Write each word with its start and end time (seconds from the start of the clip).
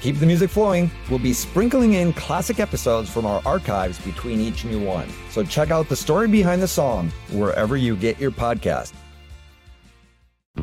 Keep 0.00 0.20
the 0.20 0.26
music 0.26 0.50
flowing, 0.50 0.90
we'll 1.10 1.18
be 1.18 1.32
sprinkling 1.32 1.94
in 1.94 2.12
classic 2.12 2.60
episodes 2.60 3.10
from 3.10 3.26
our 3.26 3.42
archives 3.44 3.98
between 3.98 4.40
each 4.40 4.64
new 4.64 4.84
one. 4.84 5.08
So 5.30 5.42
check 5.42 5.70
out 5.70 5.88
the 5.88 5.96
story 5.96 6.28
behind 6.28 6.62
the 6.62 6.68
song 6.68 7.10
wherever 7.32 7.76
you 7.76 7.96
get 7.96 8.20
your 8.20 8.30
podcast. 8.30 8.92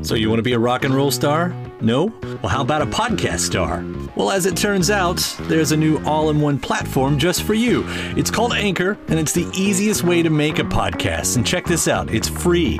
So, 0.01 0.13
you 0.13 0.29
want 0.29 0.39
to 0.39 0.43
be 0.43 0.53
a 0.53 0.59
rock 0.59 0.83
and 0.83 0.93
roll 0.93 1.09
star? 1.09 1.55
No? 1.79 2.07
Well, 2.21 2.49
how 2.49 2.61
about 2.61 2.81
a 2.81 2.85
podcast 2.85 3.39
star? 3.39 3.83
Well, 4.15 4.29
as 4.29 4.45
it 4.45 4.57
turns 4.57 4.89
out, 4.89 5.17
there's 5.43 5.71
a 5.71 5.77
new 5.77 6.03
all 6.05 6.29
in 6.29 6.41
one 6.41 6.59
platform 6.59 7.17
just 7.17 7.43
for 7.43 7.53
you. 7.53 7.83
It's 8.17 8.29
called 8.29 8.53
Anchor, 8.53 8.97
and 9.07 9.17
it's 9.17 9.31
the 9.31 9.49
easiest 9.55 10.03
way 10.03 10.21
to 10.21 10.29
make 10.29 10.59
a 10.59 10.63
podcast. 10.63 11.37
And 11.37 11.47
check 11.47 11.65
this 11.65 11.87
out 11.87 12.13
it's 12.13 12.27
free. 12.27 12.79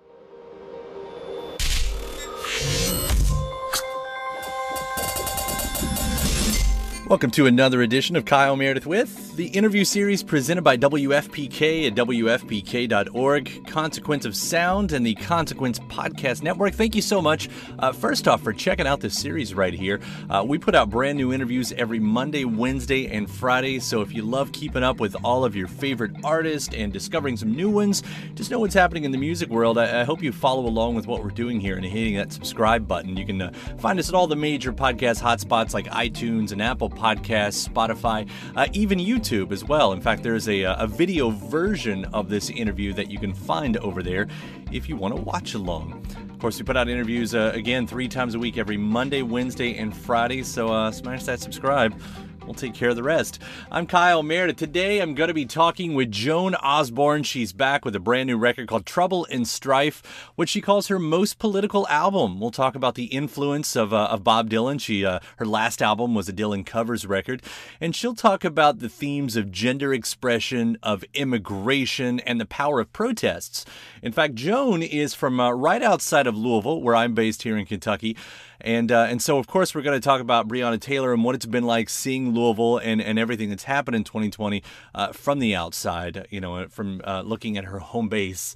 Welcome 7.11 7.31
to 7.31 7.45
another 7.45 7.81
edition 7.81 8.15
of 8.15 8.23
Kyle 8.23 8.55
Meredith 8.55 8.85
with 8.85 9.20
the 9.35 9.47
interview 9.47 9.85
series 9.85 10.23
presented 10.23 10.61
by 10.61 10.75
WFPK 10.75 11.87
at 11.87 11.95
WFPK.org, 11.95 13.65
Consequence 13.65 14.25
of 14.25 14.35
Sound, 14.35 14.91
and 14.91 15.05
the 15.05 15.15
Consequence 15.15 15.79
Podcast 15.79 16.43
Network. 16.43 16.73
Thank 16.73 16.95
you 16.95 17.01
so 17.01 17.21
much, 17.21 17.47
uh, 17.79 17.93
first 17.93 18.27
off, 18.27 18.43
for 18.43 18.51
checking 18.51 18.85
out 18.85 18.99
this 18.99 19.17
series 19.17 19.53
right 19.53 19.73
here. 19.73 20.01
Uh, 20.29 20.43
we 20.45 20.57
put 20.57 20.75
out 20.75 20.89
brand 20.89 21.17
new 21.17 21.31
interviews 21.31 21.71
every 21.73 21.99
Monday, 21.99 22.43
Wednesday, 22.43 23.07
and 23.07 23.29
Friday. 23.29 23.79
So 23.79 24.01
if 24.01 24.13
you 24.13 24.21
love 24.21 24.51
keeping 24.51 24.83
up 24.83 24.99
with 24.99 25.15
all 25.23 25.45
of 25.45 25.55
your 25.55 25.67
favorite 25.67 26.11
artists 26.25 26.75
and 26.75 26.91
discovering 26.91 27.37
some 27.37 27.55
new 27.55 27.69
ones, 27.69 28.03
just 28.35 28.51
know 28.51 28.59
what's 28.59 28.75
happening 28.75 29.05
in 29.05 29.11
the 29.11 29.17
music 29.17 29.49
world. 29.49 29.77
I, 29.77 30.01
I 30.01 30.03
hope 30.03 30.21
you 30.21 30.33
follow 30.33 30.65
along 30.65 30.95
with 30.95 31.07
what 31.07 31.23
we're 31.23 31.29
doing 31.29 31.61
here 31.61 31.77
and 31.77 31.85
hitting 31.85 32.15
that 32.17 32.33
subscribe 32.33 32.85
button. 32.85 33.15
You 33.15 33.25
can 33.25 33.41
uh, 33.41 33.53
find 33.79 33.97
us 33.97 34.09
at 34.09 34.15
all 34.15 34.27
the 34.27 34.35
major 34.35 34.73
podcast 34.73 35.21
hotspots 35.21 35.73
like 35.73 35.85
iTunes 35.87 36.51
and 36.51 36.61
Apple 36.61 36.89
Podcasts, 36.89 37.69
Spotify, 37.69 38.29
uh, 38.57 38.67
even 38.73 38.99
YouTube 38.99 39.20
as 39.51 39.63
well. 39.63 39.93
In 39.93 40.01
fact, 40.01 40.23
there's 40.23 40.47
a, 40.47 40.63
a 40.63 40.87
video 40.87 41.29
version 41.29 42.05
of 42.05 42.27
this 42.27 42.49
interview 42.49 42.91
that 42.93 43.11
you 43.11 43.19
can 43.19 43.33
find 43.33 43.77
over 43.77 44.01
there 44.01 44.27
if 44.71 44.89
you 44.89 44.95
want 44.95 45.15
to 45.15 45.21
watch 45.21 45.53
along. 45.53 46.05
Of 46.29 46.39
course, 46.39 46.57
we 46.57 46.63
put 46.65 46.75
out 46.75 46.89
interviews 46.89 47.35
uh, 47.35 47.51
again 47.53 47.85
three 47.85 48.07
times 48.07 48.33
a 48.33 48.39
week 48.39 48.57
every 48.57 48.77
Monday, 48.77 49.21
Wednesday, 49.21 49.77
and 49.77 49.95
Friday. 49.95 50.43
So 50.43 50.69
uh, 50.73 50.91
smash 50.91 51.23
that 51.25 51.39
subscribe. 51.39 51.99
We'll 52.45 52.55
take 52.55 52.73
care 52.73 52.89
of 52.89 52.95
the 52.95 53.03
rest. 53.03 53.39
I'm 53.71 53.85
Kyle 53.85 54.23
Meredith. 54.23 54.57
Today 54.57 54.99
I'm 54.99 55.13
going 55.13 55.27
to 55.27 55.33
be 55.33 55.45
talking 55.45 55.93
with 55.93 56.11
Joan 56.11 56.55
Osborne. 56.55 57.23
She's 57.23 57.53
back 57.53 57.85
with 57.85 57.95
a 57.95 57.99
brand 57.99 58.27
new 58.27 58.37
record 58.37 58.67
called 58.67 58.85
Trouble 58.85 59.27
and 59.29 59.47
Strife, 59.47 60.01
which 60.35 60.49
she 60.49 60.59
calls 60.59 60.87
her 60.87 60.97
most 60.97 61.37
political 61.37 61.87
album. 61.87 62.39
We'll 62.39 62.51
talk 62.51 62.75
about 62.75 62.95
the 62.95 63.05
influence 63.05 63.75
of, 63.75 63.93
uh, 63.93 64.07
of 64.11 64.23
Bob 64.23 64.49
Dylan. 64.49 64.81
She 64.81 65.05
uh, 65.05 65.19
Her 65.37 65.45
last 65.45 65.81
album 65.81 66.15
was 66.15 66.27
a 66.27 66.33
Dylan 66.33 66.65
covers 66.65 67.05
record. 67.05 67.43
And 67.79 67.95
she'll 67.95 68.15
talk 68.15 68.43
about 68.43 68.79
the 68.79 68.89
themes 68.89 69.35
of 69.35 69.51
gender 69.51 69.93
expression, 69.93 70.77
of 70.81 71.05
immigration, 71.13 72.19
and 72.21 72.41
the 72.41 72.45
power 72.45 72.79
of 72.79 72.91
protests. 72.91 73.65
In 74.01 74.11
fact, 74.11 74.33
Joan 74.33 74.81
is 74.81 75.13
from 75.13 75.39
uh, 75.39 75.51
right 75.51 75.83
outside 75.83 76.25
of 76.25 76.35
Louisville, 76.35 76.81
where 76.81 76.95
I'm 76.95 77.13
based 77.13 77.43
here 77.43 77.55
in 77.55 77.65
Kentucky. 77.67 78.17
And 78.63 78.91
uh, 78.91 79.07
and 79.09 79.21
so 79.21 79.37
of 79.37 79.47
course 79.47 79.73
we're 79.75 79.81
going 79.81 79.99
to 79.99 80.03
talk 80.03 80.21
about 80.21 80.47
Breonna 80.47 80.79
Taylor 80.79 81.13
and 81.13 81.23
what 81.23 81.35
it's 81.35 81.45
been 81.45 81.65
like 81.65 81.89
seeing 81.89 82.33
Louisville 82.33 82.77
and, 82.77 83.01
and 83.01 83.17
everything 83.19 83.49
that's 83.49 83.63
happened 83.63 83.95
in 83.95 84.03
2020 84.03 84.63
uh, 84.93 85.11
from 85.11 85.39
the 85.39 85.55
outside. 85.55 86.27
You 86.29 86.41
know, 86.41 86.67
from 86.67 87.01
uh, 87.03 87.21
looking 87.25 87.57
at 87.57 87.65
her 87.65 87.79
home 87.79 88.09
base. 88.09 88.53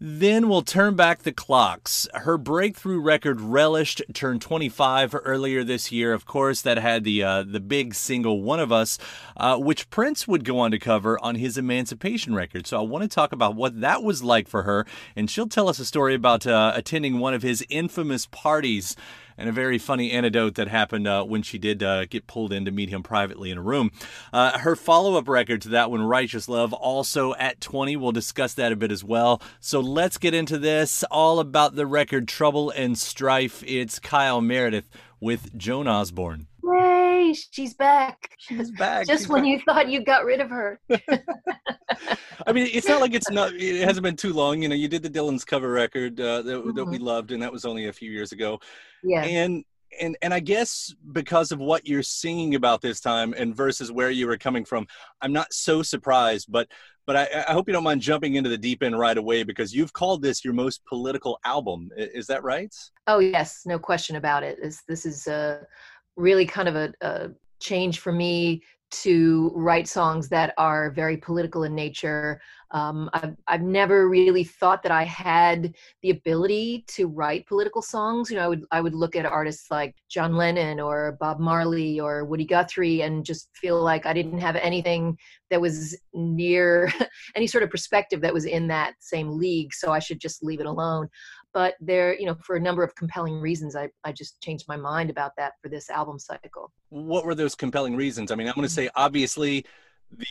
Then 0.00 0.48
we'll 0.48 0.62
turn 0.62 0.94
back 0.94 1.22
the 1.22 1.32
clocks. 1.32 2.06
Her 2.14 2.38
breakthrough 2.38 3.00
record, 3.00 3.40
Relished, 3.40 4.00
turned 4.14 4.40
25 4.40 5.16
earlier 5.24 5.64
this 5.64 5.90
year. 5.90 6.12
Of 6.12 6.24
course, 6.24 6.62
that 6.62 6.78
had 6.78 7.02
the 7.02 7.24
uh, 7.24 7.42
the 7.42 7.58
big 7.58 7.94
single 7.94 8.42
"One 8.42 8.60
of 8.60 8.70
Us," 8.70 8.96
uh, 9.36 9.56
which 9.56 9.90
Prince 9.90 10.28
would 10.28 10.44
go 10.44 10.60
on 10.60 10.70
to 10.70 10.78
cover 10.78 11.18
on 11.20 11.34
his 11.34 11.58
Emancipation 11.58 12.32
record. 12.32 12.68
So 12.68 12.78
I 12.78 12.82
want 12.82 13.02
to 13.02 13.08
talk 13.08 13.32
about 13.32 13.56
what 13.56 13.80
that 13.80 14.04
was 14.04 14.22
like 14.22 14.46
for 14.46 14.62
her, 14.62 14.86
and 15.16 15.28
she'll 15.28 15.48
tell 15.48 15.68
us 15.68 15.80
a 15.80 15.84
story 15.84 16.14
about 16.14 16.46
uh, 16.46 16.72
attending 16.76 17.18
one 17.18 17.34
of 17.34 17.42
his 17.42 17.66
infamous 17.68 18.26
parties 18.26 18.94
and 19.38 19.48
a 19.48 19.52
very 19.52 19.78
funny 19.78 20.10
anecdote 20.10 20.56
that 20.56 20.68
happened 20.68 21.06
uh, 21.06 21.24
when 21.24 21.42
she 21.42 21.56
did 21.56 21.82
uh, 21.82 22.04
get 22.06 22.26
pulled 22.26 22.52
in 22.52 22.64
to 22.64 22.70
meet 22.70 22.90
him 22.90 23.02
privately 23.02 23.50
in 23.50 23.56
a 23.56 23.62
room. 23.62 23.90
Uh, 24.32 24.58
her 24.58 24.76
follow 24.76 25.14
up 25.14 25.28
record 25.28 25.62
to 25.62 25.68
that 25.70 25.90
one, 25.90 26.02
Righteous 26.02 26.48
Love, 26.48 26.72
also 26.72 27.34
at 27.36 27.60
20. 27.60 27.96
We'll 27.96 28.12
discuss 28.12 28.52
that 28.54 28.72
a 28.72 28.76
bit 28.76 28.92
as 28.92 29.04
well. 29.04 29.40
So 29.60 29.80
let's 29.80 30.18
get 30.18 30.34
into 30.34 30.58
this 30.58 31.04
all 31.04 31.38
about 31.38 31.76
the 31.76 31.86
record 31.86 32.26
Trouble 32.28 32.70
and 32.70 32.98
Strife. 32.98 33.62
It's 33.64 33.98
Kyle 33.98 34.40
Meredith 34.40 34.90
with 35.20 35.56
Joan 35.56 35.86
Osborne. 35.86 36.48
Yay, 37.28 37.34
she's 37.50 37.74
back. 37.74 38.30
She's 38.38 38.70
back. 38.72 39.06
Just 39.06 39.24
She's 39.24 39.28
when 39.28 39.42
back. 39.42 39.50
you 39.50 39.60
thought 39.60 39.88
you 39.88 40.04
got 40.04 40.24
rid 40.24 40.40
of 40.40 40.50
her. 40.50 40.80
I 42.46 42.52
mean, 42.52 42.68
it's 42.72 42.88
not 42.88 43.00
like 43.00 43.14
it's 43.14 43.30
not. 43.30 43.52
It 43.54 43.84
hasn't 43.84 44.04
been 44.04 44.16
too 44.16 44.32
long. 44.32 44.62
You 44.62 44.68
know, 44.68 44.74
you 44.74 44.88
did 44.88 45.02
the 45.02 45.10
Dylan's 45.10 45.44
cover 45.44 45.70
record 45.70 46.20
uh, 46.20 46.42
that, 46.42 46.72
that 46.74 46.84
we 46.86 46.98
Mhm. 46.98 47.02
loved, 47.02 47.32
and 47.32 47.42
that 47.42 47.52
was 47.52 47.64
only 47.64 47.86
a 47.86 47.92
few 47.92 48.10
years 48.10 48.32
ago. 48.32 48.60
Yeah. 49.02 49.22
And 49.24 49.64
and 50.00 50.16
and 50.22 50.34
I 50.34 50.40
guess 50.40 50.94
because 51.12 51.50
of 51.50 51.58
what 51.58 51.86
you're 51.86 52.02
singing 52.02 52.54
about 52.54 52.80
this 52.80 53.00
time, 53.00 53.34
and 53.36 53.54
versus 53.56 53.90
where 53.90 54.10
you 54.10 54.26
were 54.26 54.38
coming 54.38 54.64
from, 54.64 54.86
I'm 55.20 55.32
not 55.32 55.52
so 55.52 55.82
surprised. 55.82 56.50
But 56.50 56.68
but 57.06 57.16
I, 57.16 57.44
I 57.48 57.52
hope 57.52 57.66
you 57.68 57.72
don't 57.72 57.84
mind 57.84 58.02
jumping 58.02 58.34
into 58.34 58.50
the 58.50 58.58
deep 58.58 58.82
end 58.82 58.98
right 58.98 59.16
away 59.16 59.42
because 59.42 59.74
you've 59.74 59.92
called 59.94 60.22
this 60.22 60.44
your 60.44 60.52
most 60.54 60.84
political 60.84 61.38
album. 61.44 61.90
Is 61.96 62.26
that 62.26 62.42
right? 62.44 62.74
Oh 63.06 63.18
yes, 63.18 63.62
no 63.66 63.78
question 63.78 64.16
about 64.16 64.42
it. 64.42 64.58
This 64.62 64.82
this 64.86 65.06
is 65.06 65.26
uh, 65.26 65.64
really 66.18 66.44
kind 66.44 66.68
of 66.68 66.76
a, 66.76 66.92
a 67.00 67.30
change 67.60 68.00
for 68.00 68.12
me 68.12 68.62
to 68.90 69.52
write 69.54 69.86
songs 69.86 70.28
that 70.30 70.54
are 70.56 70.90
very 70.90 71.16
political 71.16 71.64
in 71.64 71.74
nature. 71.74 72.40
Um, 72.70 73.10
I've, 73.12 73.36
I've 73.46 73.62
never 73.62 74.08
really 74.08 74.44
thought 74.44 74.82
that 74.82 74.92
I 74.92 75.04
had 75.04 75.74
the 76.02 76.10
ability 76.10 76.84
to 76.88 77.06
write 77.06 77.46
political 77.46 77.82
songs. 77.82 78.30
You 78.30 78.36
know, 78.36 78.44
I 78.44 78.48
would 78.48 78.64
I 78.72 78.80
would 78.80 78.94
look 78.94 79.16
at 79.16 79.26
artists 79.26 79.70
like 79.70 79.94
John 80.10 80.36
Lennon 80.36 80.80
or 80.80 81.16
Bob 81.20 81.38
Marley 81.38 82.00
or 82.00 82.24
Woody 82.24 82.44
Guthrie 82.44 83.02
and 83.02 83.24
just 83.24 83.50
feel 83.54 83.82
like 83.82 84.06
I 84.06 84.12
didn't 84.12 84.38
have 84.38 84.56
anything 84.56 85.18
that 85.50 85.60
was 85.60 85.96
near 86.14 86.92
any 87.36 87.46
sort 87.46 87.64
of 87.64 87.70
perspective 87.70 88.20
that 88.22 88.34
was 88.34 88.44
in 88.44 88.68
that 88.68 88.94
same 89.00 89.38
league. 89.38 89.74
So 89.74 89.92
I 89.92 89.98
should 89.98 90.20
just 90.20 90.42
leave 90.42 90.60
it 90.60 90.66
alone 90.66 91.08
but 91.54 91.74
there 91.80 92.18
you 92.18 92.26
know 92.26 92.36
for 92.42 92.56
a 92.56 92.60
number 92.60 92.82
of 92.82 92.94
compelling 92.94 93.40
reasons 93.40 93.76
I, 93.76 93.88
I 94.04 94.12
just 94.12 94.40
changed 94.40 94.66
my 94.68 94.76
mind 94.76 95.10
about 95.10 95.32
that 95.36 95.54
for 95.62 95.68
this 95.68 95.90
album 95.90 96.18
cycle. 96.18 96.72
What 96.90 97.24
were 97.24 97.34
those 97.34 97.54
compelling 97.54 97.96
reasons? 97.96 98.30
I 98.30 98.34
mean 98.34 98.48
i'm 98.48 98.54
going 98.54 98.66
to 98.66 98.72
mm-hmm. 98.72 98.86
say 98.86 98.90
obviously 98.94 99.64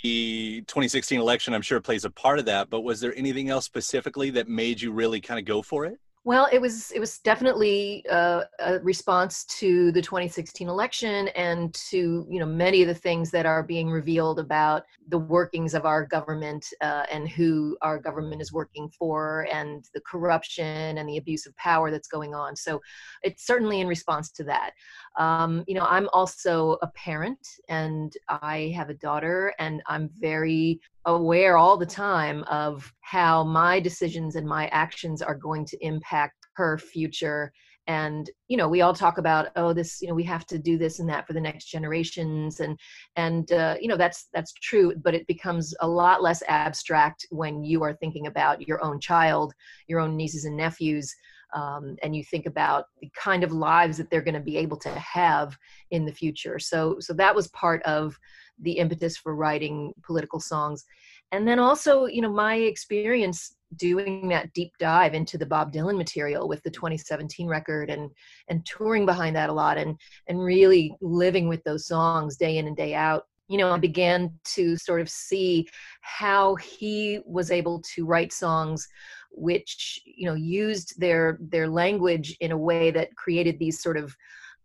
the 0.04 0.64
2016 0.68 1.20
election 1.20 1.54
i'm 1.54 1.62
sure 1.62 1.80
plays 1.80 2.04
a 2.04 2.10
part 2.10 2.40
of 2.40 2.46
that 2.46 2.70
but 2.70 2.82
was 2.82 3.00
there 3.00 3.14
anything 3.16 3.50
else 3.50 3.66
specifically 3.66 4.32
that 4.32 4.48
made 4.48 4.82
you 4.82 4.92
really 4.92 5.22
kind 5.22 5.40
of 5.40 5.46
go 5.46 5.62
for 5.62 5.86
it 5.86 6.00
well, 6.28 6.50
it 6.52 6.60
was 6.60 6.92
it 6.92 7.00
was 7.00 7.20
definitely 7.20 8.04
uh, 8.12 8.44
a 8.60 8.80
response 8.80 9.46
to 9.46 9.94
the 9.94 10.02
2016 10.02 10.68
election 10.68 11.30
and 11.30 11.74
to 11.74 12.28
you 12.30 12.42
know 12.42 12.46
many 12.46 12.82
of 12.82 12.90
the 12.90 12.94
things 12.94 13.32
that 13.32 13.46
are 13.46 13.64
being 13.64 13.90
revealed 13.90 14.38
about 14.38 14.84
the 15.08 15.18
workings 15.18 15.74
of 15.74 15.86
our 15.86 16.06
government 16.06 16.68
uh, 16.82 17.06
and 17.10 17.30
who 17.30 17.78
our 17.82 17.98
government 17.98 18.42
is 18.42 18.52
working 18.52 18.90
for 18.90 19.48
and 19.54 19.86
the 19.94 20.02
corruption 20.02 20.98
and 20.98 21.08
the 21.08 21.16
abuse 21.16 21.46
of 21.46 21.56
power 21.56 21.92
that's 21.92 22.10
going 22.10 22.36
on. 22.36 22.58
So 22.58 22.82
it's 23.24 23.48
certainly 23.48 23.80
in 23.80 23.88
response 23.88 24.30
to 24.32 24.44
that. 24.44 24.72
Um, 25.18 25.64
you 25.66 25.76
know, 25.76 25.86
I'm 25.86 26.10
also 26.12 26.78
a 26.82 26.88
parent 26.88 27.40
and 27.70 28.12
I 28.28 28.74
have 28.76 28.90
a 28.90 28.96
daughter, 28.96 29.54
and 29.60 29.82
I'm 29.88 30.10
very 30.20 30.82
aware 31.08 31.58
all 31.58 31.78
the 31.78 31.86
time 31.86 32.44
of 32.44 32.94
how 33.02 33.44
my 33.44 33.80
decisions 33.80 34.36
and 34.36 34.48
my 34.48 34.68
actions 34.68 35.22
are 35.22 35.36
going 35.36 35.66
to 35.66 35.78
impact 35.86 36.36
her 36.54 36.78
future. 36.78 37.52
And 37.88 38.30
you 38.50 38.58
know 38.58 38.68
we 38.68 38.82
all 38.82 38.94
talk 38.94 39.18
about 39.18 39.48
oh 39.56 39.72
this 39.72 40.02
you 40.02 40.10
know 40.10 40.14
we 40.14 40.26
have 40.26 40.46
to 40.48 40.60
do 40.60 40.78
this 40.78 41.00
and 41.00 41.10
that 41.10 41.26
for 41.26 41.32
the 41.32 41.40
next 41.40 41.68
generations 41.68 42.60
and 42.60 42.78
and 43.16 43.50
uh, 43.54 43.78
you 43.80 43.88
know 43.88 43.96
that's 43.96 44.28
that's 44.34 44.52
true 44.56 44.94
but 45.02 45.16
it 45.16 45.26
becomes 45.26 45.74
a 45.80 45.88
lot 45.88 46.22
less 46.22 46.44
abstract 46.50 47.26
when 47.30 47.64
you 47.64 47.84
are 47.84 47.94
thinking 47.94 48.28
about 48.28 48.68
your 48.68 48.84
own 48.84 49.00
child 49.00 49.54
your 49.88 50.02
own 50.02 50.18
nieces 50.18 50.44
and 50.44 50.58
nephews 50.58 51.16
um, 51.54 51.96
and 52.04 52.16
you 52.16 52.24
think 52.24 52.46
about 52.46 52.86
the 53.02 53.10
kind 53.16 53.44
of 53.44 53.52
lives 53.52 53.98
that 53.98 54.10
they're 54.10 54.22
going 54.22 54.34
to 54.34 54.40
be 54.40 54.58
able 54.58 54.78
to 54.78 54.90
have 54.90 55.58
in 55.92 56.06
the 56.06 56.12
future. 56.12 56.60
So 56.60 56.98
so 57.00 57.14
that 57.14 57.36
was 57.36 57.48
part 57.50 57.82
of 57.84 58.18
the 58.62 58.74
impetus 58.74 59.18
for 59.18 59.36
writing 59.36 59.94
political 60.04 60.40
songs. 60.40 60.86
And 61.32 61.48
then 61.48 61.60
also 61.60 62.06
you 62.06 62.22
know 62.22 62.32
my 62.32 62.56
experience 62.56 63.56
doing 63.76 64.30
that 64.30 64.54
deep 64.54 64.72
dive 64.80 65.14
into 65.14 65.38
the 65.38 65.46
bob 65.46 65.74
dylan 65.74 65.98
material 65.98 66.48
with 66.48 66.64
the 66.64 66.70
2017 66.70 67.48
record 67.48 67.90
and 67.90 68.10
and 68.48 68.66
touring 68.66 69.06
behind 69.06 69.36
that 69.36 69.50
a 69.50 69.54
lot 69.54 69.78
and 69.78 70.00
and 70.28 70.42
really 70.42 70.96
living 71.02 71.50
with 71.50 71.62
those 71.66 71.86
songs 71.86 72.38
day 72.38 72.58
in 72.58 72.68
and 72.68 72.78
day 72.78 72.96
out 72.96 73.28
you 73.50 73.58
know 73.58 73.72
i 73.72 73.78
began 73.78 74.32
to 74.46 74.78
sort 74.78 75.02
of 75.02 75.10
see 75.10 75.68
how 76.00 76.56
he 76.56 77.20
was 77.26 77.52
able 77.52 77.82
to 77.82 78.06
write 78.06 78.32
songs 78.32 78.88
which 79.32 80.02
you 80.06 80.26
know 80.26 80.36
used 80.36 80.98
their 81.00 81.38
their 81.42 81.68
language 81.68 82.38
in 82.40 82.52
a 82.52 82.58
way 82.58 82.90
that 82.90 83.14
created 83.16 83.60
these 83.60 83.82
sort 83.82 83.98
of 83.98 84.16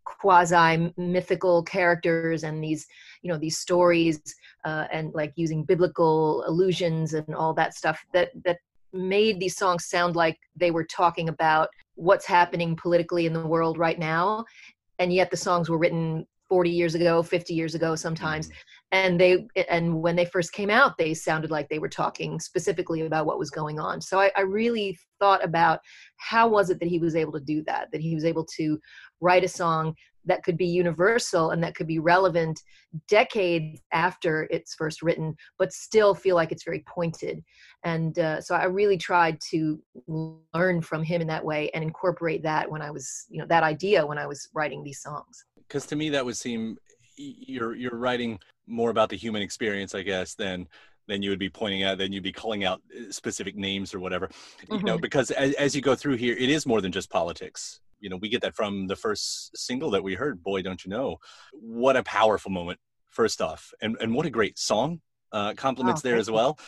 quasi 0.05 0.93
mythical 0.97 1.63
characters 1.63 2.45
and 2.45 2.63
these 2.63 2.87
you 3.23 3.31
know 3.31 3.39
these 3.39 3.59
stories 3.59 4.21
uh, 4.65 4.87
and 4.93 5.13
like 5.15 5.33
using 5.37 5.65
biblical 5.65 6.45
allusions 6.47 7.15
and 7.15 7.35
all 7.35 7.55
that 7.55 7.75
stuff 7.75 8.05
that 8.13 8.31
that 8.45 8.59
made 8.93 9.41
these 9.41 9.57
songs 9.57 9.87
sound 9.87 10.17
like 10.17 10.39
they 10.57 10.71
were 10.71 10.85
talking 10.85 11.29
about 11.29 11.69
what's 11.95 12.27
happening 12.27 12.77
politically 12.77 13.27
in 13.27 13.33
the 13.33 13.47
world 13.47 13.79
right 13.79 13.99
now. 13.99 14.45
And 14.99 15.13
yet 15.13 15.31
the 15.31 15.37
songs 15.37 15.69
were 15.69 15.79
written 15.79 16.27
40 16.49 16.69
years 16.69 16.95
ago 16.95 17.23
50 17.23 17.55
years 17.55 17.75
ago 17.75 17.95
sometimes. 17.95 18.49
Mm-hmm. 18.49 18.99
and 18.99 19.19
they 19.19 19.47
and 19.71 20.03
when 20.03 20.17
they 20.17 20.27
first 20.27 20.53
came 20.53 20.69
out 20.69 20.99
they 20.99 21.15
sounded 21.15 21.51
like 21.51 21.67
they 21.71 21.79
were 21.79 21.89
talking 21.89 22.39
specifically 22.39 23.07
about 23.07 23.25
what 23.25 23.39
was 23.39 23.51
going 23.51 23.81
on. 23.81 24.03
So 24.03 24.21
I, 24.21 24.31
I 24.37 24.43
really 24.43 24.99
thought 25.19 25.43
about 25.43 25.81
how 26.19 26.49
was 26.49 26.69
it 26.69 26.79
that 26.81 26.89
he 26.89 26.99
was 26.99 27.17
able 27.17 27.33
to 27.33 27.41
do 27.41 27.65
that 27.65 27.89
that 27.91 28.03
he 28.03 28.15
was 28.15 28.27
able 28.27 28.45
to 28.57 28.79
write 29.23 29.45
a 29.45 29.49
song 29.49 29.95
that 30.25 30.43
could 30.43 30.57
be 30.57 30.67
universal 30.67 31.51
and 31.51 31.63
that 31.63 31.75
could 31.75 31.87
be 31.87 31.99
relevant 31.99 32.61
decades 33.09 33.81
after 33.93 34.47
it's 34.51 34.75
first 34.75 35.03
written, 35.03 35.35
but 35.59 35.73
still 35.73 36.15
feel 36.15 36.37
like 36.37 36.53
it's 36.53 36.65
very 36.65 36.85
pointed. 36.87 37.43
And 37.85 38.19
uh, 38.19 38.41
so 38.41 38.55
I 38.55 38.65
really 38.65 38.99
tried 38.99 39.39
to 39.51 39.83
learn 40.07 40.83
from 40.83 41.03
him 41.03 41.21
in 41.21 41.27
that 41.29 41.45
way 41.45 41.71
and 41.75 41.83
incorporate 41.83 42.43
that 42.45 42.71
when 42.71 42.83
I 42.83 42.91
was, 42.91 43.27
you 43.31 43.41
know, 43.41 43.47
that 43.49 43.63
idea 43.63 44.07
when 44.07 44.19
I 44.19 44.27
was 44.27 44.49
writing 44.55 44.85
these 44.85 45.01
songs. 45.01 45.45
Because 45.57 45.87
to 45.87 45.97
me, 45.97 46.11
that 46.11 46.25
would 46.25 46.37
seem 46.37 46.77
you're 47.17 47.75
you're 47.75 47.97
writing 47.97 48.39
more 48.67 48.91
about 48.91 49.09
the 49.09 49.17
human 49.17 49.43
experience, 49.43 49.95
I 49.95 50.03
guess, 50.03 50.35
than 50.35 50.69
than 51.09 51.21
you 51.21 51.31
would 51.31 51.39
be 51.39 51.51
pointing 51.51 51.83
out, 51.83 51.99
then 51.99 52.13
you'd 52.13 52.23
be 52.23 52.33
calling 52.33 52.65
out 52.65 52.81
uh, 52.97 53.11
specific 53.11 53.57
names 53.57 53.93
or 53.93 53.99
whatever. 53.99 54.29
Mm-hmm. 54.29 54.75
You 54.75 54.83
know, 54.85 54.93
mm-hmm. 54.95 55.03
because 55.03 55.33
as, 55.33 55.53
as 55.55 55.75
you 55.75 55.83
go 55.83 55.97
through 55.97 56.17
here, 56.17 56.37
it 56.39 56.49
is 56.49 56.65
more 56.65 56.81
than 56.81 56.93
just 56.93 57.11
politics 57.11 57.81
you 58.03 58.11
know 58.11 58.17
we 58.17 58.29
get 58.29 58.43
that 58.43 58.55
from 58.55 58.87
the 58.89 58.97
first 58.97 59.57
single 59.57 59.91
that 59.93 60.03
we 60.03 60.15
heard 60.15 60.43
boy 60.43 60.61
don't 60.61 60.85
you 60.85 60.91
know. 60.91 61.19
What 61.53 61.97
a 61.97 62.03
powerful 62.03 62.51
moment 62.51 62.79
first 63.09 63.41
off 63.41 63.73
and 63.81 63.97
and 64.01 64.15
what 64.15 64.27
a 64.27 64.31
great 64.31 64.59
song 64.59 65.01
uh 65.33 65.55
compliments 65.55 66.03
oh, 66.05 66.09
there 66.09 66.19
as 66.19 66.31
well. 66.31 66.59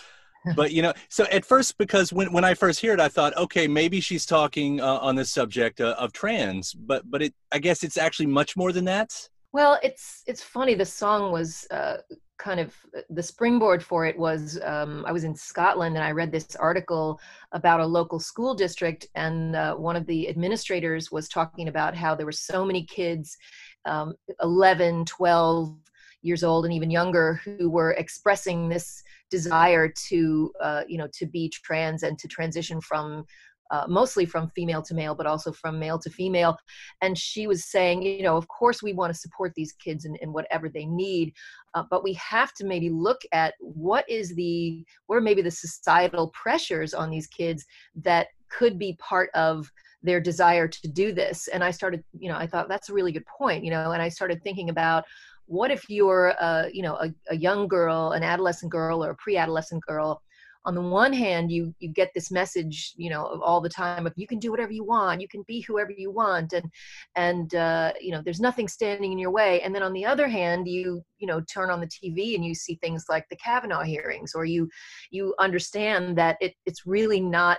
But 0.55 0.73
you 0.73 0.83
know 0.83 0.93
so 1.09 1.25
at 1.25 1.45
first 1.45 1.79
because 1.79 2.13
when, 2.13 2.31
when 2.31 2.45
i 2.45 2.53
first 2.53 2.79
hear 2.79 2.93
it 2.93 3.01
i 3.01 3.09
thought 3.09 3.35
okay 3.37 3.67
maybe 3.67 3.99
she's 4.01 4.27
talking 4.27 4.79
uh, 4.79 4.99
on 4.99 5.17
this 5.17 5.33
subject 5.33 5.81
uh, 5.81 5.97
of 5.99 6.13
trans 6.13 6.75
but 6.75 7.11
but 7.11 7.23
it 7.23 7.35
i 7.51 7.59
guess 7.59 7.83
it's 7.83 7.97
actually 7.97 8.27
much 8.27 8.57
more 8.57 8.71
than 8.71 8.85
that. 8.85 9.11
Well 9.53 9.79
it's 9.83 10.23
it's 10.27 10.43
funny 10.43 10.75
the 10.75 10.85
song 10.85 11.33
was 11.33 11.67
uh, 11.71 11.99
kind 12.39 12.61
of 12.61 12.75
the 13.11 13.23
springboard 13.23 13.83
for 13.83 14.07
it 14.07 14.19
was 14.19 14.61
um, 14.65 15.05
I 15.07 15.13
was 15.13 15.25
in 15.25 15.35
Scotland 15.35 15.97
and 15.97 16.05
I 16.05 16.11
read 16.11 16.33
this 16.33 16.57
article 16.57 17.21
about 17.53 17.81
a 17.81 17.87
local 17.87 18.19
school 18.19 18.55
district, 18.55 19.07
and 19.15 19.55
uh, 19.55 19.75
one 19.75 19.97
of 19.97 20.07
the 20.07 20.29
administrators 20.29 21.13
was 21.13 21.29
talking 21.29 21.69
about 21.69 21.95
how 21.95 22.15
there 22.15 22.27
were 22.27 22.33
so 22.33 22.65
many 22.65 22.85
kids, 22.85 23.37
um, 23.85 24.15
11, 24.41 25.05
12 25.05 25.77
years 26.23 26.43
old, 26.43 26.65
and 26.65 26.75
even 26.75 26.91
younger, 26.91 27.41
who 27.45 27.71
were 27.71 27.93
expressing 27.93 28.69
this 28.69 29.03
desire 29.31 29.93
to, 30.09 30.53
uh, 30.61 30.83
you 30.89 30.99
know, 30.99 31.09
to 31.13 31.27
be 31.27 31.49
trans 31.49 32.03
and 32.03 32.19
to 32.19 32.29
transition 32.29 32.81
from 32.81 33.25
uh, 33.71 33.87
mostly 33.89 34.27
from 34.27 34.51
female 34.55 34.83
to 34.83 34.95
male, 34.95 35.15
but 35.15 35.27
also 35.27 35.51
from 35.51 35.79
male 35.79 35.99
to 35.99 36.11
female. 36.11 36.57
And 37.01 37.17
she 37.17 37.47
was 37.47 37.65
saying, 37.65 38.03
you 38.03 38.23
know, 38.23 38.37
of 38.37 38.47
course 38.49 38.83
we 38.83 38.93
want 38.93 39.13
to 39.13 39.19
support 39.19 39.53
these 39.57 39.73
kids 39.73 40.05
in, 40.05 40.17
in 40.17 40.33
whatever 40.33 40.69
they 40.69 40.85
need, 40.85 41.33
uh, 41.75 41.83
but 41.91 42.03
we 42.03 42.13
have 42.15 42.53
to 42.55 42.65
maybe 42.65 42.89
look 42.89 43.21
at 43.33 43.55
what 43.61 44.09
is 44.09 44.35
the, 44.35 44.85
what 45.07 45.17
are 45.17 45.21
maybe 45.21 45.43
the 45.43 45.51
societal 45.51 46.29
pressures 46.29 46.95
on 46.95 47.11
these 47.11 47.27
kids 47.27 47.65
that 47.97 48.29
could 48.49 48.79
be 48.79 48.97
part 49.01 49.31
of 49.35 49.71
their 50.03 50.21
desire 50.21 50.69
to 50.69 50.89
do 50.89 51.13
this. 51.13 51.49
And 51.49 51.65
I 51.65 51.71
started, 51.71 52.05
you 52.19 52.29
know, 52.29 52.37
I 52.37 52.47
thought 52.47 52.69
that's 52.69 52.91
a 52.91 52.95
really 52.95 53.13
good 53.13 53.27
point, 53.27 53.65
you 53.65 53.71
know, 53.71 53.93
and 53.93 54.03
I 54.03 54.09
started 54.09 54.43
thinking 54.43 54.71
about 54.71 55.05
what 55.47 55.71
if 55.71 55.89
you're 55.89 56.29
a, 56.29 56.69
you 56.73 56.83
know, 56.83 56.95
a, 56.97 57.13
a 57.31 57.37
young 57.37 57.69
girl, 57.69 58.13
an 58.13 58.23
adolescent 58.23 58.71
girl 58.71 59.05
or 59.05 59.11
a 59.11 59.17
pre-adolescent 59.17 59.83
girl 59.85 60.23
on 60.65 60.75
the 60.75 60.81
one 60.81 61.13
hand 61.13 61.51
you 61.51 61.75
you 61.79 61.89
get 61.89 62.11
this 62.15 62.31
message 62.31 62.93
you 62.97 63.11
know 63.11 63.41
all 63.43 63.61
the 63.61 63.69
time 63.69 64.07
of 64.07 64.13
you 64.17 64.27
can 64.27 64.39
do 64.39 64.51
whatever 64.51 64.73
you 64.73 64.85
want 64.85 65.21
you 65.21 65.29
can 65.29 65.45
be 65.47 65.61
whoever 65.61 65.93
you 65.97 66.11
want 66.11 66.53
and 66.53 66.71
and 67.17 67.55
uh, 67.55 67.93
you 68.01 68.11
know 68.11 68.23
there's 68.25 68.41
nothing 68.41 68.69
standing 68.69 69.13
in 69.13 69.19
your 69.19 69.31
way 69.31 69.61
and 69.63 69.75
then 69.75 69.83
on 69.83 69.93
the 69.93 70.05
other 70.05 70.29
hand 70.29 70.67
you 70.67 71.03
you 71.19 71.27
know 71.27 71.41
turn 71.43 71.71
on 71.71 71.81
the 71.81 71.87
tv 71.87 72.35
and 72.35 72.45
you 72.45 72.55
see 72.55 72.77
things 72.77 73.05
like 73.09 73.27
the 73.29 73.37
kavanaugh 73.37 73.83
hearings 73.83 74.33
or 74.35 74.45
you 74.45 74.69
you 75.11 75.35
understand 75.39 76.17
that 76.17 76.37
it, 76.41 76.55
it's 76.67 76.87
really 76.87 77.21
not 77.21 77.59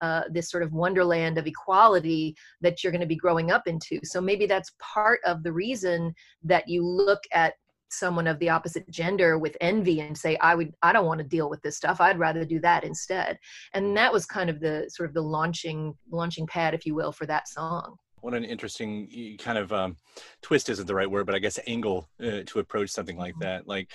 uh, 0.00 0.24
this 0.30 0.50
sort 0.50 0.62
of 0.62 0.72
wonderland 0.72 1.38
of 1.38 1.46
equality 1.46 2.34
that 2.60 2.82
you're 2.82 2.92
going 2.92 3.00
to 3.00 3.06
be 3.06 3.16
growing 3.16 3.50
up 3.50 3.66
into. 3.66 3.98
So 4.02 4.20
maybe 4.20 4.44
that's 4.44 4.72
part 4.78 5.20
of 5.24 5.42
the 5.42 5.52
reason 5.52 6.12
that 6.42 6.68
you 6.68 6.84
look 6.84 7.20
at 7.32 7.54
someone 7.90 8.26
of 8.26 8.38
the 8.38 8.48
opposite 8.48 8.88
gender 8.90 9.38
with 9.38 9.56
envy 9.60 10.00
and 10.00 10.16
say 10.16 10.36
i 10.38 10.54
would 10.54 10.72
i 10.82 10.92
don't 10.92 11.06
want 11.06 11.18
to 11.18 11.26
deal 11.26 11.48
with 11.48 11.60
this 11.62 11.76
stuff 11.76 12.00
i'd 12.00 12.18
rather 12.18 12.44
do 12.44 12.60
that 12.60 12.84
instead 12.84 13.38
and 13.72 13.96
that 13.96 14.12
was 14.12 14.26
kind 14.26 14.50
of 14.50 14.60
the 14.60 14.88
sort 14.88 15.08
of 15.08 15.14
the 15.14 15.22
launching 15.22 15.94
launching 16.10 16.46
pad 16.46 16.74
if 16.74 16.86
you 16.86 16.94
will 16.94 17.12
for 17.12 17.26
that 17.26 17.48
song 17.48 17.96
what 18.20 18.34
an 18.34 18.44
interesting 18.44 19.36
kind 19.38 19.58
of 19.58 19.70
um, 19.72 19.96
twist 20.40 20.70
isn't 20.70 20.86
the 20.86 20.94
right 20.94 21.10
word 21.10 21.26
but 21.26 21.34
i 21.34 21.38
guess 21.38 21.58
angle 21.66 22.08
uh, 22.22 22.40
to 22.46 22.58
approach 22.58 22.90
something 22.90 23.16
like 23.16 23.34
mm-hmm. 23.34 23.44
that 23.44 23.68
like 23.68 23.90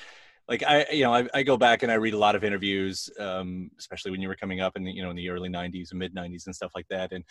like 0.50 0.64
I, 0.64 0.88
you 0.92 1.04
know, 1.04 1.14
I, 1.14 1.28
I, 1.32 1.44
go 1.44 1.58
back 1.58 1.84
and 1.84 1.92
I 1.92 1.96
read 1.96 2.16
a 2.16 2.18
lot 2.18 2.36
of 2.36 2.44
interviews, 2.44 3.08
um, 3.20 3.70
especially 3.78 4.10
when 4.10 4.20
you 4.20 4.28
were 4.28 4.36
coming 4.36 4.62
up 4.62 4.76
in 4.76 4.84
the, 4.84 4.92
you 4.92 5.04
know, 5.04 5.12
in 5.12 5.16
the 5.16 5.30
early 5.30 5.48
'90s 5.48 5.92
and 5.92 6.00
mid 6.00 6.16
'90s 6.16 6.48
and 6.48 6.56
stuff 6.56 6.72
like 6.74 6.88
that. 6.90 7.12
And 7.12 7.24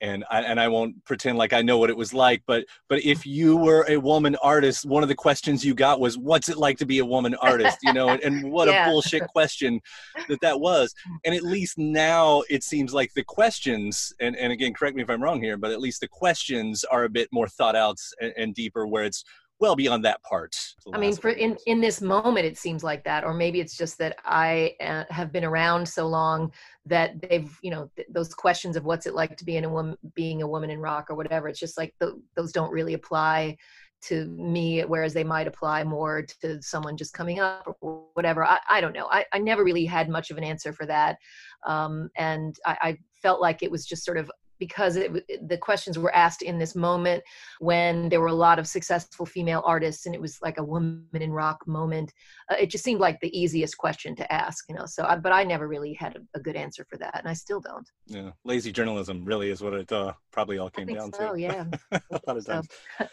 and 0.00 0.24
I, 0.30 0.42
and 0.42 0.58
I 0.58 0.68
won't 0.68 1.04
pretend 1.04 1.38
like 1.38 1.52
I 1.52 1.62
know 1.62 1.78
what 1.78 1.90
it 1.90 1.96
was 1.96 2.14
like, 2.14 2.42
but 2.46 2.64
but 2.88 3.04
if 3.04 3.26
you 3.26 3.56
were 3.56 3.84
a 3.88 3.98
woman 3.98 4.36
artist, 4.42 4.86
one 4.86 5.02
of 5.02 5.08
the 5.08 5.14
questions 5.14 5.64
you 5.64 5.74
got 5.74 6.00
was, 6.00 6.16
"What's 6.16 6.48
it 6.48 6.56
like 6.56 6.78
to 6.78 6.86
be 6.86 6.98
a 6.98 7.04
woman 7.04 7.34
artist?" 7.36 7.78
You 7.82 7.92
know, 7.92 8.08
and, 8.08 8.22
and 8.22 8.50
what 8.52 8.68
yeah. 8.68 8.86
a 8.86 8.90
bullshit 8.90 9.26
question 9.28 9.80
that 10.28 10.40
that 10.40 10.60
was. 10.60 10.94
And 11.24 11.34
at 11.34 11.42
least 11.42 11.78
now 11.78 12.42
it 12.48 12.64
seems 12.64 12.94
like 12.94 13.12
the 13.14 13.24
questions, 13.24 14.12
and 14.20 14.36
and 14.36 14.52
again, 14.52 14.72
correct 14.72 14.96
me 14.96 15.02
if 15.02 15.10
I'm 15.10 15.22
wrong 15.22 15.42
here, 15.42 15.56
but 15.56 15.70
at 15.70 15.80
least 15.80 16.00
the 16.00 16.08
questions 16.08 16.84
are 16.84 17.04
a 17.04 17.10
bit 17.10 17.28
more 17.32 17.48
thought 17.48 17.76
out 17.76 17.98
and, 18.20 18.32
and 18.36 18.54
deeper, 18.54 18.86
where 18.86 19.04
it's 19.04 19.24
well 19.60 19.76
beyond 19.76 20.04
that 20.04 20.22
part. 20.22 20.56
I 20.92 20.98
mean, 20.98 21.14
for 21.14 21.30
in 21.30 21.56
in 21.66 21.80
this 21.80 22.00
moment, 22.00 22.46
it 22.46 22.56
seems 22.56 22.82
like 22.82 23.04
that, 23.04 23.24
or 23.24 23.34
maybe 23.34 23.60
it's 23.60 23.76
just 23.76 23.98
that 23.98 24.16
I 24.24 24.74
uh, 24.80 25.04
have 25.10 25.30
been 25.30 25.44
around 25.44 25.86
so 25.86 26.06
long 26.06 26.52
that 26.86 27.20
they've, 27.20 27.50
you 27.62 27.70
know, 27.70 27.90
th- 27.94 28.08
those 28.10 28.34
questions 28.34 28.76
of 28.76 28.84
what's 28.84 29.06
it 29.06 29.14
like 29.14 29.36
to 29.36 29.44
be 29.44 29.56
in 29.56 29.64
a 29.64 29.68
woman, 29.68 29.96
being 30.14 30.42
a 30.42 30.48
woman 30.48 30.70
in 30.70 30.80
rock 30.80 31.10
or 31.10 31.14
whatever. 31.14 31.48
It's 31.48 31.60
just 31.60 31.76
like 31.76 31.94
the, 32.00 32.20
those 32.34 32.52
don't 32.52 32.72
really 32.72 32.94
apply 32.94 33.56
to 34.02 34.24
me, 34.28 34.80
whereas 34.80 35.12
they 35.12 35.24
might 35.24 35.46
apply 35.46 35.84
more 35.84 36.22
to 36.40 36.62
someone 36.62 36.96
just 36.96 37.12
coming 37.12 37.38
up 37.38 37.76
or 37.82 38.06
whatever. 38.14 38.42
I, 38.44 38.58
I 38.68 38.80
don't 38.80 38.94
know. 38.94 39.08
I, 39.10 39.26
I 39.32 39.38
never 39.38 39.62
really 39.62 39.84
had 39.84 40.08
much 40.08 40.30
of 40.30 40.38
an 40.38 40.44
answer 40.44 40.72
for 40.72 40.86
that, 40.86 41.18
um, 41.66 42.08
and 42.16 42.56
I, 42.64 42.78
I 42.80 42.98
felt 43.22 43.42
like 43.42 43.62
it 43.62 43.70
was 43.70 43.84
just 43.84 44.04
sort 44.04 44.16
of 44.16 44.30
because 44.60 44.94
it, 44.94 45.48
the 45.48 45.58
questions 45.58 45.98
were 45.98 46.14
asked 46.14 46.42
in 46.42 46.58
this 46.58 46.76
moment 46.76 47.24
when 47.58 48.08
there 48.08 48.20
were 48.20 48.28
a 48.28 48.32
lot 48.32 48.60
of 48.60 48.66
successful 48.68 49.26
female 49.26 49.62
artists 49.66 50.06
and 50.06 50.14
it 50.14 50.20
was 50.20 50.38
like 50.42 50.58
a 50.58 50.64
woman 50.64 51.04
in 51.14 51.32
rock 51.32 51.66
moment 51.66 52.12
uh, 52.52 52.56
it 52.60 52.70
just 52.70 52.84
seemed 52.84 53.00
like 53.00 53.18
the 53.20 53.36
easiest 53.36 53.76
question 53.76 54.14
to 54.14 54.32
ask 54.32 54.64
you 54.68 54.74
know 54.76 54.86
so 54.86 55.04
I, 55.04 55.16
but 55.16 55.32
i 55.32 55.42
never 55.42 55.66
really 55.66 55.94
had 55.94 56.16
a, 56.16 56.38
a, 56.38 56.40
good 56.40 56.54
answer 56.54 56.84
for 56.88 56.98
that 56.98 57.18
and 57.18 57.28
i 57.28 57.32
still 57.32 57.60
don't. 57.60 57.88
Yeah 58.06 58.30
lazy 58.44 58.70
journalism 58.70 59.24
really 59.24 59.50
is 59.50 59.62
what 59.62 59.72
it 59.72 59.90
uh, 59.90 60.12
probably 60.30 60.58
all 60.58 60.70
came 60.70 60.86
down 60.86 61.12
so, 61.12 61.32
to. 61.32 61.40
yeah. 61.40 61.64
A 61.92 62.20
lot 62.26 62.36
of 62.36 62.46
times. 62.46 62.68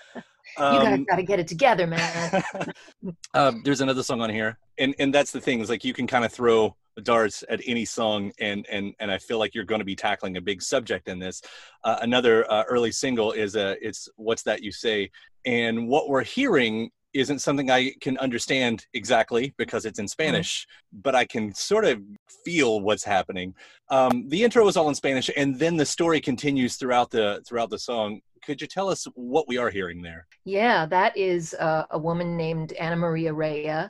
You 0.57 0.63
guys 0.63 0.93
um, 0.93 1.03
got 1.03 1.17
to 1.17 1.23
get 1.23 1.39
it 1.39 1.47
together 1.47 1.85
man. 1.85 2.43
Um, 3.33 3.61
there's 3.65 3.81
another 3.81 4.01
song 4.01 4.21
on 4.21 4.29
here 4.29 4.57
and 4.77 4.95
and 4.97 5.13
that's 5.13 5.31
the 5.31 5.41
thing 5.41 5.59
is 5.59 5.69
like 5.69 5.83
you 5.83 5.93
can 5.93 6.07
kind 6.07 6.23
of 6.23 6.31
throw 6.31 6.73
darts 7.03 7.43
at 7.49 7.61
any 7.65 7.85
song 7.85 8.31
and 8.39 8.65
and 8.71 8.93
and 8.99 9.11
i 9.11 9.17
feel 9.17 9.39
like 9.39 9.53
you're 9.53 9.63
going 9.63 9.79
to 9.79 9.85
be 9.85 9.95
tackling 9.95 10.37
a 10.37 10.41
big 10.41 10.61
subject 10.61 11.07
in 11.07 11.19
this 11.19 11.41
uh, 11.83 11.97
another 12.01 12.49
uh, 12.51 12.63
early 12.67 12.91
single 12.91 13.31
is 13.31 13.55
a 13.55 13.69
uh, 13.71 13.75
it's 13.81 14.09
what's 14.15 14.43
that 14.43 14.63
you 14.63 14.71
say 14.71 15.09
and 15.45 15.87
what 15.87 16.09
we're 16.09 16.23
hearing 16.23 16.89
isn't 17.13 17.39
something 17.39 17.69
i 17.69 17.91
can 18.01 18.17
understand 18.17 18.85
exactly 18.93 19.53
because 19.57 19.85
it's 19.85 19.99
in 19.99 20.05
mm-hmm. 20.05 20.09
spanish 20.09 20.65
mm-hmm. 20.65 21.01
but 21.01 21.15
i 21.15 21.23
can 21.23 21.53
sort 21.53 21.85
of 21.85 22.01
feel 22.43 22.81
what's 22.81 23.03
happening 23.03 23.53
um, 23.89 24.27
the 24.29 24.43
intro 24.43 24.67
is 24.67 24.75
all 24.75 24.89
in 24.89 24.95
spanish 24.95 25.29
and 25.37 25.57
then 25.59 25.77
the 25.77 25.85
story 25.85 26.19
continues 26.19 26.75
throughout 26.75 27.11
the 27.11 27.41
throughout 27.47 27.69
the 27.69 27.79
song 27.79 28.19
could 28.43 28.61
you 28.61 28.67
tell 28.67 28.89
us 28.89 29.05
what 29.15 29.47
we 29.47 29.57
are 29.57 29.69
hearing 29.69 30.01
there 30.01 30.25
yeah 30.45 30.85
that 30.85 31.15
is 31.15 31.53
uh, 31.55 31.85
a 31.91 31.99
woman 31.99 32.35
named 32.35 32.73
ana 32.73 32.95
maria 32.95 33.33
rea 33.33 33.89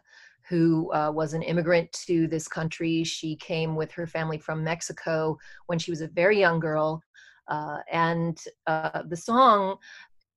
who 0.49 0.91
uh, 0.93 1.11
was 1.11 1.33
an 1.33 1.41
immigrant 1.41 1.91
to 2.07 2.27
this 2.27 2.47
country. 2.47 3.03
She 3.03 3.35
came 3.35 3.75
with 3.75 3.91
her 3.91 4.07
family 4.07 4.37
from 4.37 4.63
Mexico 4.63 5.37
when 5.67 5.79
she 5.79 5.91
was 5.91 6.01
a 6.01 6.07
very 6.07 6.39
young 6.39 6.59
girl. 6.59 7.01
Uh, 7.47 7.77
and 7.91 8.37
uh, 8.67 9.03
the 9.07 9.15
song, 9.15 9.77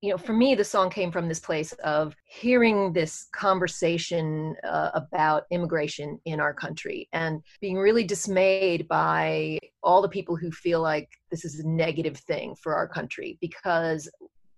you 0.00 0.10
know, 0.10 0.16
for 0.16 0.32
me, 0.32 0.54
the 0.54 0.64
song 0.64 0.88
came 0.88 1.12
from 1.12 1.28
this 1.28 1.40
place 1.40 1.72
of 1.84 2.16
hearing 2.24 2.92
this 2.92 3.28
conversation 3.32 4.56
uh, 4.64 4.90
about 4.94 5.44
immigration 5.50 6.18
in 6.24 6.40
our 6.40 6.54
country 6.54 7.08
and 7.12 7.42
being 7.60 7.76
really 7.76 8.04
dismayed 8.04 8.88
by 8.88 9.58
all 9.82 10.00
the 10.00 10.08
people 10.08 10.36
who 10.36 10.50
feel 10.50 10.80
like 10.80 11.08
this 11.30 11.44
is 11.44 11.60
a 11.60 11.68
negative 11.68 12.16
thing 12.16 12.54
for 12.54 12.74
our 12.74 12.88
country 12.88 13.36
because 13.40 14.08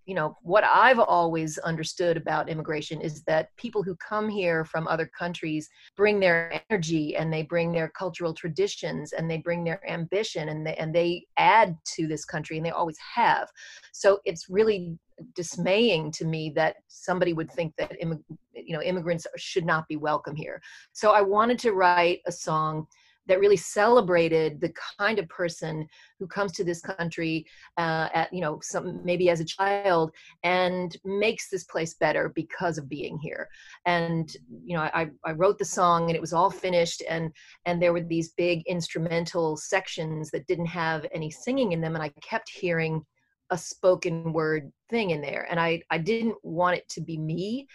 you 0.06 0.14
know 0.14 0.36
what 0.42 0.64
i've 0.64 0.98
always 0.98 1.58
understood 1.58 2.16
about 2.16 2.48
immigration 2.48 3.00
is 3.00 3.22
that 3.22 3.54
people 3.56 3.82
who 3.82 3.94
come 3.96 4.28
here 4.28 4.64
from 4.64 4.88
other 4.88 5.10
countries 5.16 5.68
bring 5.96 6.18
their 6.18 6.60
energy 6.70 7.16
and 7.16 7.32
they 7.32 7.42
bring 7.42 7.72
their 7.72 7.88
cultural 7.88 8.34
traditions 8.34 9.12
and 9.12 9.30
they 9.30 9.38
bring 9.38 9.64
their 9.64 9.80
ambition 9.88 10.48
and 10.48 10.66
they 10.66 10.74
and 10.74 10.94
they 10.94 11.26
add 11.36 11.76
to 11.84 12.06
this 12.06 12.24
country 12.24 12.56
and 12.56 12.66
they 12.66 12.70
always 12.70 12.98
have. 13.14 13.48
So 13.92 14.20
it's 14.24 14.48
really 14.48 14.98
dismaying 15.34 16.10
to 16.12 16.24
me 16.24 16.50
that 16.56 16.76
somebody 16.88 17.32
would 17.32 17.50
think 17.50 17.74
that 17.76 17.92
you 18.00 18.76
know 18.76 18.82
immigrants 18.82 19.26
should 19.36 19.64
not 19.64 19.86
be 19.88 19.96
welcome 19.96 20.34
here. 20.34 20.60
So 20.92 21.12
i 21.12 21.20
wanted 21.20 21.58
to 21.60 21.72
write 21.72 22.20
a 22.26 22.32
song 22.32 22.86
that 23.26 23.40
really 23.40 23.56
celebrated 23.56 24.60
the 24.60 24.72
kind 24.98 25.18
of 25.18 25.28
person 25.28 25.86
who 26.18 26.26
comes 26.26 26.52
to 26.52 26.64
this 26.64 26.80
country 26.80 27.46
uh, 27.78 28.08
at 28.14 28.32
you 28.32 28.40
know 28.40 28.58
some 28.62 29.04
maybe 29.04 29.30
as 29.30 29.40
a 29.40 29.44
child 29.44 30.10
and 30.42 30.96
makes 31.04 31.48
this 31.48 31.64
place 31.64 31.94
better 31.94 32.32
because 32.34 32.78
of 32.78 32.88
being 32.88 33.18
here. 33.18 33.48
And 33.86 34.34
you 34.64 34.76
know 34.76 34.82
I, 34.82 35.10
I 35.24 35.32
wrote 35.32 35.58
the 35.58 35.64
song 35.64 36.08
and 36.08 36.16
it 36.16 36.20
was 36.20 36.32
all 36.32 36.50
finished 36.50 37.02
and 37.08 37.30
and 37.64 37.80
there 37.80 37.92
were 37.92 38.02
these 38.02 38.32
big 38.32 38.62
instrumental 38.66 39.56
sections 39.56 40.30
that 40.30 40.46
didn't 40.46 40.66
have 40.66 41.06
any 41.12 41.30
singing 41.30 41.72
in 41.72 41.80
them 41.80 41.94
and 41.94 42.02
i 42.02 42.08
kept 42.20 42.48
hearing 42.48 43.04
a 43.50 43.58
spoken 43.58 44.32
word 44.32 44.72
thing 44.90 45.10
in 45.10 45.20
there. 45.20 45.46
And 45.50 45.60
i 45.60 45.82
i 45.90 45.98
didn't 45.98 46.36
want 46.42 46.76
it 46.76 46.88
to 46.90 47.00
be 47.00 47.18
me 47.18 47.68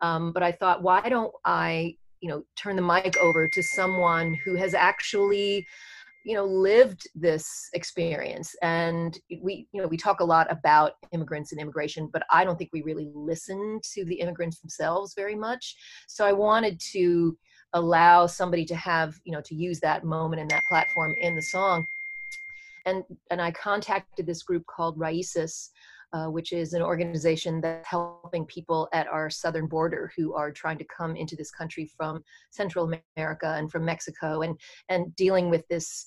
um, 0.00 0.32
but 0.32 0.42
i 0.42 0.52
thought 0.52 0.82
why 0.82 1.08
don't 1.08 1.32
i 1.44 1.96
you 2.22 2.28
know 2.28 2.42
turn 2.56 2.76
the 2.76 2.82
mic 2.82 3.16
over 3.18 3.46
to 3.48 3.62
someone 3.62 4.32
who 4.32 4.54
has 4.54 4.72
actually 4.72 5.66
you 6.24 6.34
know 6.34 6.44
lived 6.44 7.08
this 7.14 7.68
experience. 7.74 8.54
And 8.62 9.18
we 9.42 9.66
you 9.72 9.82
know 9.82 9.88
we 9.88 9.96
talk 9.96 10.20
a 10.20 10.24
lot 10.24 10.50
about 10.50 10.92
immigrants 11.10 11.52
and 11.52 11.60
immigration 11.60 12.08
but 12.12 12.22
i 12.30 12.44
don't 12.44 12.56
think 12.56 12.70
we 12.72 12.82
really 12.82 13.10
listen 13.14 13.80
to 13.92 14.04
the 14.04 14.14
immigrants 14.14 14.60
themselves 14.60 15.14
very 15.14 15.34
much. 15.34 15.76
So 16.06 16.24
i 16.24 16.32
wanted 16.32 16.80
to 16.92 17.36
allow 17.74 18.26
somebody 18.26 18.64
to 18.66 18.76
have 18.76 19.18
you 19.24 19.32
know 19.32 19.42
to 19.42 19.54
use 19.54 19.80
that 19.80 20.04
moment 20.04 20.40
and 20.40 20.50
that 20.50 20.62
platform 20.68 21.14
in 21.20 21.34
the 21.34 21.42
song. 21.42 21.86
And 22.86 23.02
and 23.30 23.42
i 23.42 23.50
contacted 23.50 24.26
this 24.26 24.44
group 24.44 24.64
called 24.66 24.98
raices 24.98 25.71
uh, 26.12 26.26
which 26.26 26.52
is 26.52 26.72
an 26.72 26.82
organization 26.82 27.60
that's 27.60 27.88
helping 27.88 28.44
people 28.46 28.88
at 28.92 29.06
our 29.08 29.30
southern 29.30 29.66
border 29.66 30.12
who 30.16 30.34
are 30.34 30.50
trying 30.50 30.78
to 30.78 30.84
come 30.84 31.16
into 31.16 31.36
this 31.36 31.50
country 31.50 31.90
from 31.96 32.22
Central 32.50 32.92
America 33.16 33.54
and 33.56 33.70
from 33.70 33.84
Mexico 33.84 34.42
and, 34.42 34.58
and 34.88 35.14
dealing 35.16 35.50
with 35.50 35.66
this 35.68 36.06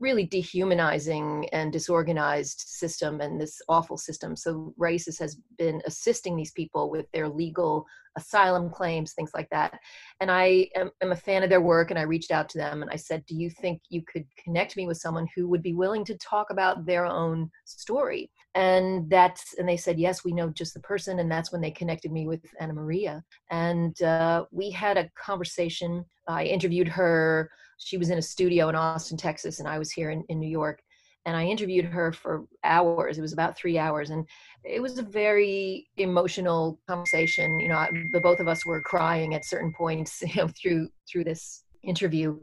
really 0.00 0.24
dehumanizing 0.24 1.48
and 1.52 1.72
disorganized 1.72 2.64
system 2.66 3.20
and 3.20 3.40
this 3.40 3.62
awful 3.68 3.96
system. 3.96 4.34
So 4.34 4.74
Raices 4.78 5.18
has 5.20 5.38
been 5.56 5.80
assisting 5.86 6.36
these 6.36 6.50
people 6.50 6.90
with 6.90 7.06
their 7.12 7.28
legal 7.28 7.86
asylum 8.16 8.70
claims, 8.70 9.12
things 9.12 9.30
like 9.34 9.48
that. 9.50 9.78
And 10.20 10.30
I 10.30 10.68
am, 10.74 10.90
am, 11.00 11.12
a 11.12 11.16
fan 11.16 11.42
of 11.42 11.50
their 11.50 11.60
work 11.60 11.90
and 11.90 11.98
I 11.98 12.02
reached 12.02 12.30
out 12.30 12.48
to 12.50 12.58
them 12.58 12.82
and 12.82 12.90
I 12.90 12.96
said, 12.96 13.24
Do 13.26 13.34
you 13.34 13.50
think 13.50 13.80
you 13.88 14.02
could 14.02 14.26
connect 14.42 14.76
me 14.76 14.86
with 14.86 14.98
someone 14.98 15.26
who 15.34 15.48
would 15.48 15.62
be 15.62 15.74
willing 15.74 16.04
to 16.06 16.18
talk 16.18 16.50
about 16.50 16.84
their 16.86 17.06
own 17.06 17.50
story? 17.64 18.30
And 18.54 19.08
that's, 19.08 19.54
and 19.58 19.68
they 19.68 19.76
said, 19.76 19.98
Yes, 19.98 20.24
we 20.24 20.32
know 20.32 20.50
just 20.50 20.74
the 20.74 20.80
person. 20.80 21.18
And 21.18 21.30
that's 21.30 21.52
when 21.52 21.60
they 21.60 21.70
connected 21.70 22.12
me 22.12 22.26
with 22.26 22.44
Ana 22.60 22.74
Maria. 22.74 23.22
And 23.50 24.00
uh, 24.02 24.44
we 24.50 24.70
had 24.70 24.98
a 24.98 25.10
conversation. 25.16 26.04
I 26.28 26.44
interviewed 26.44 26.88
her 26.88 27.50
she 27.84 27.96
was 27.96 28.10
in 28.10 28.18
a 28.18 28.22
studio 28.22 28.68
in 28.68 28.76
Austin, 28.76 29.16
Texas, 29.16 29.58
and 29.58 29.68
I 29.68 29.78
was 29.78 29.90
here 29.90 30.10
in, 30.10 30.24
in 30.28 30.38
New 30.38 30.48
York. 30.48 30.80
And 31.24 31.36
I 31.36 31.44
interviewed 31.44 31.84
her 31.84 32.12
for 32.12 32.44
hours. 32.64 33.16
It 33.16 33.22
was 33.22 33.32
about 33.32 33.56
three 33.56 33.78
hours, 33.78 34.10
and 34.10 34.26
it 34.64 34.82
was 34.82 34.98
a 34.98 35.02
very 35.02 35.86
emotional 35.96 36.80
conversation. 36.88 37.60
You 37.60 37.68
know, 37.68 37.76
I, 37.76 37.90
the 38.12 38.20
both 38.20 38.40
of 38.40 38.48
us 38.48 38.66
were 38.66 38.80
crying 38.82 39.34
at 39.34 39.44
certain 39.44 39.72
points, 39.72 40.22
you 40.26 40.34
know, 40.42 40.48
through 40.48 40.88
through 41.10 41.24
this 41.24 41.64
interview. 41.82 42.38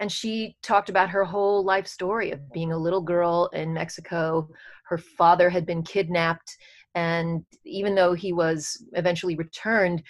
And 0.00 0.10
she 0.10 0.56
talked 0.62 0.88
about 0.90 1.10
her 1.10 1.24
whole 1.24 1.64
life 1.64 1.86
story 1.86 2.30
of 2.30 2.52
being 2.52 2.72
a 2.72 2.78
little 2.78 3.00
girl 3.00 3.48
in 3.52 3.72
Mexico. 3.72 4.48
Her 4.88 4.98
father 4.98 5.50
had 5.50 5.66
been 5.66 5.82
kidnapped 5.82 6.56
and 6.96 7.44
even 7.64 7.94
though 7.94 8.14
he 8.14 8.32
was 8.32 8.82
eventually 8.94 9.36
returned 9.36 10.02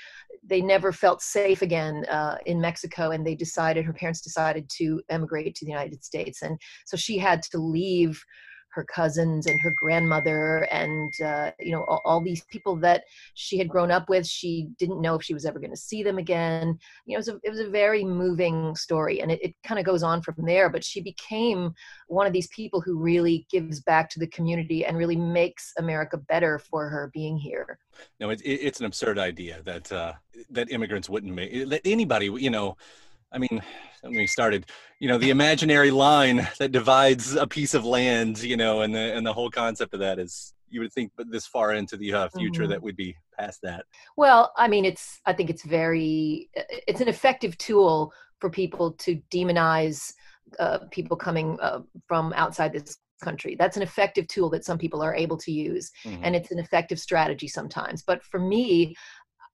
they 0.49 0.61
never 0.61 0.93
felt 0.93 1.21
safe 1.23 1.61
again 1.61 2.05
uh, 2.09 2.37
in 2.47 2.61
Mexico, 2.61 3.11
and 3.11 3.27
they 3.27 3.35
decided 3.35 3.85
her 3.85 3.93
parents 3.93 4.21
decided 4.21 4.71
to 4.71 5.03
emigrate 5.09 5.57
to 5.57 5.65
the 5.65 5.71
United 5.73 6.05
States, 6.05 6.43
and 6.43 6.57
so 6.87 6.97
she 6.97 7.19
had 7.19 7.43
to 7.43 7.59
leave 7.59 8.25
her 8.77 8.85
cousins 8.85 9.47
and 9.47 9.59
her 9.59 9.75
grandmother 9.75 10.69
and 10.71 11.13
uh, 11.25 11.51
you 11.59 11.73
know 11.73 11.83
all, 11.85 12.03
all, 12.05 12.21
these 12.21 12.45
people 12.45 12.77
that 12.77 13.05
she 13.35 13.57
had 13.57 13.69
grown 13.69 13.91
up 13.91 14.09
with 14.09 14.27
she 14.27 14.69
didn't 14.79 15.01
know 15.01 15.15
if 15.15 15.23
she 15.23 15.33
was 15.33 15.47
ever 15.47 15.59
going 15.59 15.71
to 15.71 15.77
see 15.77 16.03
them 16.03 16.19
again. 16.19 16.79
You 17.07 17.15
know 17.15 17.17
it 17.17 17.17
was 17.17 17.29
a, 17.29 17.41
it 17.43 17.51
was 17.51 17.61
a 17.61 17.71
very 17.71 18.05
moving 18.05 18.77
story 18.77 19.23
and 19.23 19.33
it, 19.33 19.43
it 19.43 19.55
kind 19.65 19.81
of 19.81 19.87
goes 19.87 20.03
on 20.03 20.21
from 20.21 20.35
there 20.39 20.69
but 20.69 20.85
she 20.85 21.01
became 21.01 21.73
one 22.09 22.27
of 22.27 22.35
these 22.35 22.49
people 22.49 22.81
who 22.81 22.99
really 22.99 23.47
gives 23.51 23.81
back 23.81 24.11
to 24.11 24.21
the 24.21 24.27
community 24.29 24.85
and 24.85 24.99
really 24.99 25.17
makes 25.17 25.73
america 25.79 26.19
better 26.19 26.59
for 26.59 26.89
her 26.89 27.11
being 27.15 27.39
here. 27.39 27.79
No 28.21 28.29
it, 28.29 28.43
it's 28.45 28.81
an 28.81 28.87
absurd 28.87 29.19
idea 29.19 29.63
that 29.65 29.91
uh, 29.91 30.13
that 30.51 30.71
immigrants 30.71 31.09
wouldn't 31.09 31.35
make 31.35 31.69
that 31.71 31.81
anybody 31.87 32.27
you 32.27 32.51
know 32.51 32.77
I 33.33 33.39
mean, 33.39 33.63
when 34.03 34.15
we 34.15 34.27
started, 34.27 34.67
you 35.01 35.09
know, 35.09 35.19
the 35.19 35.31
imaginary 35.31 35.91
line 35.91 36.49
that 36.59 36.73
divides 36.73 37.35
a 37.35 37.47
piece 37.47 37.75
of 37.75 37.85
land, 37.85 38.43
you 38.43 38.57
know, 38.57 38.83
and 38.83 38.95
the 38.95 39.15
and 39.15 39.27
the 39.27 39.33
whole 39.33 39.51
concept 39.51 39.95
of 39.95 40.01
that 40.01 40.19
is 40.19 40.55
you 40.69 40.81
would 40.81 40.93
think 40.93 41.13
but 41.17 41.31
this 41.31 41.47
far 41.47 41.75
into 41.75 41.97
the 41.97 42.13
uh, 42.13 42.29
future 42.37 42.63
mm-hmm. 42.63 42.71
that 42.71 42.83
we'd 42.83 42.97
be 42.97 43.17
past 43.39 43.61
that. 43.63 43.85
Well, 44.17 44.53
I 44.57 44.69
mean, 44.69 44.85
it's 44.85 45.21
I 45.27 45.33
think 45.33 45.51
it's 45.51 45.65
very 45.65 46.51
it's 46.55 47.01
an 47.01 47.09
effective 47.09 47.57
tool 47.59 48.13
for 48.41 48.51
people 48.51 48.93
to 48.93 49.21
demonize 49.33 50.13
uh, 50.59 50.79
people 50.91 51.17
coming 51.17 51.59
uh, 51.61 51.81
from 52.07 52.33
outside 52.35 52.73
this 52.73 52.99
country. 53.23 53.57
That's 53.59 53.77
an 53.77 53.83
effective 53.83 54.29
tool 54.29 54.51
that 54.51 54.65
some 54.65 54.79
people 54.79 55.03
are 55.03 55.15
able 55.15 55.37
to 55.39 55.53
use, 55.53 55.91
mm-hmm. 56.05 56.23
and 56.25 56.37
it's 56.37 56.51
an 56.51 56.59
effective 56.59 57.01
strategy 57.01 57.49
sometimes. 57.49 58.03
But 58.03 58.23
for 58.25 58.39
me, 58.39 58.95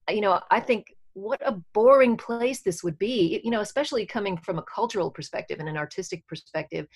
you 0.09 0.21
know, 0.21 0.41
I 0.51 0.61
think 0.61 0.87
what 1.15 1.41
a 1.47 1.61
boring 1.75 2.17
place 2.17 2.63
this 2.63 2.83
would 2.83 2.99
be 2.99 3.41
you 3.45 3.51
know 3.51 3.61
especially 3.61 4.07
coming 4.07 4.37
from 4.37 4.59
a 4.59 4.63
cultural 4.63 5.11
perspective 5.11 5.59
and 5.61 5.69
an 5.69 5.77
artistic 5.77 6.27
perspective. 6.27 6.87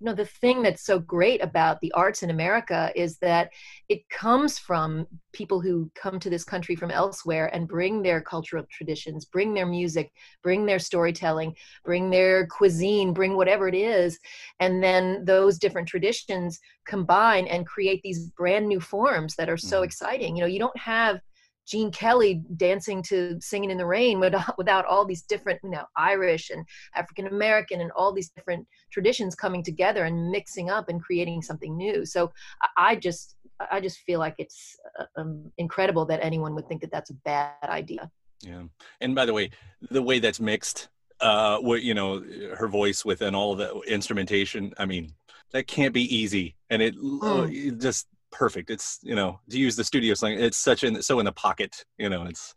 You 0.00 0.06
know 0.06 0.14
the 0.14 0.26
thing 0.26 0.62
that's 0.62 0.84
so 0.84 0.98
great 0.98 1.40
about 1.44 1.80
the 1.80 1.92
arts 1.92 2.24
in 2.24 2.30
america 2.30 2.90
is 2.96 3.18
that 3.18 3.50
it 3.88 4.08
comes 4.08 4.58
from 4.58 5.06
people 5.32 5.60
who 5.60 5.92
come 5.94 6.18
to 6.18 6.28
this 6.28 6.42
country 6.42 6.74
from 6.74 6.90
elsewhere 6.90 7.54
and 7.54 7.68
bring 7.68 8.02
their 8.02 8.20
cultural 8.20 8.64
traditions 8.68 9.26
bring 9.26 9.54
their 9.54 9.64
music 9.64 10.10
bring 10.42 10.66
their 10.66 10.80
storytelling 10.80 11.54
bring 11.84 12.10
their 12.10 12.48
cuisine 12.48 13.12
bring 13.12 13.36
whatever 13.36 13.68
it 13.68 13.74
is. 13.74 14.18
And 14.60 14.82
then 14.82 15.24
those 15.24 15.58
different 15.58 15.88
traditions 15.88 16.58
combine 16.86 17.46
and 17.46 17.66
create 17.66 18.00
these 18.02 18.26
brand 18.30 18.66
new 18.66 18.80
forms 18.80 19.36
that 19.36 19.48
are 19.48 19.56
so 19.56 19.78
mm-hmm. 19.78 19.84
exciting. 19.84 20.36
You 20.36 20.42
know 20.42 20.48
you 20.48 20.58
don't 20.58 20.76
have 20.76 21.20
Gene 21.66 21.90
Kelly 21.90 22.42
dancing 22.56 23.02
to 23.04 23.38
Singing 23.40 23.70
in 23.70 23.78
the 23.78 23.86
Rain 23.86 24.20
without, 24.20 24.54
without 24.58 24.84
all 24.86 25.04
these 25.04 25.22
different, 25.22 25.60
you 25.62 25.70
know, 25.70 25.84
Irish 25.96 26.50
and 26.50 26.64
African 26.94 27.26
American 27.26 27.80
and 27.80 27.90
all 27.92 28.12
these 28.12 28.30
different 28.30 28.66
traditions 28.90 29.34
coming 29.34 29.62
together 29.62 30.04
and 30.04 30.30
mixing 30.30 30.70
up 30.70 30.88
and 30.88 31.02
creating 31.02 31.42
something 31.42 31.76
new. 31.76 32.04
So 32.04 32.32
I 32.76 32.96
just, 32.96 33.36
I 33.70 33.80
just 33.80 33.98
feel 33.98 34.18
like 34.18 34.34
it's 34.38 34.76
uh, 34.98 35.04
um, 35.16 35.52
incredible 35.58 36.04
that 36.06 36.20
anyone 36.22 36.54
would 36.54 36.68
think 36.68 36.80
that 36.80 36.90
that's 36.90 37.10
a 37.10 37.14
bad 37.24 37.52
idea. 37.64 38.10
Yeah. 38.40 38.64
And 39.00 39.14
by 39.14 39.26
the 39.26 39.32
way, 39.32 39.50
the 39.90 40.02
way 40.02 40.18
that's 40.18 40.40
mixed, 40.40 40.88
uh, 41.20 41.58
what, 41.58 41.82
you 41.82 41.94
know, 41.94 42.22
her 42.56 42.66
voice 42.66 43.04
within 43.04 43.34
all 43.34 43.54
the 43.54 43.80
instrumentation, 43.86 44.74
I 44.78 44.86
mean, 44.86 45.14
that 45.52 45.68
can't 45.68 45.94
be 45.94 46.14
easy. 46.14 46.56
And 46.68 46.82
it, 46.82 46.96
mm. 46.96 47.68
it 47.68 47.78
just 47.78 48.08
perfect. 48.32 48.70
It's 48.70 48.98
you 49.02 49.14
know 49.14 49.38
to 49.50 49.58
use 49.58 49.76
the 49.76 49.84
studio 49.84 50.14
slang, 50.14 50.40
it's 50.40 50.58
such 50.58 50.82
in 50.82 51.00
so 51.02 51.18
in 51.20 51.24
the 51.24 51.32
pocket. 51.32 51.84
You 51.98 52.08
know, 52.08 52.24
it's 52.24 52.54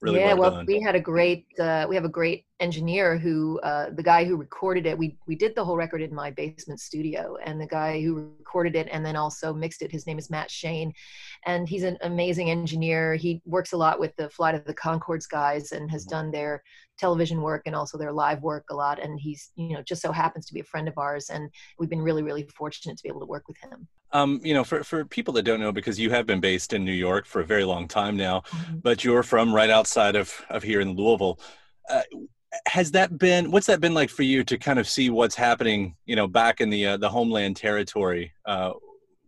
really 0.00 0.20
yeah. 0.20 0.34
Well, 0.34 0.52
well 0.52 0.64
we 0.66 0.80
had 0.80 0.94
a 0.94 1.00
great 1.00 1.46
uh, 1.58 1.86
we 1.88 1.94
have 1.94 2.04
a 2.04 2.10
great 2.10 2.44
engineer 2.60 3.16
who 3.16 3.58
uh, 3.60 3.90
the 3.90 4.02
guy 4.02 4.24
who 4.24 4.36
recorded 4.36 4.86
it. 4.86 4.98
We 4.98 5.16
we 5.26 5.36
did 5.36 5.54
the 5.54 5.64
whole 5.64 5.76
record 5.76 6.02
in 6.02 6.14
my 6.14 6.30
basement 6.30 6.80
studio, 6.80 7.36
and 7.42 7.60
the 7.60 7.66
guy 7.66 8.02
who 8.02 8.32
recorded 8.38 8.76
it 8.76 8.88
and 8.92 9.04
then 9.04 9.16
also 9.16 9.54
mixed 9.54 9.82
it. 9.82 9.90
His 9.90 10.06
name 10.06 10.18
is 10.18 10.30
Matt 10.30 10.50
Shane, 10.50 10.92
and 11.46 11.68
he's 11.68 11.84
an 11.84 11.96
amazing 12.02 12.50
engineer. 12.50 13.14
He 13.14 13.40
works 13.46 13.72
a 13.72 13.76
lot 13.76 13.98
with 13.98 14.14
the 14.16 14.28
Flight 14.28 14.54
of 14.54 14.64
the 14.64 14.74
Conchords 14.74 15.28
guys 15.28 15.72
and 15.72 15.90
has 15.90 16.04
mm-hmm. 16.04 16.16
done 16.16 16.30
their 16.30 16.62
television 16.98 17.42
work 17.42 17.62
and 17.66 17.74
also 17.74 17.98
their 17.98 18.12
live 18.12 18.42
work 18.42 18.64
a 18.70 18.74
lot 18.74 19.02
and 19.02 19.18
he's 19.18 19.50
you 19.56 19.74
know 19.74 19.82
just 19.82 20.00
so 20.00 20.12
happens 20.12 20.46
to 20.46 20.54
be 20.54 20.60
a 20.60 20.64
friend 20.64 20.86
of 20.86 20.96
ours 20.96 21.28
and 21.28 21.50
we've 21.78 21.90
been 21.90 22.00
really 22.00 22.22
really 22.22 22.44
fortunate 22.56 22.96
to 22.96 23.02
be 23.02 23.08
able 23.08 23.20
to 23.20 23.26
work 23.26 23.48
with 23.48 23.56
him 23.58 23.88
um, 24.14 24.40
you 24.42 24.54
know 24.54 24.64
for, 24.64 24.82
for 24.82 25.04
people 25.04 25.34
that 25.34 25.42
don't 25.42 25.60
know 25.60 25.72
because 25.72 25.98
you 25.98 26.08
have 26.10 26.24
been 26.24 26.40
based 26.40 26.72
in 26.72 26.84
new 26.84 26.92
york 26.92 27.26
for 27.26 27.40
a 27.42 27.44
very 27.44 27.64
long 27.64 27.86
time 27.86 28.16
now 28.16 28.40
mm-hmm. 28.40 28.78
but 28.78 29.04
you're 29.04 29.22
from 29.22 29.54
right 29.54 29.70
outside 29.70 30.16
of, 30.16 30.32
of 30.48 30.62
here 30.62 30.80
in 30.80 30.92
louisville 30.92 31.38
uh, 31.90 32.02
has 32.66 32.90
that 32.92 33.18
been 33.18 33.50
what's 33.50 33.66
that 33.66 33.80
been 33.80 33.94
like 33.94 34.08
for 34.08 34.22
you 34.22 34.42
to 34.44 34.56
kind 34.56 34.78
of 34.78 34.88
see 34.88 35.10
what's 35.10 35.34
happening 35.34 35.94
you 36.06 36.16
know 36.16 36.26
back 36.26 36.60
in 36.60 36.70
the 36.70 36.86
uh, 36.86 36.96
the 36.96 37.08
homeland 37.08 37.56
territory 37.56 38.32
uh, 38.46 38.70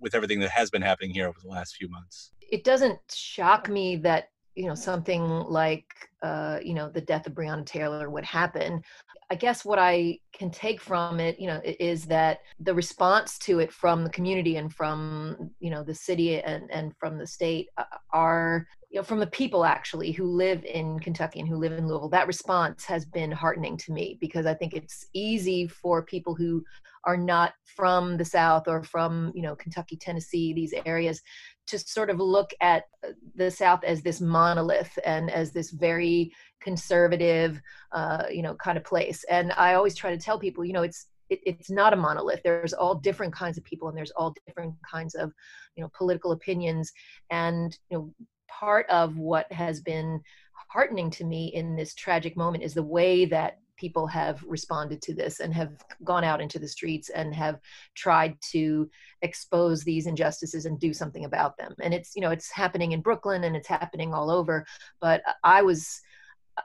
with 0.00 0.14
everything 0.14 0.40
that 0.40 0.50
has 0.50 0.70
been 0.70 0.82
happening 0.82 1.10
here 1.10 1.28
over 1.28 1.38
the 1.42 1.48
last 1.48 1.76
few 1.76 1.88
months 1.88 2.32
it 2.50 2.64
doesn't 2.64 2.98
shock 3.12 3.68
me 3.68 3.96
that 3.96 4.30
you 4.54 4.66
know 4.66 4.74
something 4.74 5.22
like 5.28 6.08
uh, 6.22 6.58
you 6.62 6.74
know 6.74 6.88
the 6.88 7.00
death 7.00 7.26
of 7.26 7.34
Breonna 7.34 7.64
Taylor 7.64 8.10
would 8.10 8.24
happen. 8.24 8.82
I 9.28 9.34
guess 9.34 9.64
what 9.64 9.78
I 9.78 10.20
can 10.32 10.50
take 10.50 10.80
from 10.80 11.18
it, 11.18 11.40
you 11.40 11.48
know, 11.48 11.60
is 11.64 12.04
that 12.06 12.40
the 12.60 12.74
response 12.74 13.38
to 13.40 13.58
it 13.58 13.72
from 13.72 14.04
the 14.04 14.10
community 14.10 14.56
and 14.56 14.72
from 14.72 15.50
you 15.58 15.70
know 15.70 15.82
the 15.82 15.94
city 15.94 16.40
and 16.40 16.70
and 16.70 16.92
from 16.96 17.18
the 17.18 17.26
state 17.26 17.68
uh, 17.76 17.84
are 18.12 18.66
you 18.88 19.00
know 19.00 19.04
from 19.04 19.18
the 19.18 19.26
people 19.26 19.64
actually 19.64 20.12
who 20.12 20.24
live 20.24 20.64
in 20.64 21.00
Kentucky 21.00 21.40
and 21.40 21.48
who 21.48 21.56
live 21.56 21.72
in 21.72 21.88
Louisville. 21.88 22.08
That 22.08 22.28
response 22.28 22.84
has 22.84 23.04
been 23.04 23.32
heartening 23.32 23.76
to 23.78 23.92
me 23.92 24.16
because 24.20 24.46
I 24.46 24.54
think 24.54 24.74
it's 24.74 25.06
easy 25.12 25.66
for 25.66 26.02
people 26.02 26.36
who 26.36 26.62
are 27.04 27.16
not 27.16 27.54
from 27.64 28.16
the 28.16 28.24
South 28.24 28.68
or 28.68 28.84
from 28.84 29.32
you 29.34 29.42
know 29.42 29.56
Kentucky, 29.56 29.96
Tennessee, 29.96 30.52
these 30.54 30.74
areas 30.84 31.20
to 31.66 31.78
sort 31.78 32.10
of 32.10 32.18
look 32.18 32.52
at 32.60 32.84
uh, 33.04 33.12
the 33.34 33.50
South 33.50 33.84
as 33.84 34.02
this 34.02 34.20
monolith 34.20 34.98
and 35.04 35.30
as 35.30 35.52
this 35.52 35.70
very 35.70 36.32
conservative, 36.60 37.60
uh, 37.92 38.24
you 38.30 38.42
know, 38.42 38.54
kind 38.54 38.78
of 38.78 38.84
place. 38.84 39.24
And 39.30 39.52
I 39.52 39.74
always 39.74 39.94
try 39.94 40.10
to 40.10 40.18
tell 40.18 40.38
people, 40.38 40.64
you 40.64 40.72
know, 40.72 40.82
it's 40.82 41.06
it, 41.28 41.40
it's 41.44 41.70
not 41.70 41.92
a 41.92 41.96
monolith. 41.96 42.42
There's 42.42 42.72
all 42.72 42.94
different 42.94 43.34
kinds 43.34 43.58
of 43.58 43.64
people, 43.64 43.88
and 43.88 43.96
there's 43.96 44.12
all 44.12 44.34
different 44.46 44.74
kinds 44.88 45.14
of, 45.14 45.32
you 45.76 45.82
know, 45.82 45.90
political 45.96 46.32
opinions. 46.32 46.92
And 47.30 47.76
you 47.90 47.98
know, 47.98 48.14
part 48.48 48.86
of 48.90 49.16
what 49.16 49.50
has 49.52 49.80
been 49.80 50.20
heartening 50.68 51.10
to 51.10 51.24
me 51.24 51.48
in 51.54 51.76
this 51.76 51.94
tragic 51.94 52.36
moment 52.36 52.64
is 52.64 52.74
the 52.74 52.82
way 52.82 53.24
that 53.26 53.58
people 53.76 54.06
have 54.06 54.42
responded 54.44 55.00
to 55.02 55.14
this 55.14 55.40
and 55.40 55.54
have 55.54 55.72
gone 56.04 56.24
out 56.24 56.40
into 56.40 56.58
the 56.58 56.68
streets 56.68 57.08
and 57.10 57.34
have 57.34 57.60
tried 57.94 58.36
to 58.52 58.88
expose 59.22 59.82
these 59.82 60.06
injustices 60.06 60.66
and 60.66 60.78
do 60.78 60.92
something 60.92 61.24
about 61.24 61.56
them 61.56 61.74
and 61.82 61.92
it's 61.94 62.14
you 62.14 62.22
know 62.22 62.30
it's 62.30 62.50
happening 62.50 62.92
in 62.92 63.00
brooklyn 63.00 63.44
and 63.44 63.56
it's 63.56 63.68
happening 63.68 64.12
all 64.12 64.30
over 64.30 64.64
but 65.00 65.22
i 65.44 65.62
was 65.62 66.00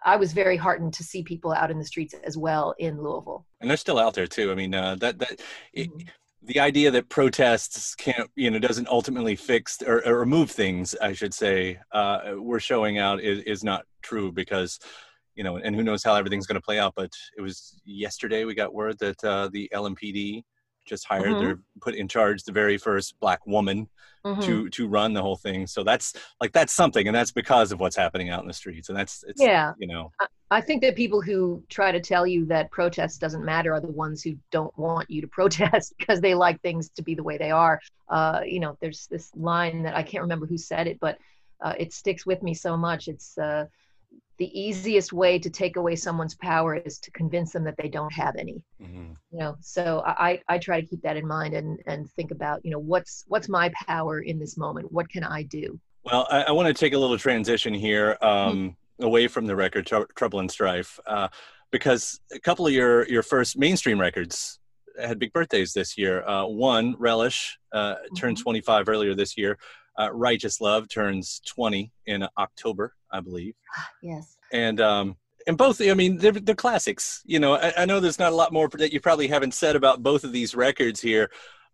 I 0.04 0.16
was 0.16 0.34
very 0.34 0.58
heartened 0.58 0.94
to 0.96 1.04
see 1.04 1.24
people 1.24 1.52
out 1.52 1.72
in 1.72 1.78
the 1.78 1.86
streets 1.86 2.16
as 2.24 2.38
well 2.38 2.74
in 2.80 3.02
Louisville. 3.02 3.46
And 3.60 3.70
they're 3.70 3.78
still 3.78 4.00
out 4.00 4.14
there 4.14 4.28
too. 4.28 4.52
I 4.52 4.56
mean, 4.56 4.74
uh, 4.74 4.96
that 4.96 5.20
that 5.20 5.42
mm-hmm. 5.76 6.00
the 6.42 6.60
idea 6.60 6.92
that 6.92 7.10
protests 7.10 7.96
can't, 7.96 8.30
you 8.36 8.50
know, 8.50 8.60
doesn't 8.60 8.88
ultimately 8.88 9.36
fix 9.36 9.82
or, 9.82 10.06
or 10.08 10.20
remove 10.20 10.52
things, 10.52 10.96
I 11.02 11.14
should 11.14 11.34
say, 11.34 11.80
uh, 11.92 12.34
we're 12.38 12.60
showing 12.60 12.98
out 12.98 13.22
is, 13.22 13.44
is 13.44 13.64
not 13.64 13.86
true 14.02 14.32
because 14.32 14.80
you 15.36 15.44
know, 15.44 15.58
and 15.58 15.76
who 15.76 15.84
knows 15.84 16.04
how 16.04 16.16
everything's 16.16 16.48
going 16.48 16.60
to 16.60 16.62
play 16.62 16.80
out. 16.80 16.94
But 16.96 17.12
it 17.38 17.42
was 17.42 17.80
yesterday 17.86 18.46
we 18.46 18.56
got 18.56 18.74
word 18.74 18.98
that 19.00 19.24
uh, 19.24 19.50
the 19.52 19.70
LMPD 19.74 20.44
just 20.86 21.06
hired 21.06 21.26
mm-hmm. 21.26 21.44
their 21.44 21.60
put 21.80 21.96
in 21.96 22.08
charge 22.08 22.44
the 22.44 22.52
very 22.52 22.78
first 22.78 23.20
black 23.20 23.46
woman 23.46 23.88
mm-hmm. 24.26 24.42
to 24.42 24.70
to 24.70 24.88
run 24.88 25.14
the 25.14 25.22
whole 25.22 25.36
thing. 25.36 25.68
So 25.68 25.84
that's 25.84 26.14
like 26.40 26.52
that's 26.52 26.74
something, 26.74 27.08
and 27.08 27.16
that's 27.16 27.32
because 27.32 27.72
of 27.72 27.80
what's 27.80 27.96
happening 27.96 28.30
out 28.30 28.42
in 28.42 28.48
the 28.48 28.54
streets. 28.54 28.90
And 28.90 28.98
that's 28.98 29.24
it's 29.28 29.42
yeah, 29.42 29.74
you 29.78 29.88
know. 29.88 30.12
I 30.50 30.60
think 30.60 30.82
that 30.82 30.98
people 30.98 31.22
who 31.22 31.64
try 31.70 31.94
to 31.94 32.02
tell 32.02 32.28
you 32.28 32.46
that 32.48 32.72
protest 32.72 33.22
doesn't 33.22 33.46
matter 33.46 33.74
are 33.74 33.80
the 33.80 33.88
ones 33.88 34.22
who 34.22 34.36
don't 34.52 34.78
want 34.78 35.10
you 35.10 35.22
to 35.22 35.28
protest 35.40 35.94
because 35.98 36.20
they 36.20 36.36
like 36.36 36.62
things 36.62 36.90
to 36.90 37.02
be 37.02 37.16
the 37.16 37.24
way 37.24 37.38
they 37.38 37.52
are. 37.52 37.80
Uh, 38.10 38.42
you 38.46 38.60
know, 38.60 38.78
there's 38.82 39.08
this 39.08 39.32
line 39.36 39.84
that 39.84 39.96
I 39.96 40.04
can't 40.04 40.22
remember 40.24 40.46
who 40.46 40.58
said 40.58 40.88
it, 40.88 41.00
but 41.00 41.18
uh, 41.62 41.74
it 41.78 41.94
sticks 41.94 42.26
with 42.26 42.44
me 42.44 42.54
so 42.54 42.76
much. 42.76 43.08
It's 43.08 43.38
uh, 43.38 43.68
the 44.42 44.60
easiest 44.60 45.14
way 45.14 45.38
to 45.38 45.52
take 45.52 45.76
away 45.76 45.96
someone's 45.96 46.34
power 46.34 46.74
is 46.74 46.98
to 46.98 47.12
convince 47.12 47.54
them 47.54 47.64
that 47.64 47.76
they 47.78 47.88
don't 47.88 48.12
have 48.12 48.36
any 48.36 48.64
mm-hmm. 48.82 49.12
you 49.32 49.38
know 49.38 49.56
so 49.62 50.02
i 50.08 50.42
i 50.48 50.58
try 50.58 50.82
to 50.82 50.88
keep 50.88 51.00
that 51.04 51.16
in 51.16 51.28
mind 51.28 51.54
and 51.54 51.80
and 51.86 52.10
think 52.14 52.32
about 52.32 52.60
you 52.66 52.72
know 52.72 52.80
what's 52.80 53.24
what's 53.28 53.48
my 53.48 53.72
power 53.88 54.22
in 54.22 54.40
this 54.40 54.58
moment 54.58 54.92
what 54.92 55.08
can 55.12 55.24
i 55.24 55.44
do 55.44 55.80
well 56.06 56.28
i, 56.32 56.42
I 56.42 56.52
want 56.54 56.68
to 56.68 56.74
take 56.74 56.94
a 56.94 56.98
little 56.98 57.20
transition 57.20 57.72
here 57.72 58.18
um, 58.24 58.30
mm-hmm. 58.30 59.04
away 59.04 59.28
from 59.28 59.46
the 59.46 59.56
record 59.56 59.86
tr- 59.86 60.12
trouble 60.16 60.40
and 60.40 60.50
strife 60.50 61.00
uh, 61.06 61.28
because 61.70 62.20
a 62.34 62.40
couple 62.40 62.66
of 62.66 62.74
your 62.74 63.08
your 63.08 63.22
first 63.22 63.60
mainstream 63.60 64.02
records 64.02 64.58
had 65.00 65.20
big 65.20 65.34
birthdays 65.34 65.72
this 65.72 66.00
year 66.00 66.28
uh, 66.28 66.48
one 66.48 66.96
relish 66.98 67.60
uh, 67.74 67.94
mm-hmm. 67.94 68.16
turned 68.16 68.40
25 68.40 68.90
earlier 68.90 69.14
this 69.14 69.38
year 69.38 69.60
uh, 70.02 70.10
Righteous 70.12 70.62
Love 70.62 70.90
turns 70.90 71.42
20 71.46 71.92
in 72.08 72.28
October, 72.38 72.96
I 73.12 73.20
believe. 73.20 73.54
Yes. 74.04 74.38
And 74.52 74.82
um, 74.82 75.16
and 75.48 75.58
both, 75.58 75.82
I 75.82 75.94
mean, 75.94 76.18
they're, 76.18 76.32
they're 76.32 76.56
classics. 76.56 77.22
You 77.26 77.40
know, 77.40 77.54
I, 77.54 77.74
I, 77.78 77.86
know 77.86 78.00
there's 78.00 78.20
not 78.20 78.32
a 78.32 78.36
lot 78.36 78.52
more 78.52 78.68
that 78.74 78.92
you 78.92 79.00
probably 79.00 79.28
haven't 79.28 79.54
said 79.54 79.76
about 79.76 80.04
both 80.04 80.24
of 80.24 80.34
these 80.34 80.56
records 80.56 81.00
here. 81.00 81.32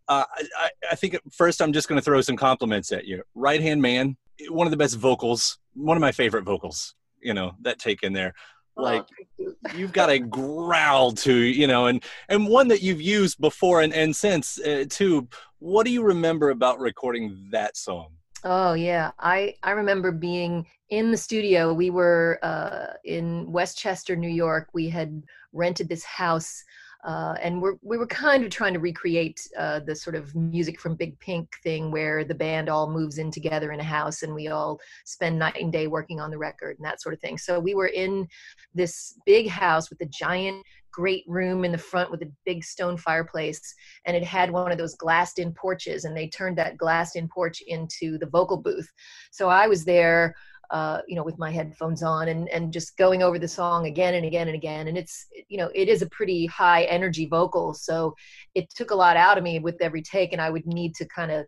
Uh, 0.07 0.25
I, 0.57 0.69
I 0.91 0.95
think 0.95 1.17
first 1.31 1.61
I'm 1.61 1.73
just 1.73 1.87
going 1.87 1.99
to 1.99 2.05
throw 2.05 2.21
some 2.21 2.37
compliments 2.37 2.91
at 2.91 3.05
you. 3.05 3.23
Right 3.33 3.61
Hand 3.61 3.81
Man, 3.81 4.15
one 4.49 4.67
of 4.67 4.71
the 4.71 4.77
best 4.77 4.95
vocals, 4.95 5.57
one 5.73 5.97
of 5.97 6.01
my 6.01 6.11
favorite 6.11 6.43
vocals. 6.43 6.93
You 7.19 7.33
know 7.33 7.53
that 7.61 7.79
take 7.79 8.03
in 8.03 8.13
there 8.13 8.33
oh, 8.77 8.83
like 8.83 9.05
you've 9.75 9.91
got 9.91 10.11
a 10.11 10.19
growl 10.19 11.11
to 11.13 11.33
you 11.33 11.65
know 11.65 11.87
and 11.87 12.03
and 12.29 12.47
one 12.47 12.67
that 12.67 12.83
you've 12.83 13.01
used 13.01 13.41
before 13.41 13.81
and 13.81 13.91
and 13.91 14.15
since 14.15 14.59
uh, 14.59 14.85
too 14.87 15.27
what 15.59 15.85
do 15.85 15.91
you 15.91 16.03
remember 16.03 16.51
about 16.51 16.79
recording 16.79 17.47
that 17.51 17.75
song? 17.75 18.09
Oh 18.43 18.73
yeah, 18.73 19.12
I 19.19 19.56
I 19.63 19.71
remember 19.71 20.12
being 20.12 20.65
in 20.89 21.12
the 21.12 21.17
studio. 21.17 21.73
We 21.73 21.89
were 21.89 22.39
uh, 22.43 22.93
in 23.04 23.52
Westchester, 23.52 24.15
New 24.15 24.30
York. 24.30 24.69
We 24.73 24.89
had 24.89 25.23
rented 25.54 25.89
this 25.89 26.04
house 26.04 26.63
uh, 27.08 27.36
and 27.41 27.62
we're, 27.62 27.76
we 27.82 27.97
were 27.97 28.08
kind 28.08 28.43
of 28.43 28.50
trying 28.50 28.73
to 28.73 28.80
recreate 28.80 29.47
uh, 29.58 29.80
the 29.80 29.95
sort 29.95 30.15
of 30.15 30.36
music 30.36 30.80
from 30.80 30.95
Big 30.95 31.17
Pink 31.19 31.50
thing 31.63 31.91
where 31.91 32.23
the 32.23 32.36
band 32.36 32.69
all 32.69 32.89
moves 32.89 33.17
in 33.17 33.32
together 33.32 33.71
in 33.71 33.80
a 33.80 33.84
house 33.84 34.23
and 34.23 34.34
we 34.34 34.47
all 34.47 34.80
spend 35.06 35.39
night 35.39 35.62
and 35.62 35.71
day 35.71 35.88
working 35.88 36.19
on 36.19 36.32
the 36.32 36.38
record 36.38 36.78
and 36.78 36.86
that 36.86 37.02
sort 37.02 37.13
of 37.13 37.21
thing. 37.21 37.38
So 37.38 37.60
we 37.60 37.76
were 37.76 37.88
in 37.88 38.28
this 38.73 39.17
big 39.26 39.47
house 39.47 39.89
with 39.89 40.02
a 40.02 40.06
giant 40.06 40.63
great 40.97 41.23
room 41.27 41.63
in 41.63 41.71
the 41.71 41.77
front 41.77 42.10
with 42.10 42.23
a 42.23 42.31
big 42.43 42.63
stone 42.63 42.97
fireplace 42.97 43.62
and 44.05 44.17
it 44.17 44.23
had 44.23 44.49
one 44.49 44.71
of 44.71 44.79
those 44.79 44.95
glassed 44.95 45.38
in 45.38 45.53
porches 45.53 46.05
and 46.05 46.17
they 46.17 46.27
turned 46.27 46.57
that 46.57 46.75
glassed 46.75 47.15
in 47.15 47.27
porch 47.27 47.62
into 47.67 48.17
the 48.17 48.25
vocal 48.25 48.57
booth 48.57 48.91
so 49.29 49.47
i 49.47 49.67
was 49.67 49.86
there 49.86 50.33
uh, 50.69 50.99
you 51.07 51.15
know, 51.15 51.23
with 51.23 51.39
my 51.39 51.49
headphones 51.49 52.03
on 52.03 52.27
and, 52.27 52.49
and 52.49 52.73
just 52.73 52.97
going 52.97 53.23
over 53.23 53.39
the 53.39 53.47
song 53.47 53.86
again 53.86 54.15
and 54.15 54.25
again 54.25 54.47
and 54.47 54.55
again. 54.55 54.89
And 54.89 54.97
it's, 54.97 55.27
you 55.47 55.57
know, 55.57 55.69
it 55.73 55.88
is 55.88 56.01
a 56.01 56.10
pretty 56.10 56.45
high 56.47 56.83
energy 56.83 57.25
vocal. 57.25 57.73
So 57.73 58.13
it 58.53 58.69
took 58.75 58.91
a 58.91 58.95
lot 58.95 59.15
out 59.15 59.38
of 59.38 59.45
me 59.45 59.60
with 59.60 59.77
every 59.79 60.01
take 60.01 60.33
and 60.33 60.41
I 60.41 60.49
would 60.49 60.65
need 60.65 60.93
to 60.95 61.05
kind 61.05 61.31
of 61.31 61.45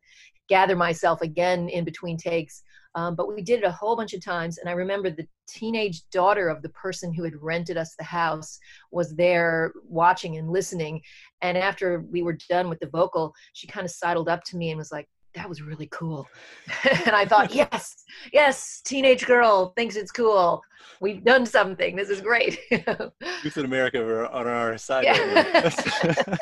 gather 0.47 0.75
myself 0.75 1.21
again 1.21 1.67
in 1.67 1.83
between 1.83 2.17
takes. 2.17 2.63
Um, 2.95 3.15
but 3.15 3.33
we 3.33 3.41
did 3.41 3.59
it 3.59 3.65
a 3.65 3.71
whole 3.71 3.95
bunch 3.95 4.13
of 4.13 4.23
times. 4.23 4.57
And 4.57 4.69
I 4.69 4.73
remember 4.73 5.09
the 5.09 5.27
teenage 5.47 6.01
daughter 6.11 6.49
of 6.49 6.61
the 6.61 6.69
person 6.69 7.13
who 7.13 7.23
had 7.23 7.35
rented 7.41 7.77
us 7.77 7.95
the 7.95 8.03
house 8.03 8.59
was 8.91 9.15
there 9.15 9.73
watching 9.83 10.37
and 10.37 10.49
listening. 10.49 11.01
And 11.41 11.57
after 11.57 12.01
we 12.11 12.21
were 12.21 12.37
done 12.49 12.69
with 12.69 12.79
the 12.79 12.89
vocal, 12.89 13.33
she 13.53 13.67
kind 13.67 13.85
of 13.85 13.91
sidled 13.91 14.29
up 14.29 14.43
to 14.45 14.57
me 14.57 14.71
and 14.71 14.77
was 14.77 14.91
like, 14.91 15.07
that 15.35 15.47
was 15.47 15.61
really 15.61 15.87
cool. 15.91 16.27
and 17.05 17.15
I 17.15 17.25
thought, 17.25 17.53
yes, 17.55 18.03
yes, 18.33 18.81
teenage 18.83 19.25
girl 19.25 19.73
thinks 19.75 19.95
it's 19.95 20.11
cool. 20.11 20.61
We've 21.01 21.23
done 21.23 21.45
something. 21.45 21.95
This 21.95 22.09
is 22.09 22.21
great. 22.21 22.59
Youth 22.71 23.57
in 23.57 23.65
America 23.65 24.01
are 24.01 24.27
on 24.27 24.47
our 24.47 24.77
side. 24.77 25.05
Yeah. 25.05 26.37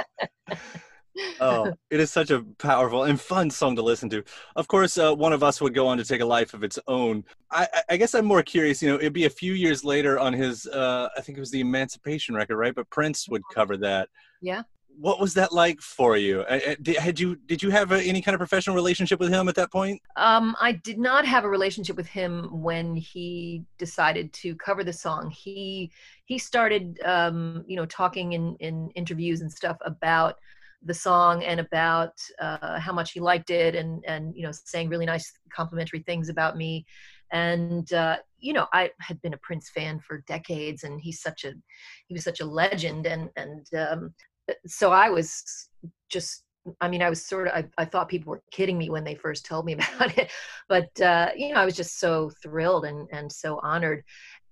Oh, 1.39 1.73
it 1.89 1.99
is 1.99 2.12
such 2.12 2.32
a 2.32 2.43
powerful 2.58 3.03
and 3.03 3.19
fun 3.19 3.49
song 3.49 3.75
to 3.75 3.82
listen 3.82 4.10
to. 4.10 4.23
Of 4.56 4.67
course, 4.67 4.97
uh, 4.97 5.13
one 5.13 5.34
of 5.34 5.43
us 5.43 5.62
would 5.62 5.73
go 5.73 5.88
on 5.88 5.97
to 5.97 6.03
take 6.03 6.21
a 6.21 6.25
life 6.25 6.53
of 6.53 6.63
its 6.63 6.80
own. 6.88 7.23
I, 7.51 7.67
I, 7.89 7.97
guess 7.97 8.13
I'm 8.13 8.25
more 8.25 8.43
curious. 8.43 8.82
You 8.82 8.89
know, 8.89 8.95
it'd 8.95 9.13
be 9.13 9.25
a 9.25 9.30
few 9.30 9.53
years 9.53 9.84
later 9.84 10.19
on 10.19 10.34
his, 10.34 10.67
uh, 10.67 11.10
I 11.17 11.21
think 11.21 11.38
it 11.38 11.41
was 11.41 11.51
the 11.51 11.62
Emancipation 11.62 12.36
record, 12.36 12.58
right? 12.58 12.75
But 12.75 12.89
Prince 12.89 13.27
would 13.30 13.43
cover 13.53 13.77
that. 13.77 14.10
Yeah 14.41 14.63
what 14.99 15.19
was 15.19 15.34
that 15.36 15.53
like 15.53 15.80
for 15.80 16.17
you? 16.17 16.43
Had 16.97 17.19
you 17.19 17.36
did 17.36 17.62
you 17.62 17.69
have 17.69 17.91
any 17.91 18.21
kind 18.21 18.34
of 18.34 18.39
professional 18.39 18.75
relationship 18.75 19.19
with 19.19 19.30
him 19.30 19.47
at 19.47 19.56
that 19.56 19.71
point? 19.71 20.01
Um, 20.15 20.56
I 20.60 20.71
did 20.71 20.97
not 20.97 21.25
have 21.25 21.43
a 21.43 21.49
relationship 21.49 21.95
with 21.95 22.08
him 22.08 22.62
when 22.62 22.95
he 22.95 23.63
decided 23.77 24.34
to 24.34 24.56
cover 24.56 24.84
the 24.84 24.93
song. 24.93 25.30
He 25.30 25.91
he 26.25 26.38
started 26.38 26.99
um, 27.06 27.63
you 27.67 27.75
know 27.75 27.86
talking 27.86 28.34
in 28.34 28.56
in 28.60 28.89
interviews 28.91 29.41
and 29.41 29.51
stuff 29.51 29.77
about 29.82 30.39
the 30.84 30.94
song 30.94 31.44
and 31.44 31.60
about 31.60 32.13
uh, 32.40 32.80
how 32.80 32.94
much 32.94 33.12
he 33.12 33.20
liked 33.20 33.50
it 33.50 33.76
and 33.76 34.04
and 34.08 34.36
you 34.36 34.44
know 34.44 34.52
saying 34.52 34.90
really 34.90 35.06
nice 35.06 35.32
complimentary 35.52 36.00
things 36.00 36.30
about 36.30 36.56
me 36.56 36.86
and 37.32 37.92
uh, 37.94 38.18
you 38.40 38.54
know 38.54 38.68
i 38.74 38.90
had 39.00 39.22
been 39.22 39.34
a 39.34 39.40
prince 39.40 39.70
fan 39.70 40.00
for 40.00 40.24
decades 40.28 40.84
and 40.84 41.02
he's 41.02 41.22
such 41.22 41.44
a 41.44 41.54
he 42.08 42.13
was 42.13 42.24
such 42.24 42.40
a 42.40 42.46
legend 42.46 43.06
and 43.06 43.30
and 43.36 43.68
um, 43.76 44.13
so 44.66 44.92
I 44.92 45.10
was 45.10 45.70
just 46.10 46.44
I 46.82 46.90
mean, 46.90 47.02
I 47.02 47.10
was 47.10 47.26
sort 47.26 47.48
of, 47.48 47.54
I, 47.54 47.66
I, 47.82 47.86
thought 47.86 48.10
people 48.10 48.32
were 48.32 48.44
kidding 48.52 48.78
me 48.78 48.90
when 48.90 49.06
they 49.06 49.16
first 49.16 49.46
told 49.46 49.66
me 49.66 49.74
about 49.96 50.18
it, 50.18 50.30
but, 50.68 51.00
uh, 51.00 51.30
you 51.34 51.54
know, 51.54 51.62
I 51.62 51.66
was 51.66 51.78
just 51.78 51.98
so 51.98 52.30
thrilled 52.44 52.84
and, 52.84 53.08
and 53.13 53.32
so 53.32 53.58
honored. 53.63 54.04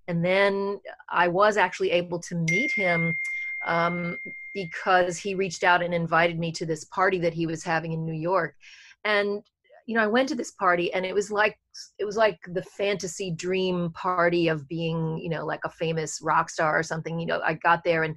And 0.07 0.23
then 0.23 0.79
I 1.09 1.27
was 1.27 1.57
actually 1.57 1.91
able 1.91 2.19
to 2.19 2.35
meet 2.49 2.71
him 2.71 3.13
um, 3.65 4.17
because 4.53 5.17
he 5.17 5.35
reached 5.35 5.63
out 5.63 5.83
and 5.83 5.93
invited 5.93 6.39
me 6.39 6.51
to 6.53 6.65
this 6.65 6.85
party 6.85 7.19
that 7.19 7.33
he 7.33 7.45
was 7.45 7.63
having 7.63 7.91
in 7.91 8.05
New 8.05 8.13
York. 8.13 8.55
And, 9.03 9.41
you 9.85 9.95
know, 9.95 10.01
I 10.03 10.07
went 10.07 10.29
to 10.29 10.35
this 10.35 10.51
party 10.51 10.93
and 10.93 11.05
it 11.05 11.13
was 11.13 11.29
like, 11.29 11.57
it 11.99 12.05
was 12.05 12.17
like 12.17 12.39
the 12.47 12.63
fantasy 12.63 13.31
dream 13.31 13.91
party 13.91 14.47
of 14.47 14.67
being, 14.67 15.19
you 15.21 15.29
know, 15.29 15.45
like 15.45 15.61
a 15.65 15.69
famous 15.69 16.19
rock 16.21 16.49
star 16.49 16.79
or 16.79 16.83
something. 16.83 17.19
You 17.19 17.25
know, 17.25 17.41
I 17.43 17.55
got 17.55 17.83
there 17.83 18.03
and, 18.03 18.15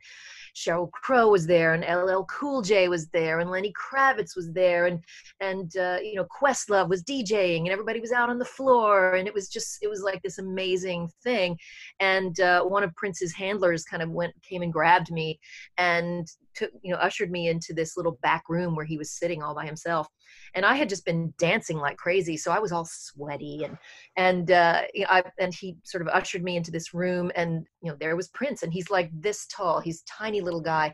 Sheryl 0.59 0.91
Crow 0.91 1.31
was 1.31 1.47
there, 1.47 1.75
and 1.75 1.85
LL 1.85 2.25
Cool 2.25 2.63
J 2.63 2.89
was 2.89 3.07
there, 3.09 3.41
and 3.41 3.51
Lenny 3.51 3.73
Kravitz 3.73 4.35
was 4.35 4.51
there, 4.53 4.87
and 4.87 5.03
and 5.41 5.77
uh, 5.77 5.99
you 6.03 6.15
know 6.15 6.27
Questlove 6.27 6.89
was 6.89 7.05
DJing, 7.05 7.61
and 7.61 7.69
everybody 7.69 8.01
was 8.01 8.13
out 8.13 8.31
on 8.31 8.39
the 8.39 8.45
floor, 8.45 9.15
and 9.15 9.29
it 9.29 9.35
was 9.35 9.49
just 9.49 9.79
it 9.83 9.89
was 9.89 10.03
like 10.03 10.21
this 10.23 10.39
amazing 10.39 11.09
thing. 11.23 11.57
And 12.01 12.39
uh, 12.41 12.65
one 12.65 12.83
of 12.83 12.95
Prince's 12.97 13.35
handlers 13.35 13.85
kind 13.85 14.03
of 14.03 14.11
went 14.11 14.35
came 14.43 14.63
and 14.63 14.73
grabbed 14.73 15.13
me, 15.13 15.39
and 15.77 16.27
took 16.59 16.71
you 16.83 16.93
know 16.93 16.99
ushered 16.99 17.31
me 17.31 17.49
into 17.49 17.73
this 17.73 17.97
little 17.97 18.19
back 18.23 18.45
room 18.49 18.75
where 18.75 18.85
he 18.85 18.99
was 18.99 19.11
sitting 19.11 19.43
all 19.43 19.55
by 19.55 19.67
himself 19.67 20.09
and 20.55 20.65
I 20.65 20.75
had 20.75 20.89
just 20.89 21.05
been 21.05 21.33
dancing 21.39 21.79
like 21.79 21.97
crazy, 21.97 22.37
so 22.37 22.51
I 22.51 22.59
was 22.59 22.73
all 22.73 22.85
sweaty 22.85 23.65
and 23.65 23.79
and 24.17 24.51
uh, 24.51 24.83
I, 25.09 25.23
and 25.39 25.55
he 25.55 25.77
sort 25.85 26.03
of 26.03 26.09
ushered 26.09 26.43
me 26.43 26.57
into 26.57 26.71
this 26.71 26.95
room, 26.95 27.31
and 27.35 27.67
you 27.83 27.91
know 27.91 27.97
there 27.99 28.17
was 28.17 28.29
Prince, 28.29 28.63
and 28.63 28.73
he's 28.73 28.91
like 28.91 29.11
this 29.13 29.47
tall, 29.47 29.81
he's 29.81 30.03
tiny 30.03 30.41
little 30.41 30.61
guy, 30.61 30.93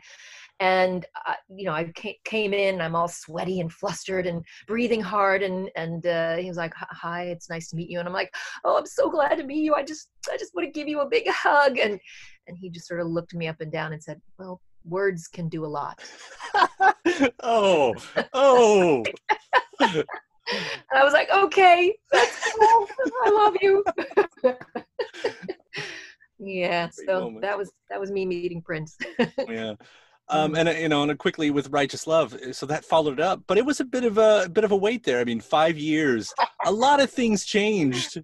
and 0.59 1.05
uh, 1.27 1.33
you 1.49 1.65
know 1.65 1.73
I 1.73 1.91
came 2.23 2.53
in, 2.53 2.81
I'm 2.81 2.95
all 2.95 3.07
sweaty 3.07 3.59
and 3.59 3.71
flustered 3.71 4.27
and 4.27 4.43
breathing 4.67 5.01
hard, 5.01 5.43
and 5.43 5.69
and 5.75 6.05
uh, 6.05 6.37
he 6.37 6.47
was 6.47 6.57
like, 6.57 6.73
"Hi, 6.75 7.25
it's 7.25 7.49
nice 7.49 7.69
to 7.69 7.75
meet 7.75 7.89
you," 7.89 7.99
and 7.99 8.07
I'm 8.07 8.13
like, 8.13 8.33
"Oh, 8.63 8.77
I'm 8.77 8.85
so 8.85 9.09
glad 9.09 9.35
to 9.35 9.43
meet 9.43 9.63
you. 9.63 9.75
I 9.75 9.83
just 9.83 10.09
I 10.31 10.37
just 10.37 10.53
want 10.55 10.67
to 10.67 10.71
give 10.79 10.87
you 10.87 11.01
a 11.01 11.09
big 11.09 11.27
hug," 11.29 11.77
and 11.77 11.99
and 12.47 12.57
he 12.57 12.69
just 12.69 12.87
sort 12.87 12.99
of 12.99 13.07
looked 13.07 13.33
me 13.33 13.47
up 13.47 13.61
and 13.61 13.71
down 13.71 13.93
and 13.93 14.03
said, 14.03 14.21
"Well." 14.37 14.61
Words 14.87 15.27
can 15.27 15.49
do 15.49 15.65
a 15.65 15.67
lot. 15.67 15.99
oh, 17.43 17.93
oh. 18.33 19.03
and 19.79 20.05
I 20.93 21.03
was 21.03 21.13
like, 21.13 21.29
okay, 21.33 21.95
that's 22.11 22.53
cool. 22.53 22.87
I 23.25 23.29
love 23.29 23.55
you. 23.61 23.83
yeah, 26.39 26.87
Great 26.87 27.07
so 27.07 27.21
moment. 27.21 27.41
that 27.41 27.57
was 27.57 27.71
that 27.89 27.99
was 27.99 28.11
me 28.11 28.25
meeting 28.25 28.61
Prince. 28.61 28.97
Oh, 29.19 29.25
yeah. 29.49 29.73
Um, 30.27 30.55
and 30.55 30.67
uh, 30.67 30.71
you 30.71 30.89
know, 30.89 31.03
and 31.03 31.11
uh, 31.11 31.15
quickly 31.15 31.51
with 31.51 31.69
"Righteous 31.69 32.07
Love," 32.07 32.33
uh, 32.33 32.51
so 32.51 32.65
that 32.65 32.83
followed 32.83 33.19
up, 33.19 33.41
but 33.45 33.59
it 33.59 33.65
was 33.65 33.79
a 33.79 33.85
bit 33.85 34.03
of 34.03 34.17
a, 34.17 34.43
a 34.45 34.49
bit 34.49 34.63
of 34.63 34.71
a 34.71 34.75
wait 34.75 35.03
there. 35.03 35.19
I 35.19 35.23
mean, 35.23 35.39
five 35.39 35.77
years, 35.77 36.33
a 36.65 36.71
lot 36.71 36.99
of 36.99 37.11
things 37.11 37.45
changed 37.45 38.19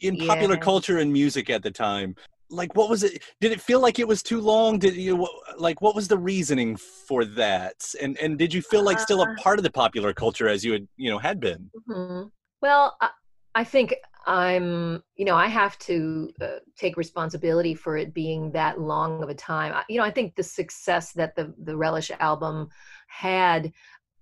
in 0.00 0.16
popular 0.16 0.54
yeah. 0.54 0.60
culture 0.60 0.98
and 0.98 1.12
music 1.12 1.50
at 1.50 1.62
the 1.62 1.70
time 1.70 2.14
like 2.50 2.74
what 2.74 2.90
was 2.90 3.02
it 3.02 3.22
did 3.40 3.52
it 3.52 3.60
feel 3.60 3.80
like 3.80 3.98
it 3.98 4.06
was 4.06 4.22
too 4.22 4.40
long 4.40 4.78
did 4.78 4.94
you 4.94 5.26
like 5.56 5.80
what 5.80 5.94
was 5.94 6.08
the 6.08 6.18
reasoning 6.18 6.76
for 6.76 7.24
that 7.24 7.76
and 8.00 8.18
and 8.18 8.38
did 8.38 8.52
you 8.52 8.60
feel 8.60 8.82
like 8.82 8.98
still 8.98 9.22
a 9.22 9.30
uh. 9.30 9.34
part 9.36 9.58
of 9.58 9.62
the 9.62 9.70
popular 9.70 10.12
culture 10.12 10.48
as 10.48 10.64
you 10.64 10.72
had 10.72 10.88
you 10.96 11.10
know 11.10 11.18
had 11.18 11.40
been 11.40 11.70
mm-hmm. 11.88 12.28
well 12.60 12.96
I, 13.00 13.10
I, 13.54 13.64
think 13.64 13.94
i'm 14.26 15.02
you 15.16 15.24
know 15.24 15.36
i 15.36 15.46
have 15.46 15.78
to 15.80 16.30
uh, 16.40 16.58
take 16.76 16.96
responsibility 16.96 17.74
for 17.74 17.96
it 17.96 18.12
being 18.12 18.50
that 18.52 18.80
long 18.80 19.22
of 19.22 19.28
a 19.28 19.34
time 19.34 19.72
I, 19.72 19.84
you 19.88 19.98
know 19.98 20.04
i 20.04 20.10
think 20.10 20.34
the 20.34 20.42
success 20.42 21.12
that 21.12 21.34
the 21.36 21.54
the 21.62 21.76
relish 21.76 22.10
album 22.18 22.68
had 23.06 23.72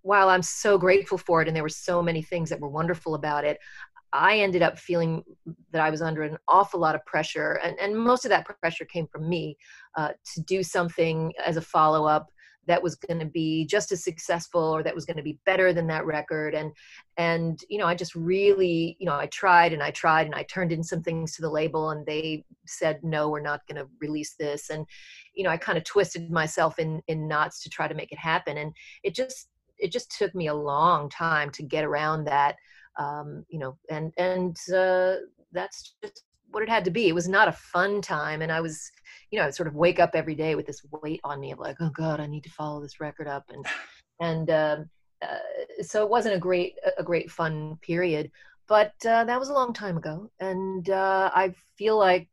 while 0.02 0.28
i'm 0.28 0.42
so 0.42 0.78
grateful 0.78 1.18
for 1.18 1.42
it 1.42 1.48
and 1.48 1.56
there 1.56 1.64
were 1.64 1.68
so 1.68 2.02
many 2.02 2.22
things 2.22 2.50
that 2.50 2.60
were 2.60 2.68
wonderful 2.68 3.14
about 3.14 3.44
it 3.44 3.58
I 4.12 4.38
ended 4.38 4.62
up 4.62 4.78
feeling 4.78 5.22
that 5.72 5.82
I 5.82 5.90
was 5.90 6.02
under 6.02 6.22
an 6.22 6.38
awful 6.48 6.80
lot 6.80 6.94
of 6.94 7.04
pressure, 7.04 7.60
and, 7.62 7.78
and 7.78 7.96
most 7.96 8.24
of 8.24 8.30
that 8.30 8.46
pressure 8.60 8.84
came 8.84 9.06
from 9.06 9.28
me 9.28 9.56
uh, 9.96 10.10
to 10.34 10.42
do 10.42 10.62
something 10.62 11.32
as 11.44 11.56
a 11.56 11.62
follow 11.62 12.06
up 12.06 12.28
that 12.68 12.82
was 12.82 12.94
going 12.94 13.18
to 13.18 13.26
be 13.26 13.66
just 13.66 13.90
as 13.90 14.04
successful 14.04 14.62
or 14.62 14.82
that 14.82 14.94
was 14.94 15.06
going 15.06 15.16
to 15.16 15.22
be 15.22 15.38
better 15.44 15.72
than 15.72 15.86
that 15.88 16.06
record. 16.06 16.54
And 16.54 16.70
and 17.16 17.58
you 17.68 17.78
know 17.78 17.86
i 17.86 17.94
just 17.94 18.14
really 18.14 18.96
you 19.00 19.06
know 19.06 19.14
i 19.14 19.26
tried 19.26 19.72
and 19.72 19.82
i 19.82 19.90
tried 19.90 20.26
and 20.26 20.34
i 20.34 20.44
turned 20.44 20.70
in 20.70 20.84
some 20.84 21.02
things 21.02 21.34
to 21.34 21.42
the 21.42 21.50
label 21.50 21.90
and 21.90 22.06
they 22.06 22.44
said 22.66 23.00
no 23.02 23.28
we're 23.28 23.40
not 23.40 23.66
going 23.66 23.82
to 23.82 23.90
release 24.00 24.34
this. 24.38 24.70
And 24.70 24.86
you 25.34 25.42
know 25.42 25.50
i 25.50 25.56
kind 25.56 25.78
of 25.78 25.84
twisted 25.84 26.30
myself 26.30 26.78
in 26.78 27.02
in 27.08 27.26
knots 27.26 27.62
to 27.62 27.70
try 27.70 27.88
to 27.88 27.94
make 27.94 28.12
it 28.12 28.18
happen. 28.18 28.58
And 28.58 28.72
it 29.02 29.14
just 29.14 29.48
it 29.78 29.90
just 29.90 30.16
took 30.16 30.34
me 30.34 30.48
a 30.48 30.54
long 30.54 31.08
time 31.08 31.50
to 31.50 31.62
get 31.62 31.84
around 31.84 32.24
that 32.24 32.56
um, 32.98 33.44
you 33.48 33.58
know, 33.58 33.76
and 33.90 34.12
and 34.16 34.56
uh, 34.74 35.16
that's 35.52 35.94
just 36.02 36.24
what 36.50 36.62
it 36.62 36.68
had 36.68 36.84
to 36.84 36.90
be. 36.90 37.08
It 37.08 37.14
was 37.14 37.28
not 37.28 37.48
a 37.48 37.52
fun 37.52 38.00
time, 38.00 38.42
and 38.42 38.50
I 38.50 38.60
was, 38.60 38.90
you 39.30 39.38
know, 39.38 39.46
I 39.46 39.50
sort 39.50 39.68
of 39.68 39.74
wake 39.74 40.00
up 40.00 40.10
every 40.14 40.34
day 40.34 40.54
with 40.54 40.66
this 40.66 40.82
weight 41.02 41.20
on 41.24 41.40
me 41.40 41.52
of 41.52 41.58
like, 41.58 41.76
oh 41.80 41.90
God, 41.90 42.20
I 42.20 42.26
need 42.26 42.44
to 42.44 42.50
follow 42.50 42.80
this 42.80 43.00
record 43.00 43.28
up, 43.28 43.44
and 43.50 43.64
and 44.20 44.50
um, 44.50 44.90
uh, 45.22 45.82
so 45.82 46.02
it 46.02 46.10
wasn't 46.10 46.34
a 46.34 46.40
great 46.40 46.74
a 46.98 47.02
great 47.02 47.30
fun 47.30 47.76
period. 47.82 48.30
But 48.68 48.92
uh, 49.06 49.24
that 49.24 49.40
was 49.40 49.48
a 49.48 49.54
long 49.54 49.72
time 49.72 49.96
ago, 49.96 50.30
and 50.40 50.90
uh, 50.90 51.30
I 51.34 51.54
feel 51.76 51.98
like 51.98 52.28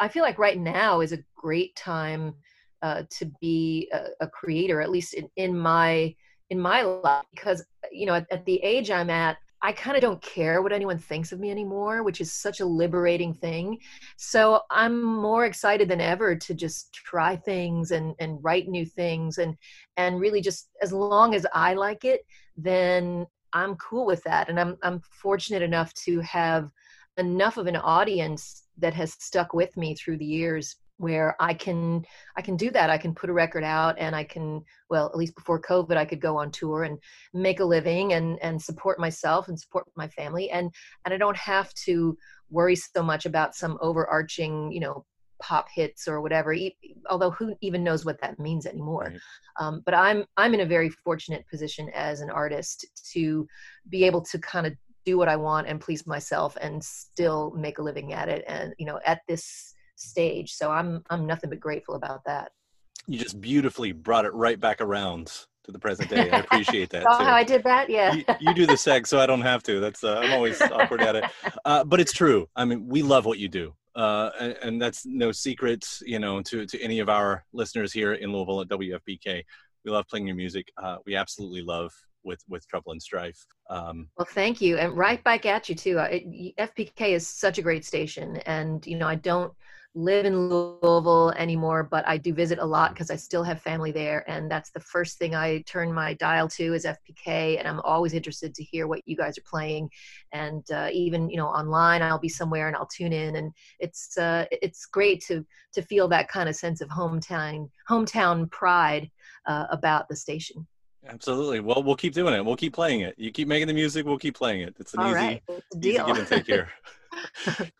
I 0.00 0.08
feel 0.08 0.22
like 0.22 0.38
right 0.38 0.58
now 0.58 1.00
is 1.00 1.12
a 1.12 1.22
great 1.36 1.76
time 1.76 2.34
uh, 2.82 3.04
to 3.18 3.30
be 3.40 3.88
a, 3.92 4.24
a 4.24 4.28
creator, 4.28 4.80
at 4.80 4.90
least 4.90 5.14
in, 5.14 5.28
in 5.36 5.56
my 5.56 6.14
in 6.50 6.60
my 6.60 6.82
life, 6.82 7.24
because 7.34 7.64
you 7.92 8.06
know 8.06 8.14
at, 8.14 8.26
at 8.30 8.44
the 8.46 8.62
age 8.62 8.90
I'm 8.90 9.10
at, 9.10 9.36
I 9.66 9.72
kind 9.72 9.96
of 9.96 10.00
don't 10.00 10.22
care 10.22 10.62
what 10.62 10.72
anyone 10.72 10.96
thinks 10.96 11.32
of 11.32 11.40
me 11.40 11.50
anymore, 11.50 12.04
which 12.04 12.20
is 12.20 12.32
such 12.32 12.60
a 12.60 12.64
liberating 12.64 13.34
thing. 13.34 13.80
So 14.16 14.60
I'm 14.70 15.02
more 15.02 15.44
excited 15.44 15.88
than 15.88 16.00
ever 16.00 16.36
to 16.36 16.54
just 16.54 16.92
try 16.92 17.34
things 17.34 17.90
and 17.90 18.14
and 18.20 18.38
write 18.44 18.68
new 18.68 18.86
things 18.86 19.38
and 19.38 19.56
and 19.96 20.20
really 20.20 20.40
just 20.40 20.68
as 20.82 20.92
long 20.92 21.34
as 21.34 21.44
I 21.52 21.74
like 21.74 22.04
it, 22.04 22.20
then 22.56 23.26
I'm 23.54 23.74
cool 23.74 24.06
with 24.06 24.22
that. 24.22 24.48
And 24.48 24.60
I'm 24.60 24.76
I'm 24.84 25.00
fortunate 25.00 25.62
enough 25.62 25.92
to 26.04 26.20
have 26.20 26.70
enough 27.16 27.56
of 27.56 27.66
an 27.66 27.74
audience 27.74 28.68
that 28.78 28.94
has 28.94 29.14
stuck 29.14 29.52
with 29.52 29.76
me 29.76 29.96
through 29.96 30.18
the 30.18 30.24
years 30.24 30.76
where 30.98 31.36
I 31.40 31.54
can 31.54 32.04
I 32.36 32.42
can 32.42 32.56
do 32.56 32.70
that. 32.70 32.90
I 32.90 32.98
can 32.98 33.14
put 33.14 33.30
a 33.30 33.32
record 33.32 33.64
out 33.64 33.96
and 33.98 34.14
I 34.14 34.24
can 34.24 34.62
well, 34.88 35.06
at 35.06 35.16
least 35.16 35.34
before 35.34 35.60
COVID, 35.60 35.96
I 35.96 36.04
could 36.04 36.20
go 36.20 36.36
on 36.36 36.50
tour 36.50 36.84
and 36.84 36.98
make 37.34 37.60
a 37.60 37.64
living 37.64 38.12
and 38.14 38.38
and 38.42 38.60
support 38.60 38.98
myself 38.98 39.48
and 39.48 39.58
support 39.58 39.86
my 39.96 40.08
family 40.08 40.50
and 40.50 40.70
and 41.04 41.14
I 41.14 41.16
don't 41.16 41.36
have 41.36 41.72
to 41.86 42.16
worry 42.50 42.76
so 42.76 43.02
much 43.02 43.26
about 43.26 43.54
some 43.54 43.76
overarching, 43.80 44.70
you 44.72 44.80
know, 44.80 45.04
pop 45.40 45.66
hits 45.74 46.08
or 46.08 46.20
whatever 46.20 46.54
although 47.10 47.30
who 47.30 47.54
even 47.60 47.84
knows 47.84 48.04
what 48.04 48.20
that 48.20 48.38
means 48.38 48.64
anymore 48.66 49.10
right. 49.10 49.20
um, 49.60 49.82
but 49.84 49.92
i'm 49.94 50.24
i'm 50.36 50.54
in 50.54 50.60
a 50.60 50.66
very 50.66 50.88
fortunate 50.88 51.44
position 51.50 51.90
as 51.94 52.20
an 52.22 52.30
artist 52.30 52.86
to 53.12 53.46
be 53.90 54.04
able 54.04 54.22
to 54.22 54.38
kind 54.38 54.66
of 54.66 54.72
do 55.04 55.18
what 55.18 55.28
i 55.28 55.36
want 55.36 55.66
and 55.66 55.80
please 55.80 56.06
myself 56.06 56.56
and 56.60 56.82
still 56.82 57.52
make 57.56 57.78
a 57.78 57.82
living 57.82 58.12
at 58.12 58.28
it 58.28 58.44
and 58.48 58.74
you 58.78 58.86
know 58.86 58.98
at 59.04 59.20
this 59.28 59.74
stage. 59.96 60.52
So 60.52 60.70
I'm 60.70 61.02
I'm 61.10 61.26
nothing 61.26 61.50
but 61.50 61.60
grateful 61.60 61.94
about 61.94 62.24
that. 62.24 62.52
You 63.06 63.18
just 63.18 63.40
beautifully 63.40 63.92
brought 63.92 64.24
it 64.24 64.34
right 64.34 64.58
back 64.58 64.80
around 64.80 65.26
to 65.64 65.72
the 65.72 65.78
present 65.78 66.08
day. 66.08 66.30
I 66.30 66.38
appreciate 66.38 66.90
that. 66.90 67.04
oh, 67.08 67.24
how 67.24 67.34
I 67.34 67.44
did 67.44 67.62
that? 67.64 67.90
Yeah. 67.90 68.14
you, 68.14 68.24
you, 68.40 68.54
do 68.54 68.66
the 68.66 68.74
seg, 68.74 69.06
so 69.06 69.20
I 69.20 69.26
don't 69.26 69.42
have 69.42 69.62
to. 69.64 69.80
That's 69.80 70.02
uh, 70.02 70.18
I'm 70.18 70.32
always 70.32 70.60
awkward 70.62 71.02
at 71.02 71.16
it, 71.16 71.24
uh, 71.64 71.84
but 71.84 72.00
it's 72.00 72.12
true. 72.12 72.48
I 72.56 72.64
mean, 72.64 72.86
we 72.86 73.02
love 73.02 73.24
what 73.24 73.38
you 73.38 73.48
do, 73.48 73.74
uh, 73.94 74.30
and, 74.40 74.56
and, 74.62 74.82
that's 74.82 75.06
no 75.06 75.32
secret, 75.32 75.86
you 76.02 76.18
know, 76.18 76.40
to 76.42 76.66
to 76.66 76.80
any 76.80 77.00
of 77.00 77.08
our 77.08 77.44
listeners 77.52 77.92
here 77.92 78.14
in 78.14 78.32
Louisville 78.32 78.62
at 78.62 78.68
WFPK. 78.68 79.42
We 79.84 79.90
love 79.92 80.06
playing 80.08 80.26
your 80.26 80.36
music. 80.36 80.66
Uh, 80.76 80.96
we 81.06 81.14
absolutely 81.14 81.62
love 81.62 81.92
with 82.26 82.42
with 82.48 82.66
trouble 82.68 82.92
and 82.92 83.00
strife 83.00 83.46
um, 83.70 84.08
well 84.18 84.26
thank 84.30 84.60
you 84.60 84.76
and 84.76 84.96
right 84.96 85.22
back 85.24 85.46
at 85.46 85.68
you 85.68 85.74
too 85.74 85.94
fpk 85.94 87.00
is 87.00 87.26
such 87.26 87.56
a 87.58 87.62
great 87.62 87.84
station 87.84 88.36
and 88.38 88.86
you 88.86 88.98
know 88.98 89.06
i 89.06 89.14
don't 89.14 89.52
live 89.96 90.26
in 90.26 90.48
Louisville 90.50 91.32
anymore, 91.38 91.82
but 91.82 92.06
I 92.06 92.18
do 92.18 92.34
visit 92.34 92.58
a 92.58 92.64
lot 92.64 92.92
because 92.92 93.10
I 93.10 93.16
still 93.16 93.42
have 93.42 93.62
family 93.62 93.90
there. 93.90 94.28
And 94.30 94.50
that's 94.50 94.70
the 94.70 94.80
first 94.80 95.18
thing 95.18 95.34
I 95.34 95.62
turn 95.62 95.92
my 95.92 96.12
dial 96.14 96.48
to 96.50 96.74
is 96.74 96.84
FPK. 96.84 97.58
And 97.58 97.66
I'm 97.66 97.80
always 97.80 98.12
interested 98.12 98.54
to 98.54 98.62
hear 98.62 98.86
what 98.86 99.00
you 99.06 99.16
guys 99.16 99.38
are 99.38 99.44
playing. 99.46 99.88
And 100.32 100.70
uh, 100.70 100.90
even, 100.92 101.30
you 101.30 101.38
know, 101.38 101.46
online, 101.46 102.02
I'll 102.02 102.18
be 102.18 102.28
somewhere 102.28 102.68
and 102.68 102.76
I'll 102.76 102.86
tune 102.86 103.14
in. 103.14 103.36
And 103.36 103.52
it's, 103.80 104.18
uh, 104.18 104.44
it's 104.52 104.84
great 104.84 105.24
to, 105.28 105.44
to 105.72 105.82
feel 105.82 106.08
that 106.08 106.28
kind 106.28 106.50
of 106.50 106.56
sense 106.56 106.82
of 106.82 106.90
hometown, 106.90 107.70
hometown 107.88 108.50
pride 108.50 109.10
uh, 109.46 109.64
about 109.70 110.08
the 110.08 110.16
station. 110.16 110.66
Absolutely. 111.08 111.60
Well, 111.60 111.82
we'll 111.82 111.96
keep 111.96 112.12
doing 112.12 112.34
it. 112.34 112.44
We'll 112.44 112.56
keep 112.56 112.74
playing 112.74 113.00
it. 113.00 113.14
You 113.16 113.30
keep 113.30 113.48
making 113.48 113.68
the 113.68 113.74
music. 113.74 114.04
We'll 114.04 114.18
keep 114.18 114.36
playing 114.36 114.60
it. 114.60 114.76
It's 114.78 114.92
an 114.92 115.00
All 115.00 115.10
easy, 115.10 115.14
right. 115.14 115.42
easy 115.76 115.92
give 115.92 116.08
and 116.08 116.26
take 116.26 116.46
here. 116.46 116.68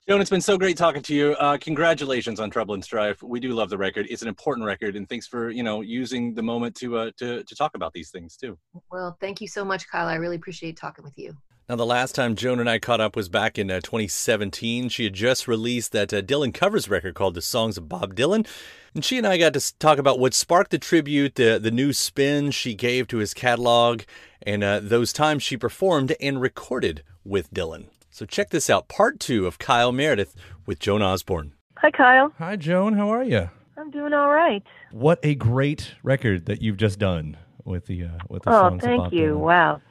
Joan, 0.08 0.20
it's 0.20 0.30
been 0.30 0.40
so 0.40 0.56
great 0.56 0.76
talking 0.76 1.02
to 1.02 1.14
you. 1.14 1.32
Uh, 1.32 1.58
congratulations 1.58 2.40
on 2.40 2.50
Trouble 2.50 2.74
and 2.74 2.84
Strife. 2.84 3.22
We 3.22 3.40
do 3.40 3.52
love 3.52 3.70
the 3.70 3.78
record. 3.78 4.06
It's 4.08 4.22
an 4.22 4.28
important 4.28 4.66
record, 4.66 4.96
and 4.96 5.08
thanks 5.08 5.26
for 5.26 5.50
you 5.50 5.62
know 5.62 5.80
using 5.80 6.34
the 6.34 6.42
moment 6.42 6.74
to 6.76 6.96
uh, 6.98 7.10
to 7.18 7.42
to 7.44 7.54
talk 7.54 7.74
about 7.74 7.92
these 7.92 8.10
things 8.10 8.36
too. 8.36 8.58
Well, 8.90 9.16
thank 9.20 9.40
you 9.40 9.48
so 9.48 9.64
much, 9.64 9.88
Kyle. 9.88 10.06
I 10.06 10.14
really 10.14 10.36
appreciate 10.36 10.76
talking 10.76 11.04
with 11.04 11.18
you. 11.18 11.36
Now, 11.68 11.74
the 11.74 11.84
last 11.84 12.14
time 12.14 12.36
Joan 12.36 12.60
and 12.60 12.70
I 12.70 12.78
caught 12.78 13.00
up 13.00 13.16
was 13.16 13.28
back 13.28 13.58
in 13.58 13.72
uh, 13.72 13.80
2017. 13.80 14.88
She 14.88 15.02
had 15.02 15.14
just 15.14 15.48
released 15.48 15.90
that 15.90 16.14
uh, 16.14 16.22
Dylan 16.22 16.54
covers 16.54 16.88
record 16.88 17.16
called 17.16 17.34
The 17.34 17.42
Songs 17.42 17.76
of 17.76 17.88
Bob 17.88 18.14
Dylan. 18.14 18.46
And 18.94 19.04
she 19.04 19.18
and 19.18 19.26
I 19.26 19.36
got 19.36 19.52
to 19.54 19.78
talk 19.78 19.98
about 19.98 20.20
what 20.20 20.32
sparked 20.32 20.70
the 20.70 20.78
tribute, 20.78 21.34
the, 21.34 21.58
the 21.60 21.72
new 21.72 21.92
spin 21.92 22.52
she 22.52 22.74
gave 22.74 23.08
to 23.08 23.16
his 23.16 23.34
catalog, 23.34 24.02
and 24.42 24.62
uh, 24.62 24.78
those 24.80 25.12
times 25.12 25.42
she 25.42 25.56
performed 25.56 26.14
and 26.20 26.40
recorded 26.40 27.02
with 27.24 27.52
Dylan. 27.52 27.86
So 28.16 28.24
check 28.24 28.48
this 28.48 28.70
out 28.70 28.88
part 28.88 29.20
two 29.20 29.46
of 29.46 29.58
Kyle 29.58 29.92
Meredith 29.92 30.34
with 30.64 30.78
Joan 30.78 31.02
Osborne. 31.02 31.52
Hi, 31.76 31.90
Kyle. 31.90 32.32
Hi, 32.38 32.56
Joan. 32.56 32.94
How 32.94 33.10
are 33.10 33.22
you? 33.22 33.50
I'm 33.76 33.90
doing 33.90 34.14
all 34.14 34.30
right. 34.30 34.62
What 34.90 35.18
a 35.22 35.34
great 35.34 35.92
record 36.02 36.46
that 36.46 36.62
you've 36.62 36.78
just 36.78 36.98
done 36.98 37.36
with 37.66 37.84
the 37.84 38.04
uh, 38.04 38.08
with 38.30 38.44
the 38.44 38.48
oh, 38.48 38.70
songs. 38.70 38.82
Oh, 38.84 38.86
thank 38.86 39.12
you. 39.12 39.34
Dylan. 39.34 39.40
Wow. 39.40 39.82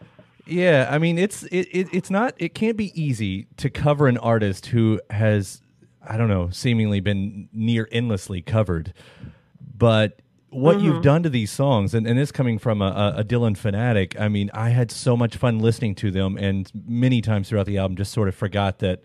Yeah, 0.48 0.88
I 0.90 0.98
mean 0.98 1.20
it's 1.20 1.44
it, 1.44 1.68
it 1.72 1.88
it's 1.94 2.10
not 2.10 2.34
it 2.40 2.56
can't 2.56 2.78
be 2.78 3.00
easy 3.00 3.46
to 3.58 3.70
cover 3.70 4.08
an 4.08 4.18
artist 4.18 4.66
who 4.66 5.00
has 5.12 5.62
I 6.02 6.18
don't 6.18 6.28
know 6.28 6.50
seemingly 6.50 7.02
been 7.02 7.48
near 7.54 7.88
endlessly 7.92 8.42
covered, 8.42 8.92
but 9.78 10.20
what 10.50 10.78
mm-hmm. 10.78 10.86
you've 10.86 11.04
done 11.04 11.24
to 11.24 11.30
these 11.30 11.52
songs, 11.52 11.94
and, 11.94 12.08
and 12.08 12.18
this 12.18 12.32
coming 12.32 12.58
from 12.58 12.82
a, 12.82 13.16
a, 13.18 13.24
Dylan 13.24 13.58
fanatic, 13.58 14.20
I 14.20 14.30
mean, 14.30 14.50
I 14.54 14.70
had 14.70 14.92
so 14.92 15.18
much 15.18 15.36
fun 15.36 15.60
listening 15.60 15.96
to 15.96 16.12
them, 16.12 16.38
and 16.38 16.72
many 16.88 17.22
times 17.22 17.50
throughout 17.50 17.66
the 17.66 17.78
album, 17.78 17.98
just 17.98 18.14
sort 18.14 18.28
of 18.28 18.36
forgot 18.36 18.80
that, 18.80 19.04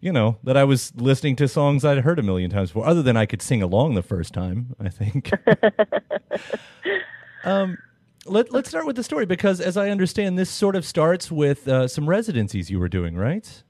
you 0.00 0.12
know, 0.12 0.38
that 0.44 0.56
I 0.56 0.64
was 0.64 0.92
listening 0.96 1.36
to 1.36 1.48
songs 1.48 1.84
I'd 1.84 1.98
heard 1.98 2.18
a 2.18 2.22
million 2.22 2.50
times 2.50 2.70
before, 2.70 2.86
other 2.86 3.02
than 3.02 3.16
I 3.16 3.26
could 3.26 3.40
sing 3.40 3.62
along 3.62 3.94
the 3.94 4.02
first 4.02 4.34
time, 4.34 4.74
I 4.78 4.88
think. 4.88 5.30
um, 7.44 7.78
let, 8.26 8.52
let's 8.52 8.68
start 8.68 8.86
with 8.86 8.96
the 8.96 9.04
story 9.04 9.24
because, 9.24 9.60
as 9.60 9.76
I 9.76 9.88
understand, 9.88 10.38
this 10.38 10.50
sort 10.50 10.76
of 10.76 10.84
starts 10.84 11.30
with 11.30 11.66
uh, 11.68 11.88
some 11.88 12.08
residencies 12.08 12.70
you 12.70 12.78
were 12.78 12.88
doing, 12.88 13.16
right? 13.16 13.62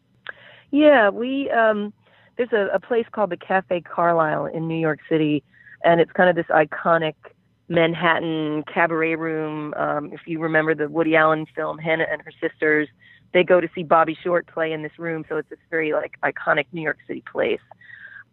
Yeah, 0.70 1.10
we 1.10 1.50
um, 1.50 1.92
there's 2.36 2.52
a, 2.52 2.68
a 2.74 2.80
place 2.80 3.06
called 3.12 3.30
the 3.30 3.36
Cafe 3.36 3.82
Carlyle 3.82 4.46
in 4.46 4.66
New 4.66 4.78
York 4.78 5.00
City 5.08 5.44
and 5.84 6.00
it's 6.00 6.12
kind 6.12 6.30
of 6.30 6.36
this 6.36 6.46
iconic 6.46 7.14
Manhattan 7.68 8.64
cabaret 8.64 9.16
room. 9.16 9.72
Um, 9.74 10.12
if 10.12 10.20
you 10.26 10.40
remember 10.40 10.74
the 10.74 10.88
Woody 10.88 11.16
Allen 11.16 11.46
film 11.54 11.78
Hannah 11.78 12.06
and 12.10 12.22
Her 12.22 12.32
Sisters, 12.40 12.88
they 13.32 13.42
go 13.42 13.60
to 13.60 13.68
see 13.74 13.82
Bobby 13.82 14.16
Short 14.22 14.46
play 14.46 14.72
in 14.72 14.82
this 14.82 14.98
room, 14.98 15.24
so 15.28 15.36
it's 15.36 15.48
this 15.48 15.58
very 15.70 15.92
like 15.92 16.18
iconic 16.22 16.66
New 16.72 16.82
York 16.82 16.98
City 17.06 17.22
place. 17.30 17.60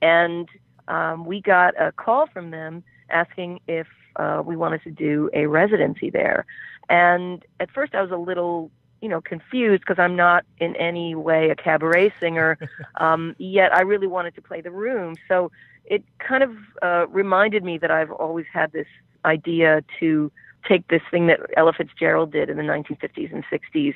And 0.01 0.49
um, 0.87 1.25
we 1.25 1.41
got 1.41 1.73
a 1.79 1.91
call 1.91 2.27
from 2.27 2.51
them 2.51 2.83
asking 3.09 3.61
if 3.67 3.87
uh, 4.17 4.41
we 4.45 4.55
wanted 4.55 4.83
to 4.83 4.91
do 4.91 5.29
a 5.33 5.45
residency 5.45 6.09
there. 6.09 6.45
And 6.89 7.43
at 7.59 7.71
first, 7.71 7.95
I 7.95 8.01
was 8.01 8.11
a 8.11 8.17
little 8.17 8.71
you 9.01 9.07
know 9.07 9.21
confused 9.21 9.81
because 9.81 9.99
I'm 9.99 10.15
not 10.17 10.43
in 10.59 10.75
any 10.75 11.15
way 11.15 11.49
a 11.49 11.55
cabaret 11.55 12.13
singer, 12.19 12.57
um, 12.99 13.35
yet 13.37 13.73
I 13.73 13.81
really 13.81 14.07
wanted 14.07 14.35
to 14.35 14.41
play 14.41 14.59
the 14.59 14.71
room. 14.71 15.15
So 15.27 15.51
it 15.89 16.03
kind 16.25 16.43
of 16.43 16.51
uh, 16.81 17.07
reminded 17.07 17.63
me 17.63 17.77
that 17.79 17.91
I've 17.91 18.11
always 18.11 18.45
had 18.53 18.71
this 18.71 18.87
idea 19.25 19.83
to 19.99 20.31
take 20.67 20.87
this 20.89 21.01
thing 21.09 21.27
that 21.27 21.39
Ella 21.57 21.73
Fitzgerald 21.73 22.31
did 22.31 22.49
in 22.49 22.57
the 22.57 22.63
1950s 22.63 23.33
and 23.33 23.43
60s, 23.51 23.93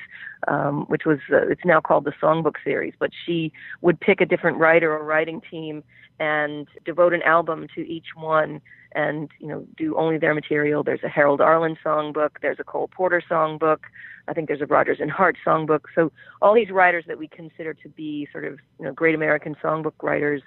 um, 0.48 0.84
which 0.86 1.04
was 1.04 1.18
uh, 1.32 1.46
it's 1.48 1.64
now 1.64 1.80
called 1.80 2.04
the 2.04 2.12
Songbook 2.22 2.54
series. 2.64 2.94
But 2.98 3.10
she 3.24 3.52
would 3.80 4.00
pick 4.00 4.20
a 4.20 4.26
different 4.26 4.58
writer 4.58 4.92
or 4.92 5.04
writing 5.04 5.40
team 5.50 5.84
and 6.20 6.68
devote 6.84 7.12
an 7.12 7.22
album 7.22 7.66
to 7.74 7.86
each 7.86 8.08
one, 8.16 8.60
and 8.94 9.30
you 9.38 9.46
know 9.46 9.66
do 9.76 9.96
only 9.96 10.18
their 10.18 10.34
material. 10.34 10.82
There's 10.82 11.02
a 11.04 11.08
Harold 11.08 11.40
Arlen 11.40 11.76
songbook. 11.84 12.30
There's 12.42 12.58
a 12.58 12.64
Cole 12.64 12.88
Porter 12.88 13.22
songbook. 13.30 13.80
I 14.26 14.32
think 14.32 14.48
there's 14.48 14.62
a 14.62 14.66
Rodgers 14.66 14.98
and 15.00 15.10
Hart 15.10 15.36
songbook. 15.46 15.82
So 15.94 16.10
all 16.40 16.54
these 16.54 16.70
writers 16.70 17.04
that 17.08 17.18
we 17.18 17.28
consider 17.28 17.74
to 17.74 17.88
be 17.90 18.26
sort 18.32 18.46
of 18.46 18.58
you 18.78 18.86
know 18.86 18.92
great 18.92 19.14
American 19.14 19.54
songbook 19.62 20.02
writers 20.02 20.42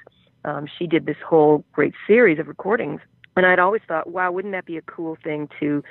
um, 0.48 0.68
she 0.80 0.88
did 0.88 1.06
this 1.06 1.18
whole 1.28 1.64
great 1.74 1.94
series 2.08 2.40
of 2.40 2.48
recordings. 2.48 3.02
And 3.36 3.46
I'd 3.46 3.60
always 3.60 3.82
thought, 3.88 4.10
wow, 4.10 4.32
wouldn't 4.32 4.54
that 4.54 4.66
be 4.66 4.78
a 4.78 4.82
cool 4.82 5.18
thing 5.24 5.48
to 5.60 5.84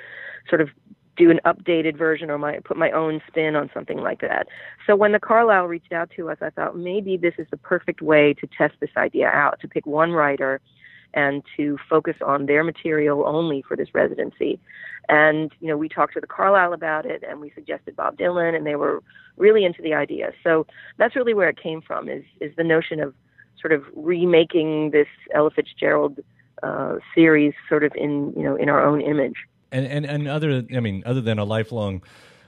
sort 0.49 0.59
of 0.59 0.69
do 1.15 1.31
an 1.31 1.39
updated 1.45 1.97
version 1.97 2.29
or 2.29 2.37
my 2.37 2.59
put 2.59 2.77
my 2.77 2.91
own 2.91 3.21
spin 3.27 3.55
on 3.55 3.69
something 3.73 3.97
like 3.97 4.21
that. 4.21 4.47
So 4.85 4.95
when 4.95 5.13
the 5.13 5.19
Carlyle 5.19 5.65
reached 5.65 5.91
out 5.91 6.11
to 6.15 6.29
us, 6.29 6.37
I 6.41 6.49
thought 6.51 6.77
maybe 6.77 7.17
this 7.17 7.33
is 7.37 7.47
the 7.49 7.57
perfect 7.57 8.01
way 8.01 8.33
to 8.35 8.47
test 8.57 8.75
this 8.79 8.91
idea 8.97 9.27
out, 9.27 9.59
to 9.61 9.67
pick 9.67 9.85
one 9.85 10.11
writer 10.11 10.61
and 11.13 11.41
to 11.55 11.77
focus 11.89 12.15
on 12.23 12.45
their 12.45 12.63
material 12.63 13.23
only 13.25 13.63
for 13.67 13.75
this 13.75 13.87
residency. 13.93 14.59
And 15.09 15.51
you 15.59 15.67
know, 15.69 15.77
we 15.77 15.89
talked 15.89 16.13
to 16.13 16.21
the 16.21 16.27
Carlyle 16.27 16.73
about 16.73 17.05
it 17.05 17.23
and 17.27 17.39
we 17.39 17.51
suggested 17.55 17.95
Bob 17.95 18.17
Dylan 18.17 18.55
and 18.55 18.65
they 18.65 18.75
were 18.75 19.01
really 19.37 19.65
into 19.65 19.81
the 19.81 19.93
idea. 19.93 20.33
So 20.43 20.67
that's 20.97 21.15
really 21.15 21.33
where 21.33 21.49
it 21.49 21.61
came 21.61 21.81
from 21.81 22.09
is 22.09 22.23
is 22.41 22.51
the 22.57 22.63
notion 22.63 22.99
of 22.99 23.15
sort 23.59 23.73
of 23.73 23.83
remaking 23.95 24.91
this 24.91 25.07
Ella 25.33 25.51
Fitzgerald 25.51 26.19
uh, 26.63 26.95
series 27.13 27.53
sort 27.69 27.83
of 27.83 27.91
in 27.95 28.33
you 28.35 28.43
know 28.43 28.55
in 28.55 28.69
our 28.69 28.83
own 28.85 29.01
image. 29.01 29.35
And 29.71 29.85
and 29.85 30.05
and 30.05 30.27
other 30.27 30.63
I 30.75 30.79
mean 30.79 31.03
other 31.05 31.21
than 31.21 31.39
a 31.39 31.45
lifelong 31.45 32.01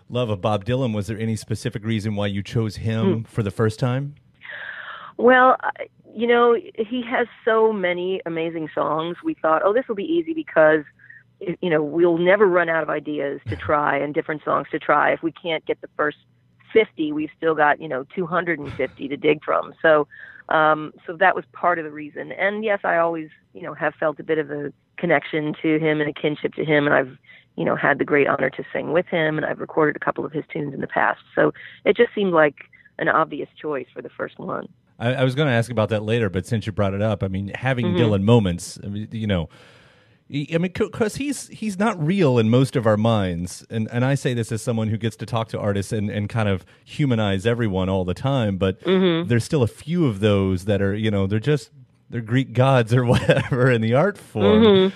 love 0.09 0.29
of 0.29 0.41
Bob 0.41 0.65
Dylan, 0.65 0.93
was 0.95 1.07
there 1.07 1.19
any 1.19 1.35
specific 1.35 1.83
reason 1.83 2.15
why 2.15 2.27
you 2.27 2.41
chose 2.41 2.77
him 2.77 3.19
hmm. 3.19 3.23
for 3.23 3.43
the 3.43 3.51
first 3.51 3.79
time? 3.79 4.15
Well, 5.17 5.57
you 6.15 6.27
know, 6.27 6.55
he 6.55 7.03
has 7.03 7.27
so 7.45 7.73
many 7.73 8.21
amazing 8.25 8.69
songs. 8.73 9.17
We 9.23 9.35
thought, 9.35 9.61
oh, 9.63 9.73
this 9.73 9.87
will 9.87 9.95
be 9.95 10.05
easy 10.05 10.33
because 10.33 10.83
you 11.61 11.69
know 11.69 11.81
we'll 11.81 12.17
never 12.17 12.47
run 12.47 12.69
out 12.69 12.83
of 12.83 12.89
ideas 12.89 13.41
to 13.47 13.55
try 13.67 13.97
and 13.97 14.13
different 14.13 14.43
songs 14.43 14.67
to 14.71 14.79
try 14.79 15.11
if 15.11 15.21
we 15.21 15.31
can't 15.31 15.65
get 15.65 15.79
the 15.81 15.89
first 15.95 16.17
50, 16.73 17.11
we've 17.13 17.29
still 17.37 17.55
got 17.55 17.81
you 17.81 17.87
know 17.87 18.05
250 18.15 19.07
to 19.07 19.17
dig 19.17 19.43
from. 19.43 19.73
So, 19.81 20.07
um, 20.49 20.93
so 21.05 21.15
that 21.17 21.35
was 21.35 21.45
part 21.53 21.79
of 21.79 21.85
the 21.85 21.91
reason. 21.91 22.31
And 22.31 22.63
yes, 22.63 22.79
I 22.83 22.97
always 22.97 23.29
you 23.53 23.62
know 23.62 23.73
have 23.73 23.93
felt 23.95 24.19
a 24.19 24.23
bit 24.23 24.38
of 24.38 24.51
a 24.51 24.71
connection 24.97 25.53
to 25.62 25.79
him 25.79 26.01
and 26.01 26.09
a 26.09 26.13
kinship 26.13 26.53
to 26.55 26.65
him, 26.65 26.85
and 26.85 26.93
I've 26.95 27.17
you 27.55 27.65
know 27.65 27.75
had 27.75 27.99
the 27.99 28.05
great 28.05 28.27
honor 28.27 28.49
to 28.51 28.63
sing 28.73 28.91
with 28.91 29.07
him, 29.07 29.38
and 29.38 29.45
I've 29.45 29.59
recorded 29.59 29.95
a 29.95 30.03
couple 30.03 30.25
of 30.25 30.31
his 30.31 30.43
tunes 30.51 30.73
in 30.73 30.81
the 30.81 30.88
past. 30.88 31.21
So 31.35 31.53
it 31.85 31.95
just 31.95 32.13
seemed 32.13 32.33
like 32.33 32.55
an 32.97 33.07
obvious 33.07 33.49
choice 33.59 33.88
for 33.93 34.01
the 34.01 34.09
first 34.09 34.39
one. 34.39 34.67
I, 34.99 35.13
I 35.13 35.23
was 35.23 35.33
going 35.33 35.47
to 35.47 35.53
ask 35.53 35.71
about 35.71 35.89
that 35.89 36.03
later, 36.03 36.29
but 36.29 36.45
since 36.45 36.65
you 36.65 36.73
brought 36.73 36.93
it 36.93 37.01
up, 37.01 37.23
I 37.23 37.29
mean, 37.29 37.51
having 37.55 37.93
Mhm. 37.93 37.97
Dylan 37.97 38.23
moments, 38.23 38.77
I 38.83 38.88
mean, 38.88 39.07
you 39.12 39.27
know, 39.27 39.47
I 40.31 40.57
mean, 40.59 40.71
because 40.75 41.15
he's 41.15 41.47
he's 41.47 41.79
not 41.79 41.99
real 42.03 42.37
in 42.37 42.49
most 42.51 42.75
of 42.75 42.85
our 42.85 42.97
minds, 42.97 43.65
and 43.69 43.87
and 43.91 44.05
I 44.05 44.13
say 44.15 44.33
this 44.35 44.51
as 44.51 44.61
someone 44.61 44.87
who 44.89 44.97
gets 44.97 45.15
to 45.17 45.25
talk 45.25 45.47
to 45.49 45.59
artists 45.59 45.91
and 45.91 46.09
and 46.09 46.29
kind 46.29 46.47
of 46.47 46.65
humanize 46.85 47.47
everyone 47.47 47.89
all 47.89 48.05
the 48.05 48.13
time, 48.13 48.57
but 48.57 48.79
Mhm. 48.81 49.27
there's 49.27 49.43
still 49.43 49.63
a 49.63 49.67
few 49.67 50.05
of 50.05 50.19
those 50.19 50.65
that 50.65 50.81
are, 50.83 50.93
you 50.93 51.09
know, 51.09 51.25
they're 51.25 51.39
just 51.39 51.71
they're 52.11 52.21
Greek 52.21 52.53
gods 52.53 52.93
or 52.93 53.05
whatever 53.13 53.71
in 53.71 53.81
the 53.81 53.95
art 53.95 54.17
form. 54.17 54.63
Mhm. 54.63 54.91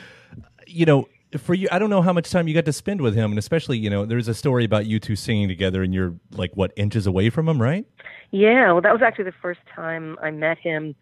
You 0.67 0.85
know. 0.85 1.07
For 1.39 1.55
you, 1.55 1.67
I 1.71 1.79
don't 1.79 1.89
know 1.89 2.03
how 2.03 2.13
much 2.13 2.29
time 2.29 2.47
you 2.47 2.53
got 2.53 2.65
to 2.65 2.71
spend 2.73 3.01
with 3.01 3.15
him, 3.15 3.31
and 3.31 3.39
especially, 3.39 3.79
you 3.79 3.89
know, 3.89 4.05
there's 4.05 4.27
a 4.27 4.35
story 4.35 4.65
about 4.65 4.85
you 4.85 4.99
two 4.99 5.15
singing 5.15 5.47
together, 5.47 5.81
and 5.81 5.91
you're 5.91 6.13
like 6.33 6.51
what 6.55 6.71
inches 6.75 7.07
away 7.07 7.31
from 7.31 7.49
him, 7.49 7.59
right? 7.59 7.87
Yeah, 8.29 8.71
well, 8.71 8.81
that 8.81 8.93
was 8.93 9.01
actually 9.01 9.23
the 9.23 9.33
first 9.41 9.61
time 9.75 10.15
I 10.21 10.29
met 10.29 10.59
him. 10.59 10.93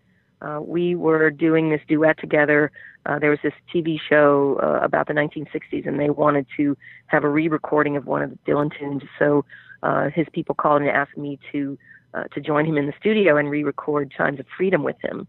Uh, 0.41 0.59
we 0.61 0.95
were 0.95 1.29
doing 1.29 1.69
this 1.69 1.81
duet 1.87 2.17
together. 2.19 2.71
Uh, 3.05 3.19
there 3.19 3.29
was 3.29 3.39
this 3.43 3.53
TV 3.73 3.99
show 3.99 4.59
uh, 4.61 4.83
about 4.83 5.07
the 5.07 5.13
1960s, 5.13 5.87
and 5.87 5.99
they 5.99 6.09
wanted 6.09 6.45
to 6.57 6.75
have 7.07 7.23
a 7.23 7.29
re-recording 7.29 7.95
of 7.95 8.05
one 8.07 8.21
of 8.21 8.31
the 8.31 8.37
Dylan 8.51 8.71
tunes. 8.77 9.03
So 9.19 9.45
uh, 9.83 10.09
his 10.09 10.27
people 10.31 10.55
called 10.55 10.81
and 10.81 10.89
asked 10.89 11.17
me 11.17 11.39
to 11.51 11.77
uh, 12.13 12.25
to 12.33 12.41
join 12.41 12.65
him 12.65 12.77
in 12.77 12.87
the 12.87 12.93
studio 12.99 13.37
and 13.37 13.49
re-record 13.49 14.11
"Chimes 14.15 14.39
of 14.39 14.45
Freedom" 14.57 14.83
with 14.83 14.97
him. 15.01 15.27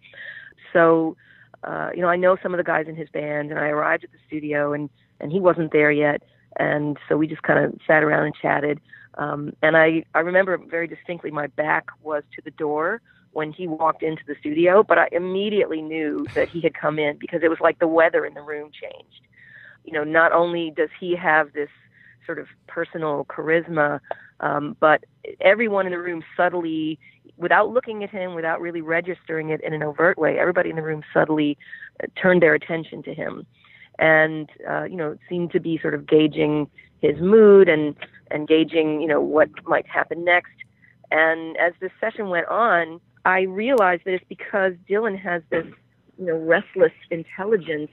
So, 0.72 1.16
uh, 1.62 1.90
you 1.94 2.00
know, 2.00 2.08
I 2.08 2.16
know 2.16 2.36
some 2.42 2.52
of 2.52 2.58
the 2.58 2.64
guys 2.64 2.86
in 2.88 2.96
his 2.96 3.08
band, 3.10 3.50
and 3.50 3.60
I 3.60 3.68
arrived 3.68 4.04
at 4.04 4.12
the 4.12 4.18
studio, 4.26 4.72
and 4.72 4.90
and 5.20 5.30
he 5.30 5.40
wasn't 5.40 5.72
there 5.72 5.92
yet, 5.92 6.22
and 6.56 6.98
so 7.08 7.16
we 7.16 7.26
just 7.26 7.42
kind 7.42 7.64
of 7.64 7.78
sat 7.86 8.02
around 8.02 8.24
and 8.24 8.34
chatted. 8.34 8.80
Um, 9.18 9.52
and 9.62 9.76
I 9.76 10.04
I 10.14 10.20
remember 10.20 10.58
very 10.58 10.88
distinctly 10.88 11.30
my 11.30 11.46
back 11.48 11.86
was 12.02 12.24
to 12.34 12.42
the 12.42 12.50
door 12.50 13.00
when 13.32 13.52
he 13.52 13.66
walked 13.66 14.02
into 14.02 14.22
the 14.26 14.34
studio, 14.40 14.82
but 14.82 14.98
I 14.98 15.08
immediately 15.12 15.82
knew 15.82 16.26
that 16.34 16.48
he 16.48 16.60
had 16.60 16.74
come 16.74 16.98
in 16.98 17.16
because 17.18 17.42
it 17.42 17.48
was 17.48 17.60
like 17.60 17.78
the 17.78 17.88
weather 17.88 18.24
in 18.24 18.34
the 18.34 18.42
room 18.42 18.70
changed. 18.70 19.20
You 19.84 19.92
know, 19.92 20.04
not 20.04 20.32
only 20.32 20.72
does 20.74 20.90
he 20.98 21.16
have 21.16 21.52
this 21.52 21.70
sort 22.24 22.38
of 22.38 22.46
personal 22.68 23.24
charisma, 23.24 24.00
um, 24.40 24.76
but 24.78 25.04
everyone 25.40 25.86
in 25.86 25.92
the 25.92 25.98
room 25.98 26.22
subtly, 26.36 26.98
without 27.36 27.70
looking 27.70 28.04
at 28.04 28.10
him, 28.10 28.34
without 28.34 28.60
really 28.60 28.80
registering 28.80 29.50
it 29.50 29.60
in 29.62 29.72
an 29.72 29.82
overt 29.82 30.18
way, 30.18 30.38
everybody 30.38 30.70
in 30.70 30.76
the 30.76 30.82
room 30.82 31.02
subtly 31.12 31.58
uh, 32.02 32.06
turned 32.20 32.42
their 32.42 32.54
attention 32.54 33.02
to 33.02 33.14
him, 33.14 33.44
and 33.98 34.50
uh, 34.68 34.84
you 34.84 34.96
know, 34.96 35.16
seemed 35.28 35.50
to 35.52 35.60
be 35.60 35.78
sort 35.80 35.94
of 35.94 36.06
gauging 36.06 36.68
his 37.00 37.18
mood 37.20 37.68
and 37.68 37.96
and 38.30 38.48
gauging, 38.48 39.00
you 39.00 39.08
know, 39.08 39.20
what 39.20 39.48
might 39.66 39.86
happen 39.86 40.24
next. 40.24 40.52
And 41.10 41.56
as 41.58 41.72
this 41.80 41.90
session 42.00 42.30
went 42.30 42.46
on, 42.48 43.00
I 43.24 43.42
realized 43.42 44.02
that 44.04 44.14
it's 44.14 44.24
because 44.28 44.72
Dylan 44.88 45.18
has 45.18 45.42
this, 45.50 45.66
you 46.18 46.26
know, 46.26 46.36
restless 46.36 46.92
intelligence 47.10 47.90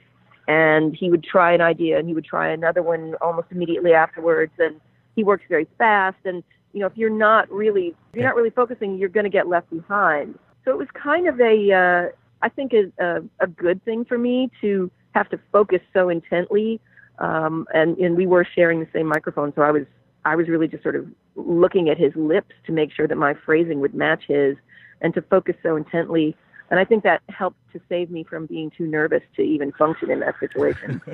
and 0.48 0.96
he 0.96 1.10
would 1.10 1.24
try 1.24 1.54
an 1.54 1.62
idea 1.62 2.00
and 2.00 2.08
he 2.08 2.14
would 2.14 2.26
try 2.26 2.50
another 2.50 2.82
one 2.82 3.14
almost 3.22 3.48
immediately 3.52 3.94
afterwards 3.94 4.52
and 4.58 4.82
he 5.16 5.24
works 5.24 5.44
very 5.48 5.68
fast 5.78 6.18
and 6.26 6.44
you 6.74 6.80
know 6.80 6.88
if 6.88 6.94
you're 6.96 7.10
not 7.10 7.50
really 7.52 7.90
if 8.10 8.16
you're 8.16 8.26
not 8.26 8.36
really 8.36 8.50
focusing 8.50 8.98
you're 8.98 9.10
going 9.10 9.26
to 9.26 9.30
get 9.30 9.48
left 9.48 9.70
behind. 9.70 10.38
So 10.66 10.72
it 10.72 10.78
was 10.78 10.88
kind 10.94 11.28
of 11.28 11.40
a 11.40 11.72
uh, 11.72 12.16
I 12.42 12.50
think 12.50 12.74
a, 12.74 12.92
a 13.00 13.22
a 13.40 13.48
good 13.48 13.84
thing 13.86 14.06
for 14.06 14.18
me 14.18 14.50
to 14.62 14.90
have 15.14 15.30
to 15.30 15.40
focus 15.52 15.82
so 15.94 16.10
intently 16.10 16.82
um, 17.20 17.68
and 17.74 17.98
and 17.98 18.18
we 18.18 18.26
were 18.26 18.46
sharing 18.56 18.80
the 18.80 18.88
same 18.92 19.06
microphone 19.06 19.54
so 19.56 19.62
I 19.62 19.72
was 19.72 19.84
I 20.26 20.36
was 20.36 20.48
really 20.48 20.68
just 20.68 20.82
sort 20.82 20.96
of 20.96 21.08
looking 21.36 21.90
at 21.90 21.98
his 21.98 22.14
lips 22.16 22.56
to 22.66 22.72
make 22.72 22.92
sure 22.92 23.08
that 23.08 23.18
my 23.18 23.36
phrasing 23.46 23.80
would 23.82 23.94
match 23.94 24.24
his 24.28 24.56
and 25.02 25.14
to 25.14 25.22
focus 25.22 25.56
so 25.64 25.76
intently 25.76 26.36
and 26.72 26.80
I 26.80 26.86
think 26.86 27.04
that 27.04 27.22
helped 27.30 27.58
to 27.74 27.82
save 27.90 28.12
me 28.12 28.24
from 28.24 28.46
being 28.46 28.72
too 28.78 28.86
nervous 28.86 29.24
to 29.38 29.42
even 29.42 29.72
function 29.72 30.12
in 30.12 30.20
that 30.20 30.36
situation. 30.40 31.02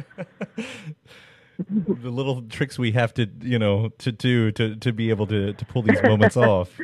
the 1.69 2.09
little 2.09 2.41
tricks 2.41 2.77
we 2.77 2.91
have 2.91 3.13
to 3.13 3.29
you 3.39 3.57
know 3.57 3.87
to 3.97 4.11
do 4.11 4.51
to 4.51 4.75
to 4.75 4.91
be 4.91 5.09
able 5.09 5.25
to 5.25 5.53
to 5.53 5.65
pull 5.65 5.81
these 5.81 6.03
moments 6.03 6.35
off 6.51 6.77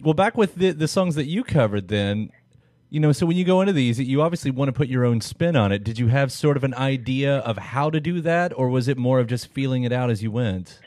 well 0.00 0.12
back 0.12 0.36
with 0.36 0.56
the 0.56 0.72
the 0.72 0.88
songs 0.88 1.14
that 1.14 1.26
you 1.26 1.44
covered 1.44 1.86
then 1.86 2.28
you 2.90 2.98
know 2.98 3.12
so 3.12 3.24
when 3.24 3.36
you 3.36 3.44
go 3.44 3.60
into 3.60 3.72
these 3.72 4.00
you 4.00 4.20
obviously 4.20 4.50
want 4.50 4.68
to 4.68 4.72
put 4.72 4.88
your 4.88 5.04
own 5.04 5.20
spin 5.20 5.54
on 5.54 5.70
it 5.70 5.84
did 5.84 6.00
you 6.00 6.08
have 6.08 6.32
sort 6.32 6.56
of 6.56 6.64
an 6.64 6.74
idea 6.74 7.36
of 7.38 7.58
how 7.58 7.88
to 7.88 8.00
do 8.00 8.20
that 8.20 8.52
or 8.58 8.68
was 8.68 8.88
it 8.88 8.98
more 8.98 9.20
of 9.20 9.28
just 9.28 9.46
feeling 9.46 9.84
it 9.84 9.92
out 9.92 10.10
as 10.10 10.20
you 10.20 10.32
went 10.32 10.80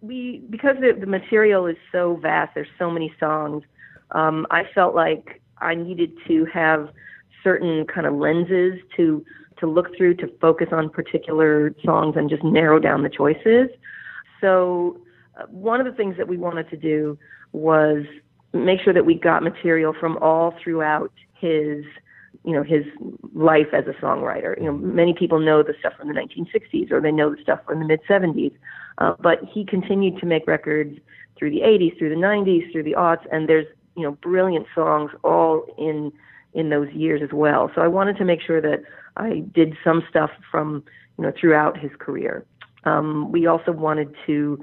we 0.00 0.42
because 0.48 0.76
the, 0.80 0.98
the 0.98 1.06
material 1.06 1.66
is 1.66 1.76
so 1.92 2.16
vast, 2.16 2.54
there's 2.54 2.68
so 2.78 2.90
many 2.90 3.12
songs. 3.20 3.64
Um, 4.12 4.46
I 4.50 4.64
felt 4.74 4.94
like 4.94 5.40
I 5.58 5.74
needed 5.74 6.12
to 6.28 6.46
have 6.46 6.90
certain 7.42 7.86
kind 7.86 8.06
of 8.06 8.14
lenses 8.14 8.80
to 8.96 9.24
to 9.58 9.66
look 9.66 9.94
through 9.96 10.14
to 10.14 10.26
focus 10.40 10.68
on 10.72 10.88
particular 10.88 11.74
songs 11.84 12.16
and 12.16 12.30
just 12.30 12.42
narrow 12.42 12.78
down 12.78 13.02
the 13.02 13.10
choices. 13.10 13.68
So 14.40 14.98
uh, 15.38 15.44
one 15.48 15.80
of 15.80 15.86
the 15.86 15.92
things 15.92 16.16
that 16.16 16.26
we 16.26 16.38
wanted 16.38 16.70
to 16.70 16.76
do 16.78 17.18
was 17.52 18.04
make 18.54 18.80
sure 18.80 18.94
that 18.94 19.04
we 19.04 19.14
got 19.14 19.42
material 19.42 19.94
from 19.98 20.16
all 20.18 20.54
throughout 20.62 21.12
his 21.34 21.84
you 22.44 22.52
know 22.52 22.62
his 22.62 22.84
life 23.34 23.68
as 23.72 23.84
a 23.86 23.92
songwriter. 24.02 24.56
You 24.58 24.66
know, 24.66 24.72
many 24.72 25.12
people 25.12 25.40
know 25.40 25.62
the 25.62 25.74
stuff 25.78 25.94
from 25.98 26.08
the 26.08 26.14
1960s 26.14 26.90
or 26.90 27.00
they 27.00 27.12
know 27.12 27.34
the 27.34 27.42
stuff 27.42 27.60
from 27.66 27.80
the 27.80 27.84
mid 27.84 28.00
70s, 28.08 28.52
uh, 28.98 29.14
but 29.20 29.40
he 29.44 29.64
continued 29.64 30.18
to 30.20 30.26
make 30.26 30.46
records 30.46 30.98
through 31.36 31.50
the 31.50 31.60
80s, 31.60 31.98
through 31.98 32.10
the 32.10 32.20
90s, 32.20 32.70
through 32.72 32.82
the 32.82 32.94
aughts, 32.94 33.26
and 33.32 33.48
there's 33.48 33.66
you 33.96 34.02
know 34.02 34.12
brilliant 34.12 34.66
songs 34.74 35.10
all 35.22 35.64
in 35.78 36.12
in 36.52 36.70
those 36.70 36.90
years 36.92 37.22
as 37.22 37.32
well. 37.32 37.70
So 37.74 37.80
I 37.80 37.88
wanted 37.88 38.16
to 38.18 38.24
make 38.24 38.40
sure 38.40 38.60
that 38.60 38.82
I 39.16 39.44
did 39.54 39.76
some 39.84 40.02
stuff 40.08 40.30
from 40.50 40.84
you 41.18 41.24
know 41.24 41.32
throughout 41.38 41.78
his 41.78 41.90
career. 41.98 42.44
Um, 42.84 43.30
we 43.30 43.46
also 43.46 43.72
wanted 43.72 44.14
to 44.26 44.58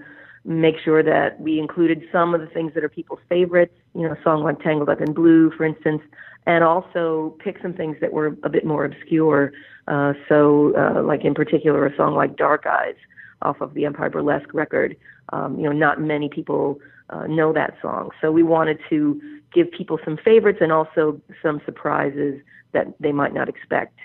make 0.48 0.76
sure 0.84 1.04
that 1.04 1.40
we 1.42 1.60
included 1.60 2.04
some 2.12 2.34
of 2.34 2.40
the 2.40 2.48
things 2.48 2.74
that 2.74 2.84
are 2.84 2.90
people's 2.90 3.20
favorites, 3.28 3.74
you 3.94 4.04
know, 4.04 4.14
a 4.14 4.24
song 4.24 4.44
like 4.44 4.60
Tangled 4.62 4.90
Up 4.90 5.02
in 5.02 5.14
Blue, 5.14 5.52
for 5.52 5.66
instance, 5.66 6.02
and 6.46 6.64
also 6.64 7.36
pick 7.40 7.58
some 7.62 7.74
things 7.74 7.98
that 8.00 8.14
were 8.14 8.28
a 8.44 8.50
bit 8.50 8.66
more 8.66 8.86
obscure. 8.86 9.52
Uh, 9.88 10.14
so, 10.30 10.74
uh, 10.78 11.04
like 11.04 11.26
in 11.26 11.34
particular, 11.34 11.86
a 11.86 11.96
song 11.96 12.16
like 12.16 12.38
Dark 12.38 12.66
Eyes 12.66 12.96
off 13.42 13.60
of 13.60 13.74
the 13.74 13.86
Empire 13.86 14.10
Burlesque 14.10 14.54
record. 14.54 14.96
Um, 15.34 15.58
you 15.58 15.64
know, 15.64 15.74
not 15.74 16.00
many 16.00 16.30
people 16.30 16.80
uh, 17.10 17.28
know 17.28 17.54
that 17.54 17.76
song. 17.82 18.10
So 18.22 18.32
we 18.32 18.44
wanted 18.44 18.80
to 18.90 19.22
give 19.54 19.72
people 19.72 20.00
some 20.04 20.18
favorites 20.18 20.60
and 20.62 20.72
also 20.72 21.22
some 21.42 21.62
surprises 21.66 22.42
that 22.74 22.88
they 23.00 23.12
might 23.12 23.34
not 23.34 23.48
expect. 23.50 23.98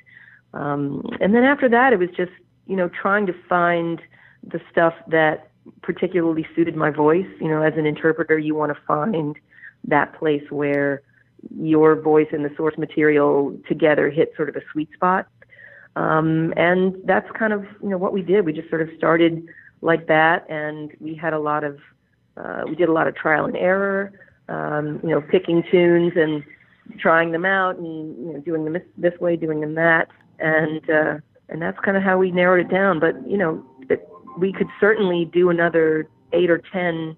Um, 0.54 1.04
and 1.20 1.34
then 1.34 1.44
after 1.44 1.68
that, 1.68 1.92
it 1.92 1.98
was 1.98 2.10
just, 2.16 2.32
you 2.66 2.76
know, 2.76 2.88
trying 2.88 3.26
to 3.26 3.34
find 3.48 4.00
the 4.46 4.60
stuff 4.70 4.94
that 5.08 5.50
particularly 5.82 6.46
suited 6.54 6.76
my 6.76 6.90
voice. 6.90 7.26
You 7.40 7.48
know, 7.48 7.62
as 7.62 7.74
an 7.76 7.86
interpreter, 7.86 8.38
you 8.38 8.54
want 8.54 8.72
to 8.74 8.80
find 8.86 9.36
that 9.84 10.14
place 10.18 10.44
where 10.50 11.02
your 11.56 11.96
voice 11.96 12.28
and 12.32 12.44
the 12.44 12.52
source 12.56 12.78
material 12.78 13.56
together 13.68 14.10
hit 14.10 14.32
sort 14.36 14.48
of 14.48 14.56
a 14.56 14.62
sweet 14.70 14.88
spot. 14.94 15.26
Um, 15.96 16.54
and 16.56 16.96
that's 17.04 17.30
kind 17.32 17.52
of, 17.52 17.66
you 17.82 17.88
know, 17.88 17.98
what 17.98 18.12
we 18.12 18.22
did. 18.22 18.46
We 18.46 18.52
just 18.52 18.68
sort 18.70 18.80
of 18.80 18.88
started 18.96 19.46
like 19.80 20.06
that, 20.06 20.48
and 20.48 20.92
we 21.00 21.14
had 21.14 21.32
a 21.32 21.38
lot 21.38 21.64
of, 21.64 21.78
uh, 22.36 22.62
we 22.66 22.74
did 22.74 22.88
a 22.88 22.92
lot 22.92 23.06
of 23.06 23.14
trial 23.14 23.44
and 23.44 23.56
error, 23.56 24.12
um, 24.48 25.00
you 25.02 25.10
know, 25.10 25.20
picking 25.20 25.62
tunes 25.70 26.12
and 26.16 26.42
trying 26.98 27.32
them 27.32 27.44
out 27.44 27.76
and, 27.76 28.16
you 28.18 28.32
know, 28.32 28.40
doing 28.40 28.64
them 28.64 28.72
this, 28.74 28.82
this 28.96 29.20
way, 29.20 29.36
doing 29.36 29.60
them 29.60 29.74
that. 29.74 30.08
And, 30.38 30.88
uh, 30.90 31.18
and 31.48 31.60
that's 31.60 31.78
kind 31.80 31.96
of 31.96 32.02
how 32.02 32.18
we 32.18 32.30
narrowed 32.30 32.66
it 32.66 32.70
down. 32.70 33.00
But, 33.00 33.14
you 33.28 33.36
know, 33.36 33.64
it, 33.88 34.08
we 34.38 34.52
could 34.52 34.68
certainly 34.80 35.24
do 35.24 35.50
another 35.50 36.08
eight 36.32 36.50
or 36.50 36.62
ten 36.72 37.16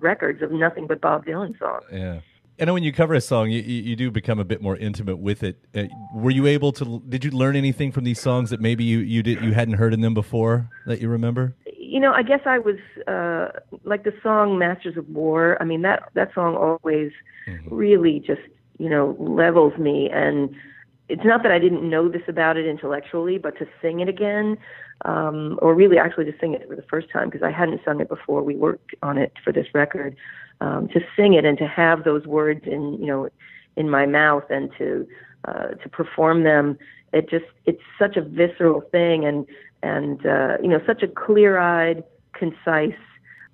records 0.00 0.42
of 0.42 0.52
nothing 0.52 0.86
but 0.86 1.00
Bob 1.00 1.26
Dylan 1.26 1.58
songs. 1.58 1.84
Yeah. 1.92 2.20
I 2.60 2.64
know 2.64 2.74
when 2.74 2.84
you 2.84 2.92
cover 2.92 3.14
a 3.14 3.20
song, 3.20 3.50
you, 3.50 3.60
you, 3.60 3.82
you 3.82 3.96
do 3.96 4.10
become 4.10 4.38
a 4.38 4.44
bit 4.44 4.62
more 4.62 4.76
intimate 4.76 5.16
with 5.16 5.42
it. 5.42 5.64
Uh, 5.74 5.84
were 6.14 6.30
you 6.30 6.46
able 6.46 6.70
to? 6.72 7.02
Did 7.08 7.24
you 7.24 7.32
learn 7.32 7.56
anything 7.56 7.90
from 7.90 8.04
these 8.04 8.20
songs 8.20 8.50
that 8.50 8.60
maybe 8.60 8.84
you, 8.84 8.98
you 8.98 9.22
did 9.22 9.42
you 9.42 9.52
hadn't 9.52 9.74
heard 9.74 9.92
in 9.92 10.00
them 10.00 10.14
before 10.14 10.68
that 10.86 11.00
you 11.00 11.08
remember? 11.08 11.56
You 11.92 12.00
know, 12.00 12.12
I 12.20 12.22
guess 12.22 12.40
I 12.46 12.58
was 12.58 12.80
uh, 13.06 13.48
like 13.84 14.04
the 14.04 14.14
song 14.22 14.58
"Masters 14.58 14.96
of 14.96 15.06
War." 15.10 15.58
I 15.60 15.64
mean 15.64 15.82
that 15.82 15.98
that 16.14 16.32
song 16.34 16.56
always 16.56 17.12
really 17.66 18.18
just 18.30 18.40
you 18.78 18.88
know 18.88 19.14
levels 19.18 19.74
me, 19.78 20.08
and 20.10 20.54
it's 21.10 21.24
not 21.24 21.42
that 21.42 21.52
I 21.52 21.58
didn't 21.58 21.84
know 21.88 22.08
this 22.08 22.26
about 22.28 22.56
it 22.56 22.66
intellectually, 22.66 23.36
but 23.36 23.58
to 23.58 23.66
sing 23.82 24.00
it 24.00 24.08
again, 24.08 24.56
um, 25.04 25.58
or 25.60 25.74
really 25.74 25.98
actually 25.98 26.24
to 26.32 26.38
sing 26.40 26.54
it 26.54 26.66
for 26.66 26.76
the 26.76 26.88
first 26.92 27.08
time 27.10 27.28
because 27.28 27.42
I 27.42 27.50
hadn't 27.50 27.80
sung 27.84 28.00
it 28.00 28.08
before 28.08 28.42
we 28.42 28.54
worked 28.56 28.94
on 29.02 29.18
it 29.18 29.32
for 29.44 29.52
this 29.52 29.66
record. 29.74 30.16
um, 30.62 30.88
to 30.88 31.00
sing 31.16 31.34
it 31.34 31.44
and 31.44 31.58
to 31.58 31.66
have 31.66 32.04
those 32.04 32.26
words 32.26 32.62
in 32.66 32.82
you 33.00 33.06
know 33.06 33.28
in 33.76 33.90
my 33.90 34.06
mouth 34.06 34.44
and 34.50 34.70
to 34.78 35.06
uh, 35.48 35.68
to 35.82 35.88
perform 35.90 36.44
them. 36.44 36.78
It 37.12 37.28
just 37.28 37.44
it's 37.66 37.82
such 37.98 38.16
a 38.16 38.22
visceral 38.22 38.80
thing 38.80 39.24
and 39.24 39.46
and 39.82 40.24
uh, 40.26 40.56
you 40.62 40.68
know 40.68 40.80
such 40.86 41.02
a 41.02 41.08
clear-eyed, 41.08 42.04
concise 42.32 42.98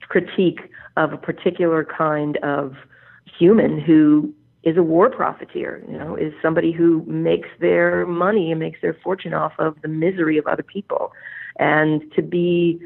critique 0.09 0.61
of 0.97 1.13
a 1.13 1.17
particular 1.17 1.85
kind 1.85 2.39
of 2.39 2.75
human 3.39 3.79
who 3.79 4.33
is 4.65 4.77
a 4.77 4.83
war 4.83 5.09
profiteer, 5.09 5.83
you 5.89 5.97
know, 5.97 6.17
is 6.17 6.33
somebody 6.43 6.73
who 6.73 7.05
makes 7.07 7.49
their 7.61 8.05
money 8.07 8.51
and 8.51 8.59
makes 8.59 8.81
their 8.81 8.95
fortune 8.95 9.33
off 9.33 9.53
of 9.59 9.81
the 9.83 9.89
misery 9.89 10.37
of 10.37 10.47
other 10.47 10.63
people. 10.63 11.13
And 11.59 12.03
to 12.15 12.23
be, 12.23 12.81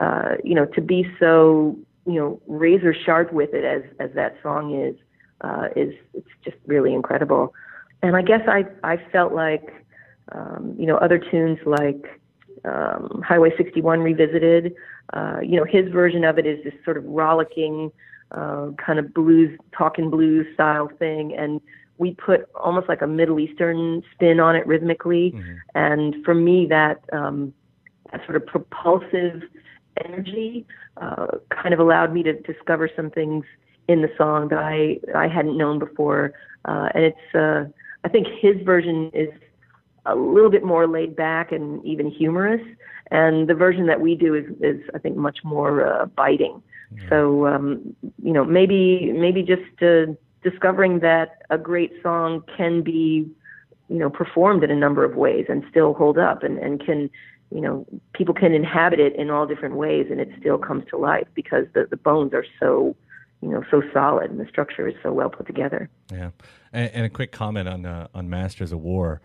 uh, 0.00 0.32
you 0.42 0.54
know, 0.54 0.66
to 0.66 0.80
be 0.80 1.06
so, 1.20 1.76
you 2.06 2.14
know, 2.14 2.40
razor 2.48 2.94
sharp 2.94 3.32
with 3.32 3.54
it 3.54 3.64
as, 3.64 3.82
as 4.00 4.10
that 4.14 4.36
song 4.42 4.74
is, 4.74 4.96
uh, 5.42 5.68
is, 5.76 5.94
it's 6.14 6.28
just 6.44 6.56
really 6.66 6.92
incredible. 6.92 7.54
And 8.02 8.16
I 8.16 8.22
guess 8.22 8.42
I, 8.48 8.64
I 8.82 8.96
felt 9.12 9.32
like, 9.32 9.72
um, 10.32 10.74
you 10.78 10.86
know, 10.86 10.96
other 10.96 11.18
tunes 11.18 11.58
like, 11.64 12.20
um, 12.64 13.22
Highway 13.26 13.50
61 13.56 14.00
Revisited, 14.00 14.74
uh, 15.12 15.40
you 15.42 15.56
know, 15.56 15.64
his 15.64 15.90
version 15.90 16.24
of 16.24 16.38
it 16.38 16.46
is 16.46 16.62
this 16.64 16.74
sort 16.84 16.96
of 16.96 17.04
rollicking, 17.04 17.90
uh, 18.30 18.70
kind 18.84 18.98
of 18.98 19.12
blues, 19.12 19.58
talking 19.76 20.10
blues 20.10 20.46
style 20.54 20.88
thing, 20.98 21.34
and 21.36 21.60
we 21.98 22.14
put 22.14 22.48
almost 22.54 22.88
like 22.88 23.02
a 23.02 23.06
Middle 23.06 23.38
Eastern 23.38 24.02
spin 24.12 24.40
on 24.40 24.56
it 24.56 24.66
rhythmically. 24.66 25.32
Mm-hmm. 25.32 25.54
And 25.74 26.24
for 26.24 26.34
me, 26.34 26.66
that 26.66 27.00
um, 27.12 27.52
that 28.10 28.24
sort 28.24 28.36
of 28.36 28.46
propulsive 28.46 29.42
energy 30.04 30.66
uh, 31.00 31.26
kind 31.50 31.74
of 31.74 31.80
allowed 31.80 32.12
me 32.12 32.22
to 32.22 32.32
discover 32.32 32.88
some 32.94 33.10
things 33.10 33.44
in 33.88 34.02
the 34.02 34.10
song 34.16 34.48
that 34.48 34.58
I 34.58 34.98
I 35.14 35.28
hadn't 35.28 35.56
known 35.56 35.78
before. 35.78 36.32
Uh, 36.64 36.88
and 36.94 37.04
it's 37.04 37.34
uh, 37.34 37.64
I 38.04 38.08
think 38.08 38.26
his 38.40 38.56
version 38.64 39.10
is 39.12 39.28
a 40.06 40.14
little 40.14 40.50
bit 40.50 40.64
more 40.64 40.86
laid 40.86 41.14
back 41.14 41.52
and 41.52 41.84
even 41.84 42.10
humorous, 42.10 42.62
and 43.10 43.48
the 43.48 43.54
version 43.54 43.86
that 43.86 44.00
we 44.00 44.14
do 44.14 44.34
is 44.34 44.44
is 44.60 44.80
I 44.94 44.98
think 44.98 45.16
much 45.16 45.38
more 45.44 45.86
uh, 45.86 46.06
biting. 46.06 46.62
So 47.08 47.46
um, 47.46 47.96
you 48.22 48.32
know, 48.32 48.44
maybe 48.44 49.12
maybe 49.12 49.42
just 49.42 49.82
uh, 49.82 50.12
discovering 50.42 51.00
that 51.00 51.42
a 51.50 51.58
great 51.58 51.92
song 52.02 52.42
can 52.56 52.82
be 52.82 53.30
you 53.88 53.98
know 53.98 54.10
performed 54.10 54.64
in 54.64 54.70
a 54.70 54.76
number 54.76 55.04
of 55.04 55.14
ways 55.14 55.46
and 55.48 55.64
still 55.70 55.94
hold 55.94 56.18
up 56.18 56.42
and 56.42 56.58
and 56.58 56.84
can 56.84 57.10
you 57.50 57.60
know 57.60 57.86
people 58.14 58.34
can 58.34 58.52
inhabit 58.52 59.00
it 59.00 59.14
in 59.16 59.30
all 59.30 59.46
different 59.46 59.76
ways 59.76 60.06
and 60.10 60.20
it 60.20 60.28
still 60.38 60.58
comes 60.58 60.84
to 60.90 60.96
life 60.96 61.26
because 61.34 61.66
the 61.74 61.86
the 61.90 61.96
bones 61.96 62.32
are 62.32 62.44
so 62.60 62.96
you 63.40 63.48
know 63.48 63.62
so 63.70 63.82
solid 63.92 64.30
and 64.30 64.40
the 64.40 64.46
structure 64.46 64.88
is 64.88 64.94
so 65.02 65.12
well 65.12 65.28
put 65.28 65.46
together. 65.46 65.88
Yeah, 66.10 66.30
and, 66.72 66.90
and 66.94 67.06
a 67.06 67.10
quick 67.10 67.32
comment 67.32 67.68
on 67.68 67.84
uh, 67.84 68.08
on 68.14 68.30
Masters 68.30 68.72
of 68.72 68.80
War 68.80 69.20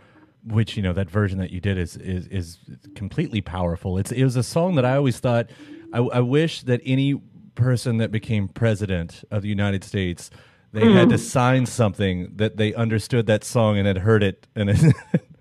which 0.48 0.78
you 0.78 0.84
know 0.84 0.94
that 0.94 1.10
version 1.10 1.40
that 1.40 1.52
you 1.52 1.60
did 1.60 1.78
is 1.78 1.98
is 1.98 2.28
is 2.28 2.60
completely 2.96 3.42
powerful. 3.42 3.98
It's 3.98 4.12
it 4.12 4.24
was 4.24 4.36
a 4.36 4.44
song 4.44 4.76
that 4.76 4.86
I 4.86 4.96
always 4.96 5.20
thought 5.20 5.50
I, 5.94 6.00
I 6.00 6.20
wish 6.20 6.62
that 6.64 6.82
any 6.86 7.22
person 7.56 7.98
that 7.98 8.12
became 8.12 8.48
president 8.48 9.24
of 9.32 9.42
the 9.42 9.50
United 9.50 9.84
States, 9.84 10.30
they 10.72 10.82
mm. 10.82 10.94
had 10.94 11.10
to 11.10 11.18
sign 11.18 11.66
something 11.66 12.32
that 12.36 12.58
they 12.58 12.74
understood 12.74 13.26
that 13.28 13.44
song 13.44 13.78
and 13.78 13.88
had 13.88 14.00
heard 14.00 14.24
it 14.24 14.48
and 14.56 14.70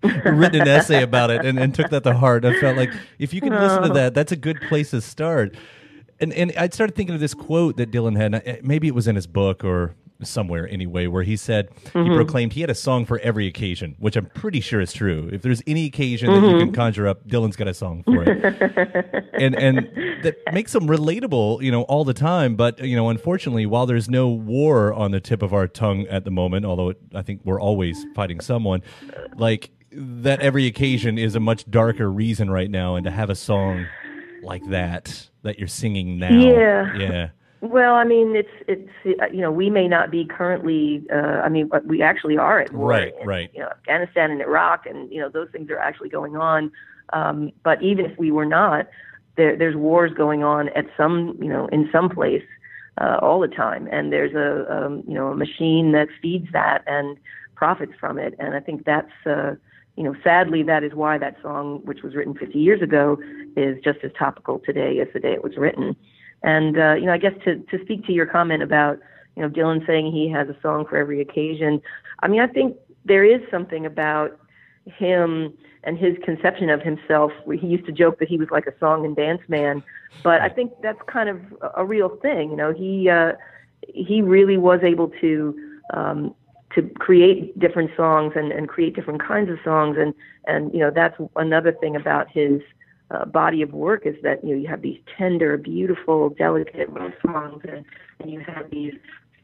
written 0.02 0.62
an 0.62 0.68
essay 0.68 1.02
about 1.02 1.30
it 1.30 1.44
and, 1.44 1.58
and 1.58 1.74
took 1.74 1.90
that 1.90 2.04
to 2.04 2.14
heart. 2.14 2.44
I 2.44 2.58
felt 2.60 2.76
like 2.76 2.90
if 3.18 3.34
you 3.34 3.40
can 3.40 3.50
listen 3.50 3.82
to 3.82 3.88
that, 3.90 4.14
that's 4.14 4.32
a 4.32 4.36
good 4.36 4.60
place 4.62 4.90
to 4.90 5.00
start. 5.00 5.54
And 6.18 6.32
and 6.32 6.52
I 6.56 6.68
started 6.68 6.96
thinking 6.96 7.14
of 7.14 7.20
this 7.20 7.34
quote 7.34 7.76
that 7.76 7.90
Dylan 7.90 8.16
had. 8.16 8.64
Maybe 8.64 8.88
it 8.88 8.94
was 8.94 9.06
in 9.06 9.16
his 9.16 9.26
book 9.26 9.62
or 9.62 9.94
somewhere 10.22 10.68
anyway, 10.68 11.06
where 11.06 11.22
he 11.22 11.36
said 11.36 11.70
mm-hmm. 11.70 12.10
he 12.10 12.16
proclaimed 12.16 12.52
he 12.52 12.60
had 12.60 12.70
a 12.70 12.74
song 12.74 13.04
for 13.04 13.18
every 13.20 13.46
occasion, 13.46 13.96
which 13.98 14.16
I'm 14.16 14.26
pretty 14.26 14.60
sure 14.60 14.80
is 14.80 14.92
true. 14.92 15.28
If 15.32 15.42
there's 15.42 15.62
any 15.66 15.86
occasion 15.86 16.30
mm-hmm. 16.30 16.42
that 16.44 16.52
you 16.52 16.58
can 16.58 16.68
mm-hmm. 16.68 16.74
conjure 16.74 17.06
up, 17.06 17.26
Dylan's 17.26 17.56
got 17.56 17.68
a 17.68 17.74
song 17.74 18.02
for 18.04 18.24
it, 18.24 19.24
and 19.34 19.54
and 19.54 19.78
that 20.22 20.36
makes 20.52 20.74
him 20.74 20.86
relatable, 20.86 21.62
you 21.62 21.70
know, 21.70 21.82
all 21.82 22.04
the 22.04 22.14
time. 22.14 22.56
But 22.56 22.82
you 22.84 22.96
know, 22.96 23.08
unfortunately, 23.10 23.66
while 23.66 23.86
there's 23.86 24.08
no 24.08 24.28
war 24.28 24.92
on 24.92 25.10
the 25.10 25.20
tip 25.20 25.42
of 25.42 25.52
our 25.52 25.68
tongue 25.68 26.06
at 26.06 26.24
the 26.24 26.30
moment, 26.30 26.64
although 26.64 26.90
it, 26.90 26.98
I 27.14 27.22
think 27.22 27.42
we're 27.44 27.60
always 27.60 28.04
fighting 28.14 28.40
someone, 28.40 28.82
like 29.36 29.70
that 29.92 30.40
every 30.40 30.66
occasion 30.66 31.18
is 31.18 31.34
a 31.34 31.40
much 31.40 31.70
darker 31.70 32.10
reason 32.10 32.50
right 32.50 32.70
now, 32.70 32.96
and 32.96 33.04
to 33.04 33.10
have 33.10 33.30
a 33.30 33.34
song 33.34 33.86
like 34.42 34.64
that 34.68 35.28
that 35.42 35.58
you're 35.58 35.68
singing 35.68 36.18
now, 36.18 36.30
yeah, 36.30 36.96
yeah 36.96 37.28
well, 37.70 37.94
I 37.94 38.04
mean, 38.04 38.36
it's 38.36 38.48
it's 38.66 39.20
uh, 39.20 39.26
you 39.32 39.40
know 39.40 39.50
we 39.50 39.70
may 39.70 39.88
not 39.88 40.10
be 40.10 40.24
currently. 40.24 41.04
Uh, 41.12 41.40
I 41.44 41.48
mean, 41.48 41.70
we 41.84 42.02
actually 42.02 42.36
are 42.38 42.60
at 42.60 42.72
war. 42.72 42.88
Right, 42.88 43.14
in, 43.20 43.26
right. 43.26 43.50
You 43.54 43.60
know, 43.60 43.68
Afghanistan 43.68 44.30
and 44.30 44.40
Iraq, 44.40 44.86
and 44.86 45.10
you 45.12 45.20
know 45.20 45.28
those 45.28 45.48
things 45.50 45.70
are 45.70 45.78
actually 45.78 46.08
going 46.08 46.36
on. 46.36 46.72
Um, 47.12 47.52
but 47.62 47.82
even 47.82 48.04
if 48.04 48.18
we 48.18 48.30
were 48.30 48.46
not, 48.46 48.88
there, 49.36 49.56
there's 49.56 49.76
wars 49.76 50.12
going 50.16 50.42
on 50.42 50.68
at 50.70 50.86
some 50.96 51.36
you 51.40 51.48
know 51.48 51.66
in 51.68 51.88
some 51.92 52.08
place 52.08 52.44
uh, 53.00 53.18
all 53.20 53.40
the 53.40 53.48
time, 53.48 53.88
and 53.90 54.12
there's 54.12 54.34
a 54.34 54.70
um, 54.74 55.02
you 55.06 55.14
know 55.14 55.28
a 55.28 55.36
machine 55.36 55.92
that 55.92 56.08
feeds 56.20 56.48
that 56.52 56.82
and 56.86 57.16
profits 57.54 57.92
from 57.98 58.18
it. 58.18 58.34
And 58.38 58.54
I 58.54 58.60
think 58.60 58.84
that's 58.84 59.12
uh, 59.26 59.54
you 59.96 60.04
know 60.04 60.14
sadly 60.24 60.62
that 60.64 60.82
is 60.82 60.94
why 60.94 61.18
that 61.18 61.36
song, 61.42 61.80
which 61.84 62.02
was 62.02 62.14
written 62.14 62.34
50 62.34 62.58
years 62.58 62.82
ago, 62.82 63.18
is 63.56 63.82
just 63.82 63.98
as 64.02 64.10
topical 64.18 64.58
today 64.60 65.00
as 65.00 65.08
the 65.12 65.20
day 65.20 65.32
it 65.32 65.44
was 65.44 65.56
written. 65.56 65.96
And 66.46 66.78
uh, 66.78 66.94
you 66.94 67.06
know, 67.06 67.12
I 67.12 67.18
guess 67.18 67.34
to 67.44 67.58
to 67.58 67.84
speak 67.84 68.06
to 68.06 68.12
your 68.12 68.24
comment 68.24 68.62
about 68.62 68.98
you 69.34 69.42
know 69.42 69.50
Dylan 69.50 69.84
saying 69.86 70.12
he 70.12 70.30
has 70.30 70.48
a 70.48 70.56
song 70.62 70.86
for 70.88 70.96
every 70.96 71.20
occasion, 71.20 71.82
I 72.22 72.28
mean, 72.28 72.40
I 72.40 72.46
think 72.46 72.76
there 73.04 73.24
is 73.24 73.42
something 73.50 73.84
about 73.84 74.38
him 74.86 75.52
and 75.82 75.98
his 75.98 76.16
conception 76.24 76.70
of 76.70 76.80
himself. 76.80 77.32
He 77.52 77.66
used 77.66 77.84
to 77.86 77.92
joke 77.92 78.20
that 78.20 78.28
he 78.28 78.38
was 78.38 78.48
like 78.50 78.66
a 78.66 78.78
song 78.78 79.04
and 79.04 79.14
dance 79.16 79.42
man, 79.48 79.82
but 80.22 80.40
I 80.40 80.48
think 80.48 80.72
that's 80.82 81.00
kind 81.08 81.28
of 81.28 81.40
a 81.76 81.84
real 81.84 82.10
thing. 82.22 82.50
You 82.50 82.56
know, 82.56 82.72
he 82.72 83.10
uh, 83.10 83.32
he 83.82 84.22
really 84.22 84.56
was 84.56 84.80
able 84.84 85.08
to 85.20 85.58
um, 85.94 86.32
to 86.76 86.82
create 87.00 87.58
different 87.58 87.90
songs 87.96 88.34
and, 88.36 88.52
and 88.52 88.68
create 88.68 88.94
different 88.94 89.20
kinds 89.20 89.50
of 89.50 89.58
songs, 89.64 89.96
and 89.98 90.14
and 90.46 90.72
you 90.72 90.78
know 90.78 90.92
that's 90.94 91.16
another 91.34 91.72
thing 91.72 91.96
about 91.96 92.30
his 92.30 92.60
uh, 93.10 93.24
body 93.24 93.62
of 93.62 93.72
work 93.72 94.06
is 94.06 94.16
that 94.22 94.42
you 94.42 94.54
know 94.54 94.60
you 94.60 94.68
have 94.68 94.82
these 94.82 94.98
tender, 95.16 95.56
beautiful, 95.56 96.30
delicate 96.30 96.92
love 96.92 97.12
songs, 97.24 97.62
and, 97.68 97.84
and 98.20 98.30
you 98.30 98.40
have 98.40 98.70
these 98.70 98.94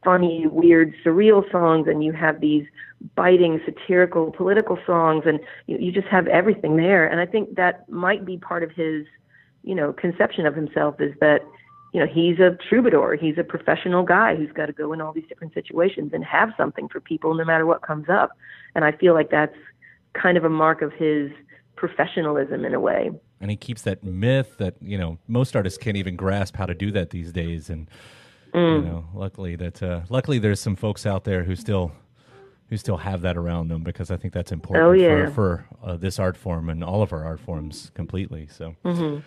funny, 0.04 0.46
weird, 0.46 0.94
surreal 1.04 1.48
songs, 1.52 1.86
and 1.86 2.02
you 2.02 2.12
have 2.12 2.40
these 2.40 2.66
biting, 3.14 3.60
satirical, 3.64 4.32
political 4.32 4.78
songs, 4.84 5.24
and 5.26 5.38
you, 5.66 5.78
you 5.78 5.92
just 5.92 6.08
have 6.08 6.26
everything 6.26 6.76
there. 6.76 7.06
And 7.06 7.20
I 7.20 7.26
think 7.26 7.54
that 7.54 7.88
might 7.88 8.24
be 8.24 8.36
part 8.36 8.64
of 8.64 8.72
his, 8.72 9.06
you 9.62 9.74
know, 9.74 9.92
conception 9.92 10.46
of 10.46 10.54
himself 10.56 11.00
is 11.00 11.14
that 11.20 11.42
you 11.92 12.00
know 12.00 12.06
he's 12.06 12.40
a 12.40 12.56
troubadour, 12.68 13.16
he's 13.16 13.38
a 13.38 13.44
professional 13.44 14.02
guy 14.02 14.34
who's 14.34 14.52
got 14.52 14.66
to 14.66 14.72
go 14.72 14.92
in 14.92 15.00
all 15.00 15.12
these 15.12 15.28
different 15.28 15.54
situations 15.54 16.10
and 16.12 16.24
have 16.24 16.50
something 16.56 16.88
for 16.88 17.00
people 17.00 17.34
no 17.34 17.44
matter 17.44 17.66
what 17.66 17.82
comes 17.82 18.08
up. 18.08 18.30
And 18.74 18.84
I 18.84 18.92
feel 18.92 19.14
like 19.14 19.30
that's 19.30 19.54
kind 20.14 20.36
of 20.36 20.44
a 20.44 20.50
mark 20.50 20.82
of 20.82 20.92
his 20.92 21.30
professionalism 21.76 22.64
in 22.64 22.74
a 22.74 22.80
way 22.80 23.10
and 23.42 23.50
he 23.50 23.56
keeps 23.56 23.82
that 23.82 24.02
myth 24.02 24.56
that 24.56 24.76
you 24.80 24.96
know 24.96 25.18
most 25.28 25.54
artists 25.54 25.76
can't 25.76 25.96
even 25.96 26.16
grasp 26.16 26.56
how 26.56 26.64
to 26.64 26.74
do 26.74 26.90
that 26.92 27.10
these 27.10 27.32
days 27.32 27.68
and 27.68 27.90
mm. 28.54 28.76
you 28.76 28.88
know 28.88 29.04
luckily 29.12 29.56
that 29.56 29.82
uh, 29.82 30.00
luckily 30.08 30.38
there's 30.38 30.60
some 30.60 30.76
folks 30.76 31.04
out 31.04 31.24
there 31.24 31.42
who 31.42 31.54
still 31.54 31.92
who 32.68 32.76
still 32.78 32.96
have 32.96 33.20
that 33.20 33.36
around 33.36 33.68
them 33.68 33.82
because 33.82 34.10
I 34.10 34.16
think 34.16 34.32
that's 34.32 34.52
important 34.52 34.86
oh, 34.86 34.92
yeah. 34.92 35.26
for, 35.26 35.32
for 35.32 35.66
uh, 35.84 35.96
this 35.96 36.18
art 36.18 36.38
form 36.38 36.70
and 36.70 36.82
all 36.82 37.02
of 37.02 37.12
our 37.12 37.24
art 37.24 37.40
forms 37.40 37.90
completely 37.94 38.46
so 38.50 38.74
mm-hmm. 38.84 39.18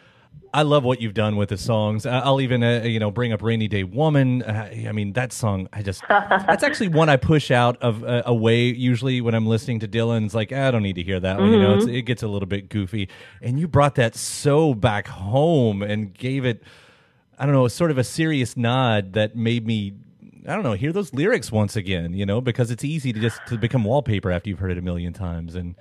I 0.53 0.61
love 0.61 0.85
what 0.85 1.01
you've 1.01 1.13
done 1.13 1.35
with 1.35 1.49
the 1.49 1.57
songs. 1.57 2.05
I'll 2.05 2.39
even 2.39 2.63
uh, 2.63 2.83
you 2.83 2.99
know 2.99 3.11
bring 3.11 3.33
up 3.33 3.41
"Rainy 3.41 3.67
Day 3.67 3.83
Woman." 3.83 4.41
Uh, 4.41 4.69
I 4.87 4.91
mean 4.93 5.11
that 5.13 5.33
song. 5.33 5.67
I 5.73 5.81
just 5.81 6.01
that's 6.09 6.63
actually 6.63 6.87
one 6.87 7.09
I 7.09 7.17
push 7.17 7.51
out 7.51 7.75
of 7.81 8.03
uh, 8.05 8.23
away 8.25 8.65
usually 8.67 9.19
when 9.19 9.35
I'm 9.35 9.47
listening 9.47 9.79
to 9.81 9.87
Dylan's. 9.87 10.33
Like 10.33 10.53
I 10.53 10.71
don't 10.71 10.83
need 10.83 10.95
to 10.95 11.03
hear 11.03 11.19
that 11.19 11.39
one. 11.39 11.51
You 11.51 11.59
know, 11.61 11.75
Mm-hmm. 11.77 11.89
it 11.93 12.03
gets 12.03 12.23
a 12.23 12.27
little 12.27 12.47
bit 12.47 12.69
goofy, 12.69 13.09
and 13.41 13.59
you 13.59 13.67
brought 13.67 13.95
that 13.95 14.15
so 14.15 14.73
back 14.73 15.07
home 15.07 15.81
and 15.81 16.13
gave 16.13 16.45
it. 16.45 16.63
I 17.37 17.45
don't 17.45 17.53
know, 17.53 17.67
sort 17.67 17.91
of 17.91 17.97
a 17.97 18.03
serious 18.05 18.55
nod 18.55 19.11
that 19.13 19.35
made 19.35 19.67
me 19.67 19.93
I 20.47 20.53
don't 20.53 20.63
know, 20.63 20.73
hear 20.73 20.93
those 20.93 21.13
lyrics 21.13 21.51
once 21.51 21.75
again, 21.75 22.13
you 22.13 22.25
know, 22.25 22.39
because 22.39 22.71
it's 22.71 22.83
easy 22.85 23.11
to 23.11 23.19
just 23.19 23.41
to 23.47 23.57
become 23.57 23.83
wallpaper 23.83 24.31
after 24.31 24.47
you've 24.49 24.59
heard 24.59 24.71
it 24.71 24.77
a 24.77 24.81
million 24.81 25.11
times 25.11 25.55
and 25.55 25.75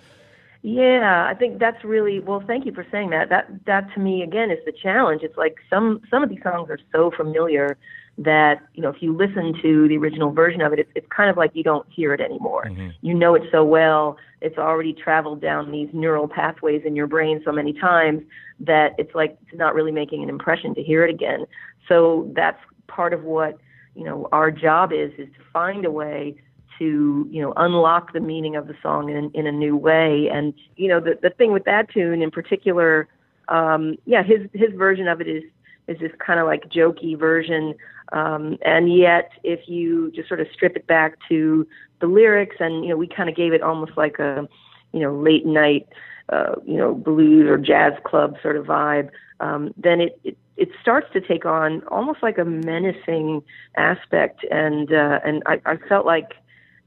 Yeah, 0.66 1.26
I 1.28 1.34
think 1.34 1.58
that's 1.58 1.84
really 1.84 2.20
well. 2.20 2.42
Thank 2.46 2.64
you 2.64 2.72
for 2.72 2.86
saying 2.90 3.10
that. 3.10 3.28
That 3.28 3.50
that 3.66 3.92
to 3.92 4.00
me 4.00 4.22
again 4.22 4.50
is 4.50 4.58
the 4.64 4.72
challenge. 4.72 5.20
It's 5.22 5.36
like 5.36 5.56
some 5.68 6.00
some 6.10 6.22
of 6.22 6.30
these 6.30 6.42
songs 6.42 6.70
are 6.70 6.78
so 6.90 7.10
familiar 7.14 7.76
that 8.16 8.62
you 8.72 8.80
know 8.82 8.88
if 8.88 9.02
you 9.02 9.14
listen 9.14 9.52
to 9.60 9.86
the 9.88 9.98
original 9.98 10.32
version 10.32 10.62
of 10.62 10.72
it, 10.72 10.78
it's 10.78 10.90
it's 10.94 11.06
kind 11.14 11.28
of 11.28 11.36
like 11.36 11.50
you 11.52 11.62
don't 11.62 11.86
hear 11.90 12.14
it 12.14 12.20
anymore. 12.22 12.64
Mm-hmm. 12.64 12.88
You 13.02 13.12
know 13.12 13.34
it 13.34 13.42
so 13.52 13.62
well. 13.62 14.16
It's 14.40 14.56
already 14.56 14.94
traveled 14.94 15.42
down 15.42 15.70
these 15.70 15.90
neural 15.92 16.28
pathways 16.28 16.80
in 16.86 16.96
your 16.96 17.08
brain 17.08 17.42
so 17.44 17.52
many 17.52 17.74
times 17.74 18.22
that 18.60 18.94
it's 18.96 19.14
like 19.14 19.36
it's 19.46 19.58
not 19.58 19.74
really 19.74 19.92
making 19.92 20.22
an 20.22 20.30
impression 20.30 20.74
to 20.76 20.82
hear 20.82 21.04
it 21.04 21.10
again. 21.10 21.44
So 21.86 22.32
that's 22.34 22.58
part 22.86 23.12
of 23.12 23.24
what 23.24 23.58
you 23.94 24.04
know, 24.04 24.28
our 24.32 24.50
job 24.50 24.92
is 24.92 25.12
is 25.18 25.28
to 25.36 25.44
find 25.52 25.84
a 25.84 25.90
way 25.90 26.36
to 26.79 27.29
you 27.31 27.43
know 27.43 27.53
unlock 27.57 28.12
the 28.12 28.20
meaning 28.20 28.57
of 28.57 28.66
the 28.66 28.75
song 28.83 29.11
in 29.11 29.31
in 29.33 29.47
a 29.47 29.53
new 29.53 29.77
way. 29.77 30.29
And 30.33 30.55
you 30.77 30.89
know, 30.89 31.01
the 31.01 31.18
the 31.22 31.31
thing 31.31 31.53
with 31.53 31.64
that 31.64 31.91
tune 31.91 32.22
in 32.22 32.31
particular, 32.31 33.09
um, 33.49 33.97
yeah, 34.07 34.22
his 34.22 34.41
his 34.53 34.72
version 34.75 35.09
of 35.09 35.20
it 35.20 35.29
is 35.29 35.45
is 35.87 35.99
this 35.99 36.12
kind 36.25 36.41
of 36.41 36.47
like 36.47 36.68
jokey 36.70 37.18
version. 37.18 37.75
Um, 38.12 38.59
and 38.62 38.95
yet, 38.95 39.33
if 39.43 39.68
you 39.68 40.11
just 40.12 40.29
sort 40.29 40.41
of 40.41 40.47
strip 40.53 40.77
it 40.77 40.87
back 40.87 41.16
to 41.29 41.66
the 42.01 42.07
lyrics, 42.07 42.57
and 42.61 42.85
you 42.85 42.91
know, 42.91 42.97
we 42.97 43.07
kind 43.07 43.29
of 43.29 43.37
gave 43.37 43.53
it 43.53 43.62
almost 43.62 43.93
like 43.97 44.18
a, 44.18 44.49
you 44.93 45.01
know, 45.01 45.14
late 45.14 45.47
night, 45.47 45.89
uh, 46.29 46.55
you 46.64 46.77
know, 46.77 46.95
blues 46.95 47.49
or 47.49 47.59
jazz 47.59 47.93
club 48.05 48.37
sort 48.43 48.57
of 48.57 48.66
vibe. 48.66 49.11
Um, 49.41 49.75
then 49.77 50.01
it, 50.01 50.18
it 50.25 50.39
it 50.57 50.68
starts 50.81 51.09
to 51.12 51.20
take 51.20 51.45
on 51.45 51.83
almost 51.89 52.22
like 52.22 52.39
a 52.39 52.45
menacing 52.45 53.43
aspect, 53.77 54.45
and 54.51 54.93
uh, 54.93 55.20
and 55.25 55.43
I, 55.47 55.61
I 55.66 55.77
felt 55.89 56.07
like 56.07 56.35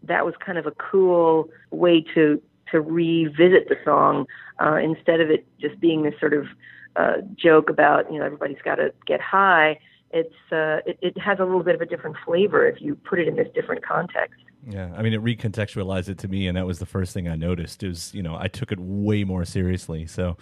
that 0.04 0.26
was 0.26 0.36
kind 0.44 0.58
of 0.58 0.66
a 0.66 0.72
cool 0.72 1.50
way 1.72 2.04
to 2.14 2.42
to 2.72 2.82
revisit 2.82 3.70
the 3.70 3.78
song 3.86 4.26
uh, 4.62 4.76
instead 4.76 5.22
of 5.22 5.30
it 5.30 5.48
just 5.60 5.80
being 5.80 6.04
this 6.04 6.14
sort 6.20 6.34
of 6.34 6.48
uh, 6.96 7.18
joke 7.36 7.70
about 7.70 8.12
you 8.12 8.20
know 8.20 8.26
everybody's 8.26 8.62
got 8.64 8.76
to 8.76 8.94
get 9.06 9.22
high. 9.22 9.80
It's 10.12 10.34
uh, 10.52 10.80
it, 10.86 10.98
it 11.02 11.18
has 11.18 11.40
a 11.40 11.44
little 11.44 11.64
bit 11.64 11.76
of 11.76 11.82
a 11.82 11.86
different 11.86 12.18
flavor 12.26 12.68
if 12.68 12.82
you 12.82 12.96
put 12.96 13.20
it 13.20 13.28
in 13.28 13.36
this 13.36 13.48
different 13.54 13.86
context. 13.86 14.40
Yeah, 14.68 14.94
I 14.98 15.02
mean, 15.02 15.14
it 15.14 15.24
recontextualized 15.24 16.10
it 16.10 16.18
to 16.20 16.28
me, 16.28 16.48
and 16.48 16.58
that 16.58 16.66
was 16.66 16.80
the 16.80 16.86
first 16.86 17.14
thing 17.14 17.28
I 17.28 17.36
noticed. 17.36 17.84
Is 17.84 18.14
you 18.14 18.24
know, 18.24 18.36
I 18.38 18.48
took 18.48 18.72
it 18.72 18.80
way 18.80 19.24
more 19.24 19.46
seriously. 19.46 20.06
So, 20.06 20.38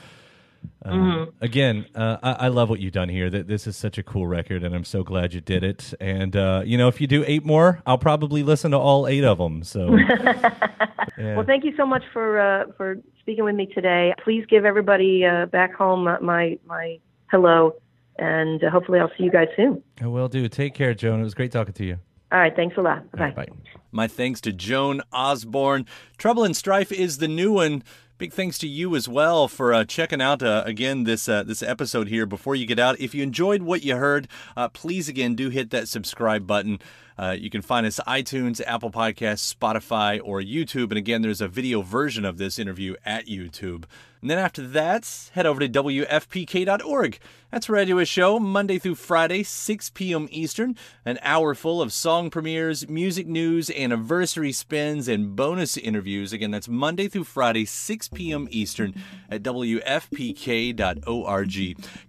uh, 0.83 0.91
Mhm. 0.91 1.33
again, 1.41 1.85
uh, 1.95 2.17
I, 2.23 2.31
I 2.31 2.47
love 2.49 2.69
what 2.69 2.79
you've 2.79 2.93
done 2.93 3.09
here. 3.09 3.29
That 3.29 3.47
this 3.47 3.67
is 3.67 3.75
such 3.77 3.97
a 3.97 4.03
cool 4.03 4.27
record, 4.27 4.63
and 4.63 4.73
I'm 4.75 4.83
so 4.85 5.03
glad 5.03 5.33
you 5.33 5.41
did 5.41 5.63
it. 5.63 5.93
And 5.99 6.35
uh, 6.35 6.63
you 6.65 6.77
know, 6.77 6.87
if 6.87 6.99
you 7.01 7.07
do 7.07 7.23
eight 7.27 7.45
more, 7.45 7.81
I'll 7.85 7.97
probably 7.97 8.43
listen 8.43 8.71
to 8.71 8.77
all 8.77 9.07
eight 9.07 9.23
of 9.23 9.37
them. 9.37 9.63
So, 9.63 9.95
yeah. 11.17 11.35
Well, 11.35 11.45
thank 11.45 11.63
you 11.63 11.73
so 11.77 11.85
much 11.85 12.03
for 12.13 12.39
uh, 12.39 12.65
for 12.77 12.97
speaking 13.19 13.43
with 13.43 13.55
me 13.55 13.65
today. 13.67 14.13
Please 14.23 14.45
give 14.49 14.65
everybody 14.65 15.25
uh, 15.25 15.45
back 15.47 15.73
home 15.73 16.03
my 16.21 16.57
my 16.65 16.99
hello, 17.31 17.73
and 18.19 18.63
uh, 18.63 18.69
hopefully 18.69 18.99
I'll 18.99 19.11
see 19.17 19.23
you 19.23 19.31
guys 19.31 19.47
soon. 19.55 19.81
I 20.01 20.07
will 20.07 20.27
do. 20.27 20.47
Take 20.47 20.73
care, 20.73 20.93
Joan. 20.93 21.19
It 21.19 21.23
was 21.23 21.33
great 21.33 21.51
talking 21.51 21.73
to 21.73 21.85
you. 21.85 21.99
All 22.31 22.39
right, 22.39 22.55
thanks 22.55 22.75
a 22.77 22.81
lot. 22.81 23.09
Bye. 23.11 23.31
Bye. 23.31 23.47
My 23.91 24.07
thanks 24.07 24.41
to 24.41 24.51
Joan 24.51 25.01
Osborne. 25.13 25.85
Trouble 26.17 26.43
and 26.43 26.55
Strife 26.55 26.91
is 26.91 27.19
the 27.19 27.27
new 27.29 27.53
one. 27.53 27.81
Big 28.17 28.31
thanks 28.31 28.57
to 28.59 28.67
you 28.67 28.95
as 28.95 29.09
well 29.09 29.49
for 29.49 29.73
uh, 29.73 29.83
checking 29.83 30.21
out 30.21 30.41
uh, 30.41 30.63
again 30.65 31.03
this 31.03 31.27
uh, 31.27 31.43
this 31.43 31.61
episode 31.61 32.07
here. 32.07 32.25
Before 32.25 32.55
you 32.55 32.65
get 32.65 32.79
out, 32.79 32.97
if 32.97 33.13
you 33.13 33.21
enjoyed 33.21 33.61
what 33.61 33.83
you 33.83 33.97
heard, 33.97 34.29
uh, 34.55 34.69
please 34.69 35.09
again 35.09 35.35
do 35.35 35.49
hit 35.49 35.69
that 35.71 35.89
subscribe 35.89 36.47
button. 36.47 36.79
Uh, 37.19 37.35
you 37.37 37.49
can 37.49 37.61
find 37.61 37.85
us 37.85 37.99
iTunes, 38.07 38.61
Apple 38.65 38.89
Podcasts, 38.89 39.53
Spotify, 39.53 40.21
or 40.23 40.39
YouTube. 40.39 40.91
And 40.91 40.97
again, 40.97 41.23
there's 41.23 41.41
a 41.41 41.49
video 41.49 41.81
version 41.81 42.23
of 42.23 42.37
this 42.37 42.57
interview 42.57 42.95
at 43.05 43.25
YouTube. 43.25 43.83
And 44.25 44.31
then 44.31 44.39
after 44.39 44.65
that, 44.69 45.29
head 45.33 45.45
over 45.45 45.59
to 45.59 45.69
WFPK.org. 45.69 47.19
That's 47.51 47.69
where 47.69 47.79
I 47.79 47.85
do 47.85 47.99
a 47.99 48.05
show 48.05 48.39
Monday 48.39 48.79
through 48.79 48.95
Friday, 48.95 49.43
6 49.43 49.91
p.m. 49.91 50.27
Eastern. 50.31 50.75
An 51.05 51.19
hour 51.21 51.53
full 51.53 51.79
of 51.79 51.93
song 51.93 52.31
premieres, 52.31 52.89
music 52.89 53.27
news, 53.27 53.69
anniversary 53.69 54.51
spins, 54.51 55.07
and 55.07 55.35
bonus 55.35 55.77
interviews. 55.77 56.33
Again, 56.33 56.49
that's 56.49 56.67
Monday 56.67 57.07
through 57.07 57.25
Friday, 57.25 57.65
6 57.65 58.07
p.m. 58.07 58.47
Eastern 58.49 58.95
at 59.29 59.43
WFPK.org. 59.43 60.87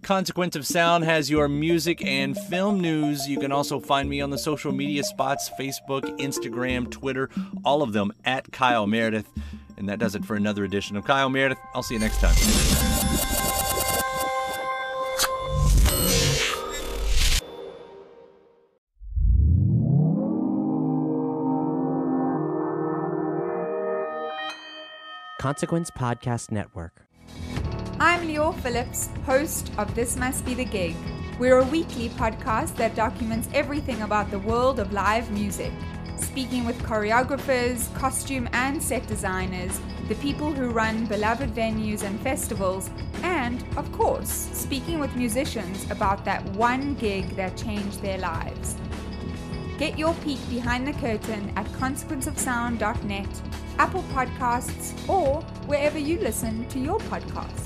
Consequence 0.01 0.57
of 0.57 0.67
Sound 0.67 1.05
has 1.05 1.29
your 1.29 1.49
music 1.49 2.03
and 2.03 2.35
film 2.35 2.81
news. 2.81 3.29
You 3.29 3.39
can 3.39 3.53
also 3.53 3.79
find 3.79 4.09
me 4.09 4.23
on 4.23 4.31
the 4.31 4.39
social 4.39 4.73
media 4.73 5.05
spots 5.05 5.51
Facebook, 5.61 6.19
Instagram, 6.19 6.91
Twitter, 6.91 7.29
all 7.63 7.83
of 7.83 7.93
them 7.93 8.11
at 8.25 8.53
Kyle 8.53 8.87
Meredith. 8.87 9.29
And 9.77 9.89
that 9.89 9.99
does 9.99 10.15
it 10.15 10.25
for 10.25 10.37
another 10.37 10.65
edition 10.65 10.97
of 10.97 11.05
Kyle 11.05 11.29
Meredith. 11.29 11.59
I'll 11.75 11.83
see 11.83 11.95
you 11.95 12.01
next 12.01 12.21
time. 12.21 12.35
Consequence 25.39 25.91
Podcast 25.93 26.51
Network. 26.51 27.07
I'm 28.01 28.27
Leo 28.27 28.51
Phillips, 28.53 29.11
host 29.25 29.71
of 29.79 29.95
This 29.95 30.17
Must 30.17 30.45
Be 30.45 30.55
the 30.55 30.65
Gig. 30.65 30.97
We're 31.39 31.59
a 31.59 31.65
weekly 31.65 32.09
podcast 32.09 32.75
that 32.77 32.97
documents 32.97 33.49
everything 33.55 34.03
about 34.03 34.31
the 34.31 34.39
world 34.41 34.81
of 34.81 34.93
live 34.93 35.31
music, 35.31 35.73
speaking 36.19 36.65
with 36.65 36.81
choreographers, 36.83 37.93
costume 37.95 38.49
and 38.53 38.83
set 38.83 39.07
designers, 39.07 39.81
the 40.09 40.15
people 40.17 40.53
who 40.53 40.71
run 40.71 41.07
beloved 41.07 41.55
venues 41.55 42.03
and 42.03 42.21
festivals, 42.21 42.91
and, 43.23 43.65
of 43.77 43.91
course, 43.93 44.31
speaking 44.53 44.99
with 44.99 45.15
musicians 45.17 45.91
about 45.91 46.25
that 46.25 46.45
one 46.51 46.95
gig 46.95 47.29
that 47.37 47.57
changed 47.57 48.03
their 48.03 48.19
lives. 48.19 48.77
Get 49.79 49.99
your 49.99 50.15
peek 50.25 50.39
behind 50.49 50.87
the 50.87 50.95
curtain 50.95 51.53
at 51.57 51.67
consequenceofsound.net, 51.67 53.43
Apple 53.79 54.05
Podcasts, 54.15 55.09
or 55.09 55.43
wherever 55.67 55.99
you 55.99 56.19
listen 56.21 56.67
to 56.69 56.79
your 56.79 56.99
podcasts. 57.01 57.66